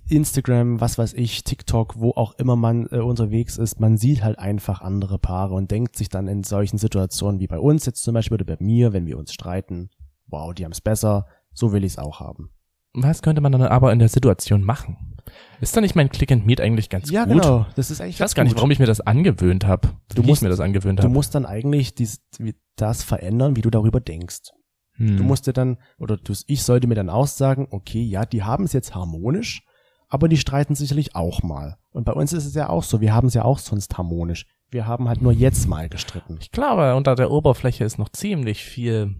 Instagram, 0.08 0.80
was 0.80 0.98
weiß 0.98 1.14
ich, 1.14 1.44
TikTok, 1.44 2.00
wo 2.00 2.12
auch 2.12 2.34
immer 2.36 2.56
man 2.56 2.88
äh, 2.92 3.00
unterwegs 3.00 3.58
ist, 3.58 3.80
man 3.80 3.98
sieht 3.98 4.24
halt 4.24 4.40
einfach 4.40 4.82
andere 4.82 5.20
Paare 5.20 5.54
und 5.56 5.72
denkt 5.72 5.96
sich 5.96 6.10
dann 6.10 6.28
in 6.28 6.44
solchen 6.44 6.78
Situationen 6.78 7.40
wie 7.40 7.48
bei 7.48 7.60
uns 7.60 7.86
jetzt 7.86 8.04
zum 8.04 8.14
Beispiel 8.14 8.36
oder 8.36 8.46
bei 8.46 8.58
mir, 8.64 8.94
wenn 8.94 9.06
wir 9.06 9.18
uns 9.18 9.34
streiten, 9.34 9.90
wow, 10.28 10.54
die 10.54 10.64
haben 10.64 10.72
es 10.72 10.82
besser, 10.82 11.26
so 11.54 11.74
will 11.74 11.84
ich 11.84 11.94
es 11.94 11.98
auch 11.98 12.20
haben. 12.20 12.52
Was 12.94 13.22
könnte 13.22 13.42
man 13.42 13.52
dann 13.52 13.62
aber 13.64 13.92
in 13.94 14.00
der 14.00 14.10
Situation 14.10 14.64
machen? 14.64 15.16
Ist 15.62 15.76
da 15.78 15.82
nicht 15.82 15.96
mein 15.96 16.10
Click 16.10 16.32
and 16.32 16.46
Meet 16.46 16.60
eigentlich 16.60 16.90
ganz 16.90 17.10
ja, 17.10 17.24
gut? 17.26 17.42
genau. 17.42 17.66
Das 17.76 17.90
ist 17.90 18.02
eigentlich 18.02 18.16
Ich 18.16 18.20
weiß 18.22 18.36
gar 18.36 18.44
nicht, 18.44 18.56
warum 18.56 18.72
ich 18.72 18.80
mir 18.80 18.86
das 18.86 19.00
angewöhnt 19.02 19.66
habe. 19.66 19.90
Du 20.14 20.24
musst- 20.24 20.42
mir 20.42 20.50
das 20.50 20.60
angewöhnt 20.60 21.00
Du 21.00 21.04
habe. 21.04 21.14
musst 21.14 21.36
dann 21.36 21.46
eigentlich 21.46 21.96
dies, 21.96 22.22
das 22.76 23.04
verändern, 23.04 23.56
wie 23.56 23.62
du 23.62 23.70
darüber 23.70 24.02
denkst. 24.02 24.50
Hm. 24.96 25.18
Du 25.18 25.24
musst 25.24 25.48
dir 25.48 25.54
dann, 25.54 25.78
oder 26.00 26.18
du, 26.18 26.34
ich 26.48 26.64
sollte 26.64 26.88
mir 26.88 26.96
dann 26.96 27.10
aussagen, 27.10 27.68
okay, 27.72 28.02
ja, 28.02 28.26
die 28.26 28.44
haben 28.44 28.66
es 28.66 28.74
jetzt 28.74 28.94
harmonisch, 28.94 29.64
aber 30.12 30.28
die 30.28 30.38
streiten 30.38 30.76
sicherlich 30.76 31.16
auch 31.16 31.42
mal. 31.42 31.78
Und 31.92 32.04
bei 32.04 32.12
uns 32.12 32.34
ist 32.34 32.46
es 32.46 32.54
ja 32.54 32.70
auch 32.70 32.84
so, 32.84 33.00
wir 33.00 33.14
haben 33.14 33.28
es 33.28 33.34
ja 33.34 33.46
auch 33.46 33.60
sonst 33.60 33.98
harmonisch. 33.98 34.46
Wir 34.70 34.86
haben 34.86 35.08
halt 35.08 35.22
nur 35.22 35.32
jetzt 35.32 35.68
mal 35.68 35.88
gestritten. 35.90 36.38
Ich 36.42 36.52
glaube, 36.52 36.96
unter 36.96 37.16
der 37.16 37.32
Oberfläche 37.32 37.86
ist 37.86 37.98
noch 37.98 38.10
ziemlich 38.10 38.64
viel 38.64 39.16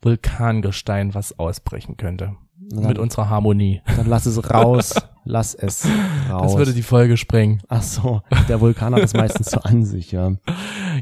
Vulkangestein, 0.00 1.14
was 1.14 1.38
ausbrechen 1.38 1.96
könnte. 1.96 2.36
Dann, 2.70 2.86
Mit 2.86 2.98
unserer 2.98 3.28
Harmonie. 3.28 3.82
dann 3.96 4.06
lass 4.06 4.26
es 4.26 4.48
raus, 4.50 4.94
lass 5.24 5.54
es 5.54 5.86
raus. 6.30 6.52
Das 6.52 6.56
würde 6.56 6.72
die 6.72 6.82
Folge 6.82 7.16
sprengen. 7.16 7.60
Ach 7.68 7.82
so, 7.82 8.22
der 8.48 8.60
Vulkan 8.60 8.94
hat 8.94 9.02
es 9.02 9.14
meistens 9.14 9.50
so 9.50 9.60
an 9.60 9.84
sich, 9.84 10.12
ja. 10.12 10.36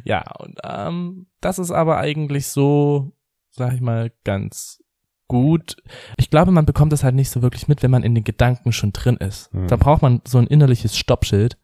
Ja, 0.05 0.25
und 0.39 0.59
ähm, 0.65 1.27
das 1.43 1.59
ist 1.59 1.71
aber 1.71 1.99
eigentlich 1.99 2.47
so, 2.47 3.13
sag 3.51 3.75
ich 3.75 3.83
mal, 3.83 4.11
ganz 4.25 4.83
gut. 5.31 5.77
Ich 6.19 6.29
glaube, 6.29 6.51
man 6.51 6.67
bekommt 6.67 6.93
das 6.93 7.05
halt 7.05 7.15
nicht 7.15 7.31
so 7.31 7.41
wirklich 7.41 7.69
mit, 7.69 7.83
wenn 7.85 7.91
man 7.91 8.03
in 8.03 8.15
den 8.15 8.25
Gedanken 8.25 8.73
schon 8.73 8.93
drin 8.93 9.17
ist. 9.17 9.51
Hm. 9.53 9.69
Da 9.69 9.77
braucht 9.77 10.03
man 10.03 10.21
so 10.27 10.39
ein 10.39 10.49
innerliches 10.49 10.97
Stoppschild, 10.99 11.57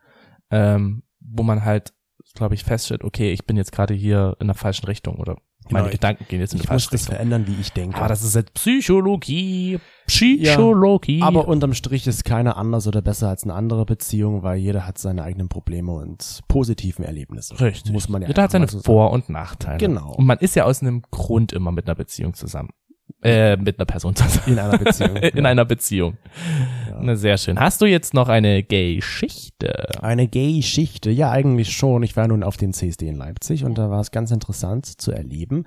ähm, 0.50 1.02
wo 1.20 1.42
man 1.42 1.64
halt, 1.64 1.92
glaube 2.34 2.54
ich, 2.54 2.62
feststellt, 2.64 3.02
okay, 3.02 3.32
ich 3.32 3.44
bin 3.44 3.56
jetzt 3.56 3.72
gerade 3.72 3.92
hier 3.94 4.36
in 4.40 4.46
der 4.46 4.54
falschen 4.54 4.86
Richtung 4.86 5.16
oder 5.16 5.36
meine 5.68 5.86
Genau, 5.86 5.92
Gedanken 5.94 6.26
gehen 6.28 6.38
jetzt 6.38 6.52
in 6.52 6.58
die 6.60 6.64
Ich 6.64 6.70
muss 6.70 6.84
falsche 6.84 6.90
das 6.92 7.00
Richtung. 7.00 7.14
verändern, 7.16 7.46
wie 7.48 7.60
ich 7.60 7.72
denke. 7.72 7.96
Aber 7.98 8.06
das 8.06 8.22
ist 8.22 8.36
jetzt 8.36 8.54
Psychologie. 8.54 9.80
Psychologie. 10.06 11.22
Aber 11.22 11.48
unterm 11.48 11.74
Strich 11.74 12.06
ist 12.06 12.24
keiner 12.24 12.56
anders 12.56 12.86
oder 12.86 13.02
besser 13.02 13.28
als 13.30 13.42
eine 13.42 13.54
andere 13.54 13.84
Beziehung, 13.84 14.44
weil 14.44 14.58
jeder 14.58 14.86
hat 14.86 14.98
seine 14.98 15.24
eigenen 15.24 15.48
Probleme 15.48 15.92
und 15.92 16.40
positiven 16.46 17.04
Erlebnisse. 17.04 17.60
Richtig. 17.60 17.92
Muss 17.92 18.08
man 18.08 18.22
ja 18.22 18.28
Jeder 18.28 18.44
hat 18.44 18.52
seine 18.52 18.68
so. 18.68 18.80
Vor- 18.80 19.10
und 19.10 19.28
Nachteile. 19.28 19.78
Genau. 19.78 20.12
Und 20.14 20.26
man 20.26 20.38
ist 20.38 20.54
ja 20.54 20.64
aus 20.64 20.82
einem 20.82 21.02
Grund 21.10 21.52
immer 21.52 21.72
mit 21.72 21.86
einer 21.88 21.96
Beziehung 21.96 22.34
zusammen. 22.34 22.70
Äh, 23.22 23.56
mit 23.56 23.78
einer 23.78 23.86
Person 23.86 24.14
zusammen. 24.14 24.42
In 24.46 24.58
einer 24.58 24.78
Beziehung. 24.78 25.16
In 25.16 25.44
ja. 25.44 25.50
einer 25.50 25.64
Beziehung. 25.64 26.16
Ja. 26.88 26.98
Na, 27.00 27.16
sehr 27.16 27.38
schön. 27.38 27.58
Hast 27.58 27.80
du 27.80 27.86
jetzt 27.86 28.14
noch 28.14 28.28
eine 28.28 28.62
Gay-Geschichte? 28.62 30.02
Eine 30.02 30.28
Gay-Geschichte, 30.28 31.10
ja 31.10 31.30
eigentlich 31.30 31.72
schon. 31.72 32.02
Ich 32.02 32.16
war 32.16 32.28
nun 32.28 32.42
auf 32.42 32.56
den 32.56 32.72
CSD 32.72 33.08
in 33.08 33.16
Leipzig 33.16 33.64
und 33.64 33.78
da 33.78 33.90
war 33.90 34.00
es 34.00 34.10
ganz 34.10 34.30
interessant 34.30 34.86
zu 34.86 35.12
erleben. 35.12 35.64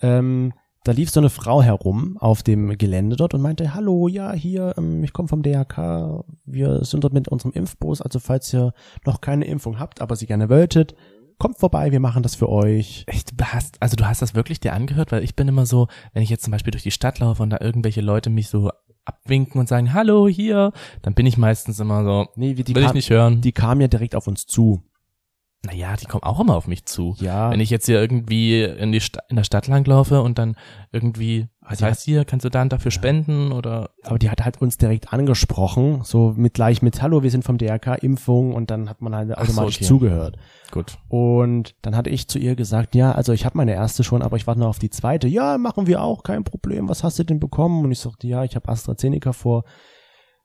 Ähm, 0.00 0.52
da 0.84 0.92
lief 0.92 1.10
so 1.10 1.20
eine 1.20 1.28
Frau 1.28 1.62
herum 1.62 2.16
auf 2.18 2.42
dem 2.42 2.78
Gelände 2.78 3.16
dort 3.16 3.34
und 3.34 3.42
meinte, 3.42 3.74
hallo, 3.74 4.08
ja, 4.08 4.32
hier, 4.32 4.74
ähm, 4.78 5.04
ich 5.04 5.12
komme 5.12 5.28
vom 5.28 5.42
DHK, 5.42 6.24
wir 6.46 6.84
sind 6.84 7.04
dort 7.04 7.12
mit 7.12 7.28
unserem 7.28 7.52
Impfbus, 7.52 8.00
also 8.00 8.18
falls 8.20 8.52
ihr 8.54 8.72
noch 9.04 9.20
keine 9.20 9.44
Impfung 9.44 9.78
habt, 9.78 10.00
aber 10.00 10.16
sie 10.16 10.26
gerne 10.26 10.48
wolltet, 10.48 10.94
kommt 11.38 11.58
vorbei, 11.58 11.92
wir 11.92 12.00
machen 12.00 12.22
das 12.22 12.34
für 12.34 12.48
euch. 12.48 13.04
Echt, 13.06 13.32
du 13.40 13.44
hast, 13.44 13.80
also 13.80 13.96
du 13.96 14.06
hast 14.06 14.22
das 14.22 14.34
wirklich 14.34 14.60
dir 14.60 14.72
angehört? 14.72 15.12
Weil 15.12 15.22
ich 15.24 15.34
bin 15.36 15.48
immer 15.48 15.66
so, 15.66 15.88
wenn 16.12 16.22
ich 16.22 16.30
jetzt 16.30 16.44
zum 16.44 16.50
Beispiel 16.50 16.70
durch 16.70 16.82
die 16.82 16.90
Stadt 16.90 17.18
laufe 17.18 17.42
und 17.42 17.50
da 17.50 17.58
irgendwelche 17.60 18.00
Leute 18.00 18.30
mich 18.30 18.48
so 18.48 18.70
abwinken 19.04 19.58
und 19.60 19.68
sagen, 19.68 19.94
hallo, 19.94 20.28
hier, 20.28 20.72
dann 21.02 21.14
bin 21.14 21.26
ich 21.26 21.38
meistens 21.38 21.80
immer 21.80 22.04
so, 22.04 22.26
Nee, 22.36 22.54
die, 22.54 22.74
will 22.74 22.82
ich 22.82 22.88
kam, 22.88 22.94
nicht 22.96 23.10
hören. 23.10 23.40
die 23.40 23.52
kam 23.52 23.80
ja 23.80 23.88
direkt 23.88 24.14
auf 24.14 24.26
uns 24.26 24.44
zu. 24.46 24.82
naja, 25.64 25.96
die 25.96 26.04
kommen 26.04 26.22
auch 26.24 26.40
immer 26.40 26.56
auf 26.56 26.66
mich 26.66 26.84
zu. 26.84 27.16
Ja, 27.18 27.50
Wenn 27.50 27.60
ich 27.60 27.70
jetzt 27.70 27.86
hier 27.86 28.00
irgendwie 28.00 28.62
in, 28.64 28.92
die 28.92 29.00
Sta 29.00 29.20
in 29.30 29.36
der 29.36 29.44
Stadt 29.44 29.66
langlaufe 29.66 30.20
und 30.20 30.38
dann 30.38 30.56
irgendwie, 30.92 31.48
was 31.62 31.82
heißt 31.82 32.04
hier, 32.04 32.24
kannst 32.26 32.44
du 32.44 32.50
dann 32.50 32.68
dafür 32.68 32.90
spenden 32.90 33.50
oder 33.52 33.90
aber 34.02 34.18
die 34.18 34.28
hat 34.30 34.44
halt 34.44 34.60
uns 34.60 34.76
direkt 34.76 35.12
angesprochen, 35.12 36.02
so 36.04 36.34
mit 36.36 36.54
gleich 36.54 36.82
mit, 36.82 37.00
hallo, 37.00 37.22
wir 37.22 37.30
sind 37.30 37.44
vom 37.44 37.56
DRK, 37.58 37.96
Impfung 38.02 38.54
und 38.54 38.70
dann 38.70 38.88
hat 38.90 39.00
man 39.00 39.14
halt 39.14 39.30
Ach 39.32 39.44
so, 39.46 39.52
automatisch 39.52 39.76
okay. 39.76 39.84
zugehört. 39.86 40.36
Gut. 40.70 40.98
Und 41.08 41.74
dann 41.82 41.96
hatte 41.96 42.10
ich 42.10 42.28
zu 42.28 42.38
ihr 42.38 42.56
gesagt, 42.56 42.94
ja, 42.94 43.12
also 43.12 43.32
ich 43.32 43.44
habe 43.44 43.56
meine 43.56 43.72
erste 43.72 44.04
schon, 44.04 44.22
aber 44.22 44.36
ich 44.36 44.46
warte 44.46 44.60
noch 44.60 44.68
auf 44.68 44.78
die 44.78 44.90
zweite. 44.90 45.28
Ja, 45.28 45.58
machen 45.58 45.86
wir 45.86 46.02
auch, 46.02 46.22
kein 46.22 46.44
Problem. 46.44 46.88
Was 46.88 47.04
hast 47.04 47.18
du 47.18 47.24
denn 47.24 47.40
bekommen? 47.40 47.84
Und 47.84 47.92
ich 47.92 48.00
sagte, 48.00 48.26
ja, 48.26 48.44
ich 48.44 48.56
habe 48.56 48.68
AstraZeneca 48.68 49.32
vor, 49.32 49.64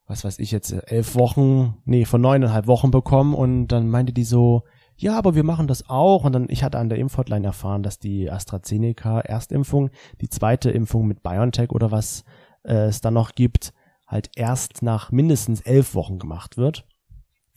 was 0.07 0.23
weiß 0.23 0.39
ich 0.39 0.51
jetzt, 0.51 0.71
elf 0.71 1.15
Wochen, 1.15 1.75
nee, 1.85 2.05
vor 2.05 2.19
neuneinhalb 2.19 2.67
Wochen 2.67 2.91
bekommen. 2.91 3.33
Und 3.33 3.67
dann 3.67 3.89
meinte 3.89 4.13
die 4.13 4.23
so, 4.23 4.63
ja, 4.95 5.17
aber 5.17 5.35
wir 5.35 5.43
machen 5.43 5.67
das 5.67 5.89
auch. 5.89 6.23
Und 6.23 6.33
dann, 6.33 6.47
ich 6.49 6.63
hatte 6.63 6.79
an 6.79 6.89
der 6.89 6.99
Impfhotline 6.99 7.45
erfahren, 7.45 7.83
dass 7.83 7.99
die 7.99 8.29
AstraZeneca 8.29 9.21
Erstimpfung, 9.21 9.89
die 10.21 10.29
zweite 10.29 10.71
Impfung 10.71 11.07
mit 11.07 11.23
BioNTech 11.23 11.71
oder 11.71 11.91
was 11.91 12.23
äh, 12.63 12.85
es 12.85 13.01
dann 13.01 13.15
noch 13.15 13.35
gibt, 13.35 13.73
halt 14.07 14.29
erst 14.35 14.81
nach 14.81 15.11
mindestens 15.11 15.61
elf 15.61 15.95
Wochen 15.95 16.19
gemacht 16.19 16.57
wird. 16.57 16.85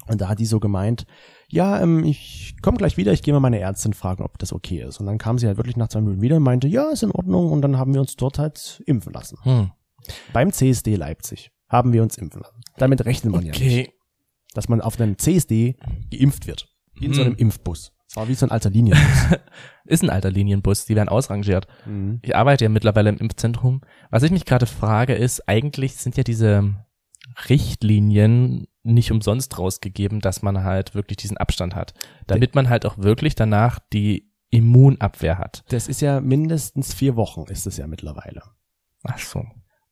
Und 0.08 0.20
da 0.20 0.28
hat 0.28 0.38
die 0.38 0.46
so 0.46 0.60
gemeint, 0.60 1.06
ja, 1.48 1.80
ähm, 1.80 2.04
ich 2.04 2.54
komme 2.62 2.78
gleich 2.78 2.96
wieder, 2.96 3.12
ich 3.12 3.22
gehe 3.22 3.34
mal 3.34 3.40
meine 3.40 3.58
Ärztin 3.60 3.92
fragen, 3.92 4.22
ob 4.22 4.38
das 4.38 4.52
okay 4.52 4.82
ist. 4.82 5.00
Und 5.00 5.06
dann 5.06 5.18
kam 5.18 5.38
sie 5.38 5.46
halt 5.46 5.56
wirklich 5.56 5.76
nach 5.76 5.88
zwei 5.88 6.00
Minuten 6.00 6.22
wieder 6.22 6.36
und 6.36 6.42
meinte, 6.42 6.68
ja, 6.68 6.90
ist 6.90 7.02
in 7.02 7.10
Ordnung. 7.10 7.50
Und 7.52 7.62
dann 7.62 7.78
haben 7.78 7.92
wir 7.94 8.00
uns 8.00 8.16
dort 8.16 8.38
halt 8.38 8.82
impfen 8.86 9.12
lassen. 9.12 9.38
Hm. 9.42 9.70
Beim 10.32 10.52
CSD 10.52 10.94
Leipzig 10.96 11.50
haben 11.68 11.92
wir 11.92 12.02
uns 12.02 12.16
impfen 12.18 12.40
lassen. 12.42 12.60
Damit 12.78 13.04
rechnet 13.04 13.32
man 13.32 13.44
ja 13.44 13.52
nicht, 13.52 13.62
Okay. 13.62 13.92
dass 14.54 14.68
man 14.68 14.80
auf 14.80 15.00
einem 15.00 15.18
CSD 15.18 15.76
geimpft 16.10 16.46
wird. 16.46 16.68
In 17.00 17.12
so 17.12 17.20
Hm. 17.20 17.26
einem 17.28 17.36
Impfbus. 17.36 17.92
Das 18.08 18.16
war 18.16 18.28
wie 18.28 18.34
so 18.34 18.46
ein 18.46 18.52
alter 18.52 18.70
Linienbus. 18.70 19.00
Ist 19.84 20.02
ein 20.04 20.10
alter 20.10 20.30
Linienbus, 20.30 20.84
die 20.86 20.94
werden 20.94 21.08
ausrangiert. 21.08 21.66
mhm. 21.86 22.20
Ich 22.22 22.36
arbeite 22.36 22.64
ja 22.64 22.68
mittlerweile 22.68 23.10
im 23.10 23.18
Impfzentrum. 23.18 23.80
Was 24.10 24.22
ich 24.22 24.30
mich 24.30 24.44
gerade 24.44 24.66
frage 24.66 25.14
ist, 25.14 25.48
eigentlich 25.48 25.96
sind 25.96 26.16
ja 26.16 26.22
diese 26.22 26.74
Richtlinien 27.48 28.66
nicht 28.86 29.12
umsonst 29.12 29.58
rausgegeben, 29.58 30.20
dass 30.20 30.42
man 30.42 30.64
halt 30.64 30.94
wirklich 30.94 31.16
diesen 31.18 31.36
Abstand 31.36 31.74
hat. 31.74 31.94
Damit 32.26 32.54
man 32.54 32.68
halt 32.68 32.86
auch 32.86 32.98
wirklich 32.98 33.34
danach 33.34 33.78
die 33.92 34.30
Immunabwehr 34.50 35.38
hat. 35.38 35.64
Das 35.68 35.88
ist 35.88 36.00
ja 36.00 36.20
mindestens 36.20 36.94
vier 36.94 37.16
Wochen, 37.16 37.44
ist 37.48 37.66
es 37.66 37.76
ja 37.76 37.86
mittlerweile. 37.86 38.42
Ach 39.04 39.18
so. 39.18 39.44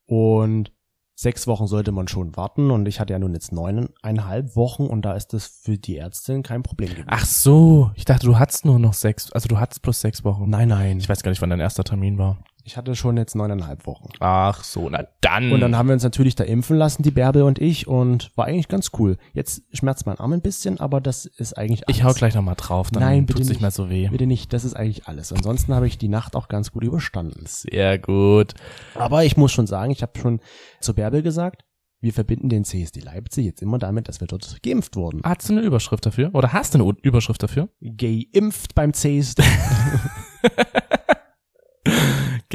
Und 0.05 0.71
sechs 1.15 1.47
Wochen 1.47 1.67
sollte 1.67 1.91
man 1.91 2.07
schon 2.07 2.35
warten 2.35 2.71
und 2.71 2.87
ich 2.87 2.99
hatte 2.99 3.13
ja 3.13 3.19
nun 3.19 3.33
jetzt 3.33 3.51
neuneinhalb 3.51 4.55
Wochen 4.55 4.85
und 4.85 5.03
da 5.03 5.13
ist 5.13 5.33
das 5.33 5.47
für 5.47 5.77
die 5.77 5.97
Ärztin 5.97 6.43
kein 6.43 6.63
Problem 6.63 6.89
gewesen. 6.89 7.07
Ach 7.07 7.25
so. 7.25 7.91
Ich 7.95 8.05
dachte, 8.05 8.25
du 8.25 8.37
hattest 8.37 8.65
nur 8.65 8.79
noch 8.79 8.93
sechs, 8.93 9.31
also 9.31 9.47
du 9.47 9.57
hattest 9.57 9.81
plus 9.81 10.01
sechs 10.01 10.23
Wochen. 10.23 10.49
nein, 10.49 10.67
nein. 10.67 10.99
Ich 10.99 11.07
weiß 11.09 11.23
gar 11.23 11.31
nicht, 11.31 11.41
wann 11.41 11.49
dein 11.49 11.59
erster 11.59 11.83
Termin 11.83 12.17
war. 12.17 12.43
Ich 12.67 12.77
hatte 12.77 12.95
schon 12.95 13.15
jetzt 13.15 13.35
neuneinhalb 13.35 13.85
Wochen. 13.85 14.09
Ach 14.19 14.63
so, 14.63 14.89
na 14.89 15.05
dann. 15.21 15.51
Und 15.51 15.59
dann 15.61 15.77
haben 15.77 15.87
wir 15.87 15.93
uns 15.93 16.01
natürlich 16.01 16.33
da 16.33 16.43
impfen 16.43 16.75
lassen, 16.75 17.03
die 17.03 17.11
Bärbel 17.11 17.43
und 17.43 17.59
ich, 17.61 17.87
und 17.87 18.31
war 18.35 18.45
eigentlich 18.45 18.67
ganz 18.67 18.89
cool. 18.97 19.17
Jetzt 19.33 19.61
schmerzt 19.71 20.07
mein 20.07 20.17
Arm 20.17 20.33
ein 20.33 20.41
bisschen, 20.41 20.79
aber 20.79 20.99
das 20.99 21.27
ist 21.27 21.55
eigentlich 21.55 21.87
alles. 21.87 21.97
ich 21.97 22.03
hau 22.03 22.11
gleich 22.13 22.33
nochmal 22.33 22.55
drauf, 22.57 22.89
dann 22.89 23.03
Nein, 23.03 23.27
tut's 23.27 23.41
nicht 23.41 23.49
nicht. 23.49 23.61
mehr 23.61 23.69
so 23.69 23.91
weh. 23.91 24.07
Bitte 24.07 24.25
nicht, 24.25 24.51
das 24.51 24.65
ist 24.65 24.75
eigentlich 24.75 25.07
alles. 25.07 25.31
Ansonsten 25.31 25.75
habe 25.75 25.85
ich 25.85 25.99
die 25.99 26.07
Nacht 26.07 26.35
auch 26.35 26.47
ganz 26.47 26.71
gut 26.71 26.83
überstanden. 26.83 27.45
Sehr 27.45 27.99
gut. 27.99 28.55
Aber 28.95 29.23
ich 29.23 29.37
muss 29.37 29.51
schon 29.51 29.67
sagen, 29.67 29.91
ich 29.91 30.01
habe 30.01 30.17
schon 30.19 30.39
zu 30.81 30.95
Bärbel 30.95 31.21
gesagt, 31.21 31.65
wir 32.01 32.13
verbinden 32.13 32.49
den 32.49 32.65
CSD 32.65 32.99
Leipzig 33.01 33.45
jetzt 33.45 33.61
immer 33.61 33.77
damit, 33.77 34.07
dass 34.09 34.21
wir 34.21 34.27
dort 34.27 34.63
geimpft 34.63 34.95
wurden. 34.95 35.21
Hast 35.23 35.47
du 35.49 35.53
eine 35.53 35.61
Überschrift 35.61 36.03
dafür? 36.03 36.31
Oder 36.33 36.51
hast 36.51 36.73
du 36.73 36.79
eine 36.79 36.95
Überschrift 37.03 37.43
dafür? 37.43 37.69
Geimpft 37.79 38.73
beim 38.73 38.91
CSD. 38.91 39.43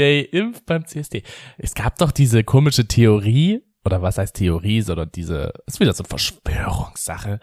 Gay 0.00 0.20
Impf 0.22 0.62
beim 0.64 0.86
CSD. 0.86 1.22
Es 1.58 1.74
gab 1.74 1.98
doch 1.98 2.10
diese 2.10 2.42
komische 2.42 2.88
Theorie, 2.88 3.60
oder 3.84 4.00
was 4.00 4.16
heißt 4.16 4.34
Theorie, 4.36 4.80
sondern 4.80 5.10
diese, 5.14 5.52
ist 5.66 5.78
wieder 5.78 5.92
so 5.92 6.02
eine 6.04 6.08
Verschwörungssache, 6.08 7.38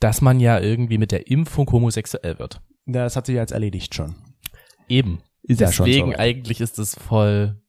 dass 0.00 0.20
man 0.20 0.40
ja 0.40 0.58
irgendwie 0.58 0.98
mit 0.98 1.12
der 1.12 1.28
Impfung 1.30 1.70
homosexuell 1.70 2.38
wird. 2.40 2.60
das 2.86 3.14
hat 3.14 3.26
sich 3.26 3.36
jetzt 3.36 3.52
erledigt 3.52 3.94
schon. 3.94 4.16
Eben. 4.88 5.20
Ist 5.44 5.60
ja 5.60 5.70
schon 5.70 5.86
Deswegen 5.86 6.06
soweit. 6.08 6.18
eigentlich 6.18 6.60
ist 6.60 6.78
es 6.80 6.96
voll 6.96 7.60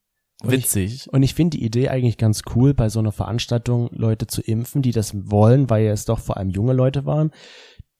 Und 0.41 0.51
ich- 0.53 0.63
witzig. 0.63 1.07
Und 1.13 1.21
ich 1.21 1.35
finde 1.35 1.57
die 1.57 1.63
Idee 1.63 1.89
eigentlich 1.89 2.17
ganz 2.17 2.41
cool, 2.55 2.73
bei 2.73 2.89
so 2.89 2.97
einer 2.99 3.11
Veranstaltung 3.11 3.89
Leute 3.91 4.25
zu 4.25 4.41
impfen, 4.41 4.81
die 4.81 4.91
das 4.91 5.13
wollen, 5.29 5.69
weil 5.69 5.85
es 5.87 6.05
doch 6.05 6.17
vor 6.19 6.37
allem 6.37 6.49
junge 6.49 6.73
Leute 6.73 7.05
waren, 7.05 7.29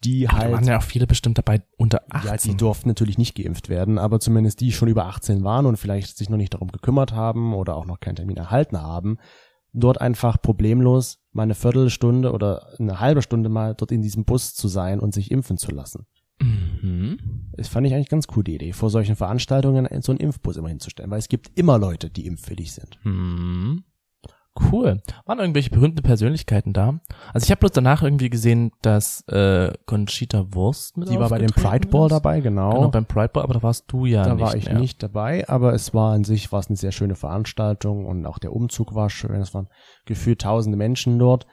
die 0.04 0.26
Da 0.26 0.34
halt 0.34 0.52
waren 0.52 0.68
ja 0.68 0.78
auch 0.78 0.84
viele 0.84 1.08
bestimmt 1.08 1.38
dabei 1.38 1.62
unter 1.78 2.02
18. 2.10 2.30
Ja, 2.30 2.38
die 2.38 2.58
durften 2.58 2.90
natürlich 2.90 3.18
nicht 3.18 3.36
geimpft 3.36 3.70
werden, 3.70 3.98
aber 3.98 4.20
zumindest 4.20 4.60
die 4.62 4.72
schon 4.72 4.88
über 4.88 5.06
18 5.06 5.44
waren 5.44 5.66
und 5.66 5.78
vielleicht 5.78 6.18
sich 6.18 6.30
noch 6.30 6.38
nicht 6.38 6.54
darum 6.54 6.72
gekümmert 6.72 7.14
haben 7.14 7.54
oder 7.54 7.76
auch 7.76 7.86
noch 7.86 8.00
keinen 8.00 8.16
Termin 8.16 8.38
erhalten 8.38 8.82
haben, 8.82 9.18
dort 9.74 10.02
einfach 10.02 10.42
problemlos 10.42 11.20
mal 11.32 11.44
eine 11.44 11.56
Viertelstunde 11.56 12.32
oder 12.32 12.68
eine 12.80 13.00
halbe 13.00 13.22
Stunde 13.22 13.50
mal 13.50 13.76
dort 13.76 13.92
in 13.92 14.02
diesem 14.02 14.26
Bus 14.26 14.54
zu 14.54 14.68
sein 14.68 15.00
und 15.00 15.14
sich 15.14 15.32
impfen 15.32 15.58
zu 15.58 15.72
lassen. 15.72 16.06
mhm. 16.82 17.20
Das 17.54 17.68
fand 17.68 17.86
ich 17.86 17.94
eigentlich 17.94 18.10
ganz 18.10 18.28
cool, 18.36 18.44
die 18.44 18.56
Idee, 18.56 18.74
vor 18.74 18.90
solchen 18.90 19.16
Veranstaltungen 19.16 19.88
so 20.02 20.12
einen 20.12 20.20
Impfbus 20.20 20.58
immer 20.58 20.70
hinzustellen, 20.70 21.12
weil 21.12 21.20
es 21.20 21.30
gibt 21.30 21.52
immer 21.56 21.78
Leute, 21.78 22.10
die 22.10 22.26
impfwillig 22.26 22.74
sind. 22.74 22.98
Mhm. 23.04 23.84
Cool. 24.60 25.02
Waren 25.26 25.40
irgendwelche 25.40 25.70
berühmten 25.70 26.04
Persönlichkeiten 26.04 26.74
da? 26.74 27.00
Also 27.34 27.46
ich 27.46 27.52
habe 27.52 27.60
bloß 27.60 27.72
danach 27.72 28.04
irgendwie 28.04 28.30
gesehen, 28.30 28.72
dass 28.82 29.22
äh, 29.30 29.72
Conchita 29.86 30.54
Wurst 30.54 30.98
mit 30.98 31.10
Die 31.10 31.18
war 31.18 31.30
bei 31.30 31.38
dem 31.38 31.52
Pride 31.52 31.88
Ball 31.88 32.08
ist. 32.08 32.12
dabei, 32.12 32.42
genau. 32.42 32.72
Genau, 32.74 32.90
beim 32.90 33.06
Pride 33.06 33.30
Ball, 33.30 33.44
aber 33.44 33.54
da 33.54 33.64
warst 33.64 33.86
du 33.88 34.06
ja 34.06 34.24
da 34.24 34.36
nicht 34.36 34.44
war 34.44 34.56
ich 34.56 34.66
mehr. 34.66 34.78
nicht 34.78 35.02
dabei, 35.02 35.48
aber 35.48 35.74
es 35.74 35.94
war 35.94 36.14
an 36.14 36.26
sich 36.26 36.52
war 36.52 36.60
es 36.60 36.68
eine 36.68 36.76
sehr 36.76 36.92
schöne 36.92 37.16
Veranstaltung 37.16 38.06
und 38.06 38.26
auch 38.26 38.40
der 38.40 38.54
Umzug 38.54 38.94
war 38.94 39.10
schön. 39.10 39.36
Es 39.36 39.54
waren 39.54 39.70
gefühlt 40.06 40.42
tausende 40.42 40.78
Menschen 40.78 41.18
dort. 41.18 41.48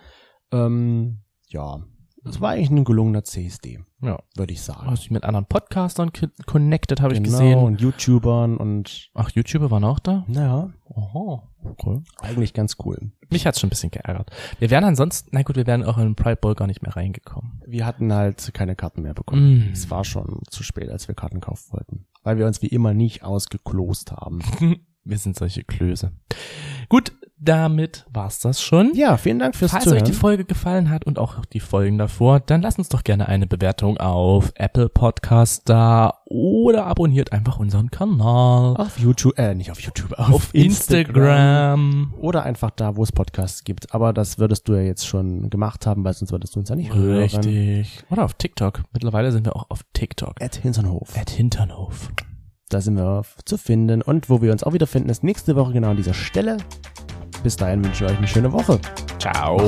Ähm, 0.50 1.20
ja, 1.46 1.78
es 2.24 2.40
war 2.40 2.50
eigentlich 2.50 2.70
ein 2.70 2.84
gelungener 2.84 3.24
CSD, 3.24 3.80
Ja. 4.02 4.18
würde 4.36 4.52
ich 4.52 4.60
sagen. 4.62 4.90
Hast 4.90 5.02
dich 5.04 5.10
mit 5.10 5.24
anderen 5.24 5.46
Podcastern 5.46 6.12
co- 6.12 6.26
connected, 6.46 7.00
habe 7.00 7.14
ich 7.14 7.22
genau, 7.22 7.38
gesehen. 7.38 7.58
und 7.58 7.80
YouTubern 7.80 8.56
und 8.56 9.10
Ach, 9.14 9.30
YouTuber 9.30 9.70
waren 9.70 9.84
auch 9.84 9.98
da? 9.98 10.24
naja, 10.28 10.70
Oho, 10.84 11.42
okay. 11.64 12.00
eigentlich 12.20 12.52
ganz 12.54 12.76
cool. 12.84 13.12
Mich 13.30 13.46
hat's 13.46 13.60
schon 13.60 13.68
ein 13.68 13.70
bisschen 13.70 13.90
geärgert. 13.90 14.30
Wir 14.58 14.70
wären 14.70 14.84
ansonsten, 14.84 15.28
na 15.32 15.42
gut, 15.42 15.56
wir 15.56 15.66
wären 15.66 15.84
auch 15.84 15.98
in 15.98 16.04
den 16.04 16.16
Pride 16.16 16.36
Ball 16.36 16.54
gar 16.54 16.66
nicht 16.66 16.82
mehr 16.82 16.96
reingekommen. 16.96 17.62
Wir 17.66 17.84
hatten 17.86 18.12
halt 18.12 18.52
keine 18.54 18.74
Karten 18.74 19.02
mehr 19.02 19.14
bekommen. 19.14 19.68
Mm. 19.68 19.72
Es 19.72 19.90
war 19.90 20.04
schon 20.04 20.40
zu 20.50 20.62
spät, 20.62 20.88
als 20.90 21.08
wir 21.08 21.14
Karten 21.14 21.40
kaufen 21.40 21.72
wollten, 21.72 22.06
weil 22.22 22.38
wir 22.38 22.46
uns 22.46 22.62
wie 22.62 22.68
immer 22.68 22.94
nicht 22.94 23.22
ausgeklost 23.22 24.12
haben. 24.12 24.40
Wir 25.04 25.16
sind 25.16 25.36
solche 25.36 25.64
Klöße. 25.64 26.12
Gut, 26.90 27.12
damit 27.40 28.04
war's 28.10 28.40
das 28.40 28.60
schon. 28.60 28.92
Ja, 28.94 29.16
vielen 29.16 29.38
Dank 29.38 29.54
fürs 29.54 29.70
Falls 29.70 29.84
Zuhören. 29.84 30.02
euch 30.02 30.08
die 30.08 30.14
Folge 30.14 30.44
gefallen 30.44 30.90
hat 30.90 31.04
und 31.04 31.18
auch 31.18 31.44
die 31.46 31.60
Folgen 31.60 31.98
davor, 31.98 32.40
dann 32.40 32.62
lasst 32.62 32.78
uns 32.78 32.88
doch 32.88 33.04
gerne 33.04 33.28
eine 33.28 33.46
Bewertung 33.46 33.96
auf 33.98 34.52
Apple 34.56 34.88
Podcast 34.88 35.68
da 35.68 36.18
oder 36.24 36.86
abonniert 36.86 37.32
einfach 37.32 37.58
unseren 37.58 37.90
Kanal 37.90 38.76
auf 38.76 38.98
YouTube, 38.98 39.38
äh, 39.38 39.54
nicht 39.54 39.70
auf 39.70 39.80
YouTube, 39.80 40.12
auf, 40.12 40.34
auf 40.34 40.54
Instagram. 40.54 42.14
Oder 42.18 42.42
einfach 42.42 42.70
da, 42.70 42.96
wo 42.96 43.02
es 43.02 43.12
Podcasts 43.12 43.64
gibt. 43.64 43.94
Aber 43.94 44.12
das 44.12 44.38
würdest 44.38 44.68
du 44.68 44.74
ja 44.74 44.82
jetzt 44.82 45.06
schon 45.06 45.48
gemacht 45.50 45.86
haben, 45.86 46.04
weil 46.04 46.14
sonst 46.14 46.32
würdest 46.32 46.54
du 46.56 46.60
uns 46.60 46.68
ja 46.68 46.76
nicht 46.76 46.92
hören. 46.94 47.22
Richtig. 47.22 48.04
Oder 48.10 48.24
auf 48.24 48.34
TikTok. 48.34 48.82
Mittlerweile 48.92 49.32
sind 49.32 49.46
wir 49.46 49.56
auch 49.56 49.70
auf 49.70 49.80
TikTok. 49.92 50.42
At 50.42 50.56
Hinternhof. 50.56 51.16
At 51.16 51.30
Hinternhof. 51.30 52.10
Da 52.68 52.80
sind 52.82 52.96
wir 52.96 53.22
zu 53.46 53.56
finden. 53.56 54.02
Und 54.02 54.28
wo 54.28 54.42
wir 54.42 54.52
uns 54.52 54.62
auch 54.62 54.74
wieder 54.74 54.86
finden, 54.86 55.08
ist 55.08 55.24
nächste 55.24 55.56
Woche 55.56 55.72
genau 55.72 55.90
an 55.90 55.96
dieser 55.96 56.14
Stelle. 56.14 56.58
Bis 57.42 57.56
dahin 57.56 57.84
wünsche 57.84 58.04
ich 58.04 58.10
euch 58.10 58.18
eine 58.18 58.26
schöne 58.26 58.52
Woche. 58.52 58.78
Ciao. 59.18 59.58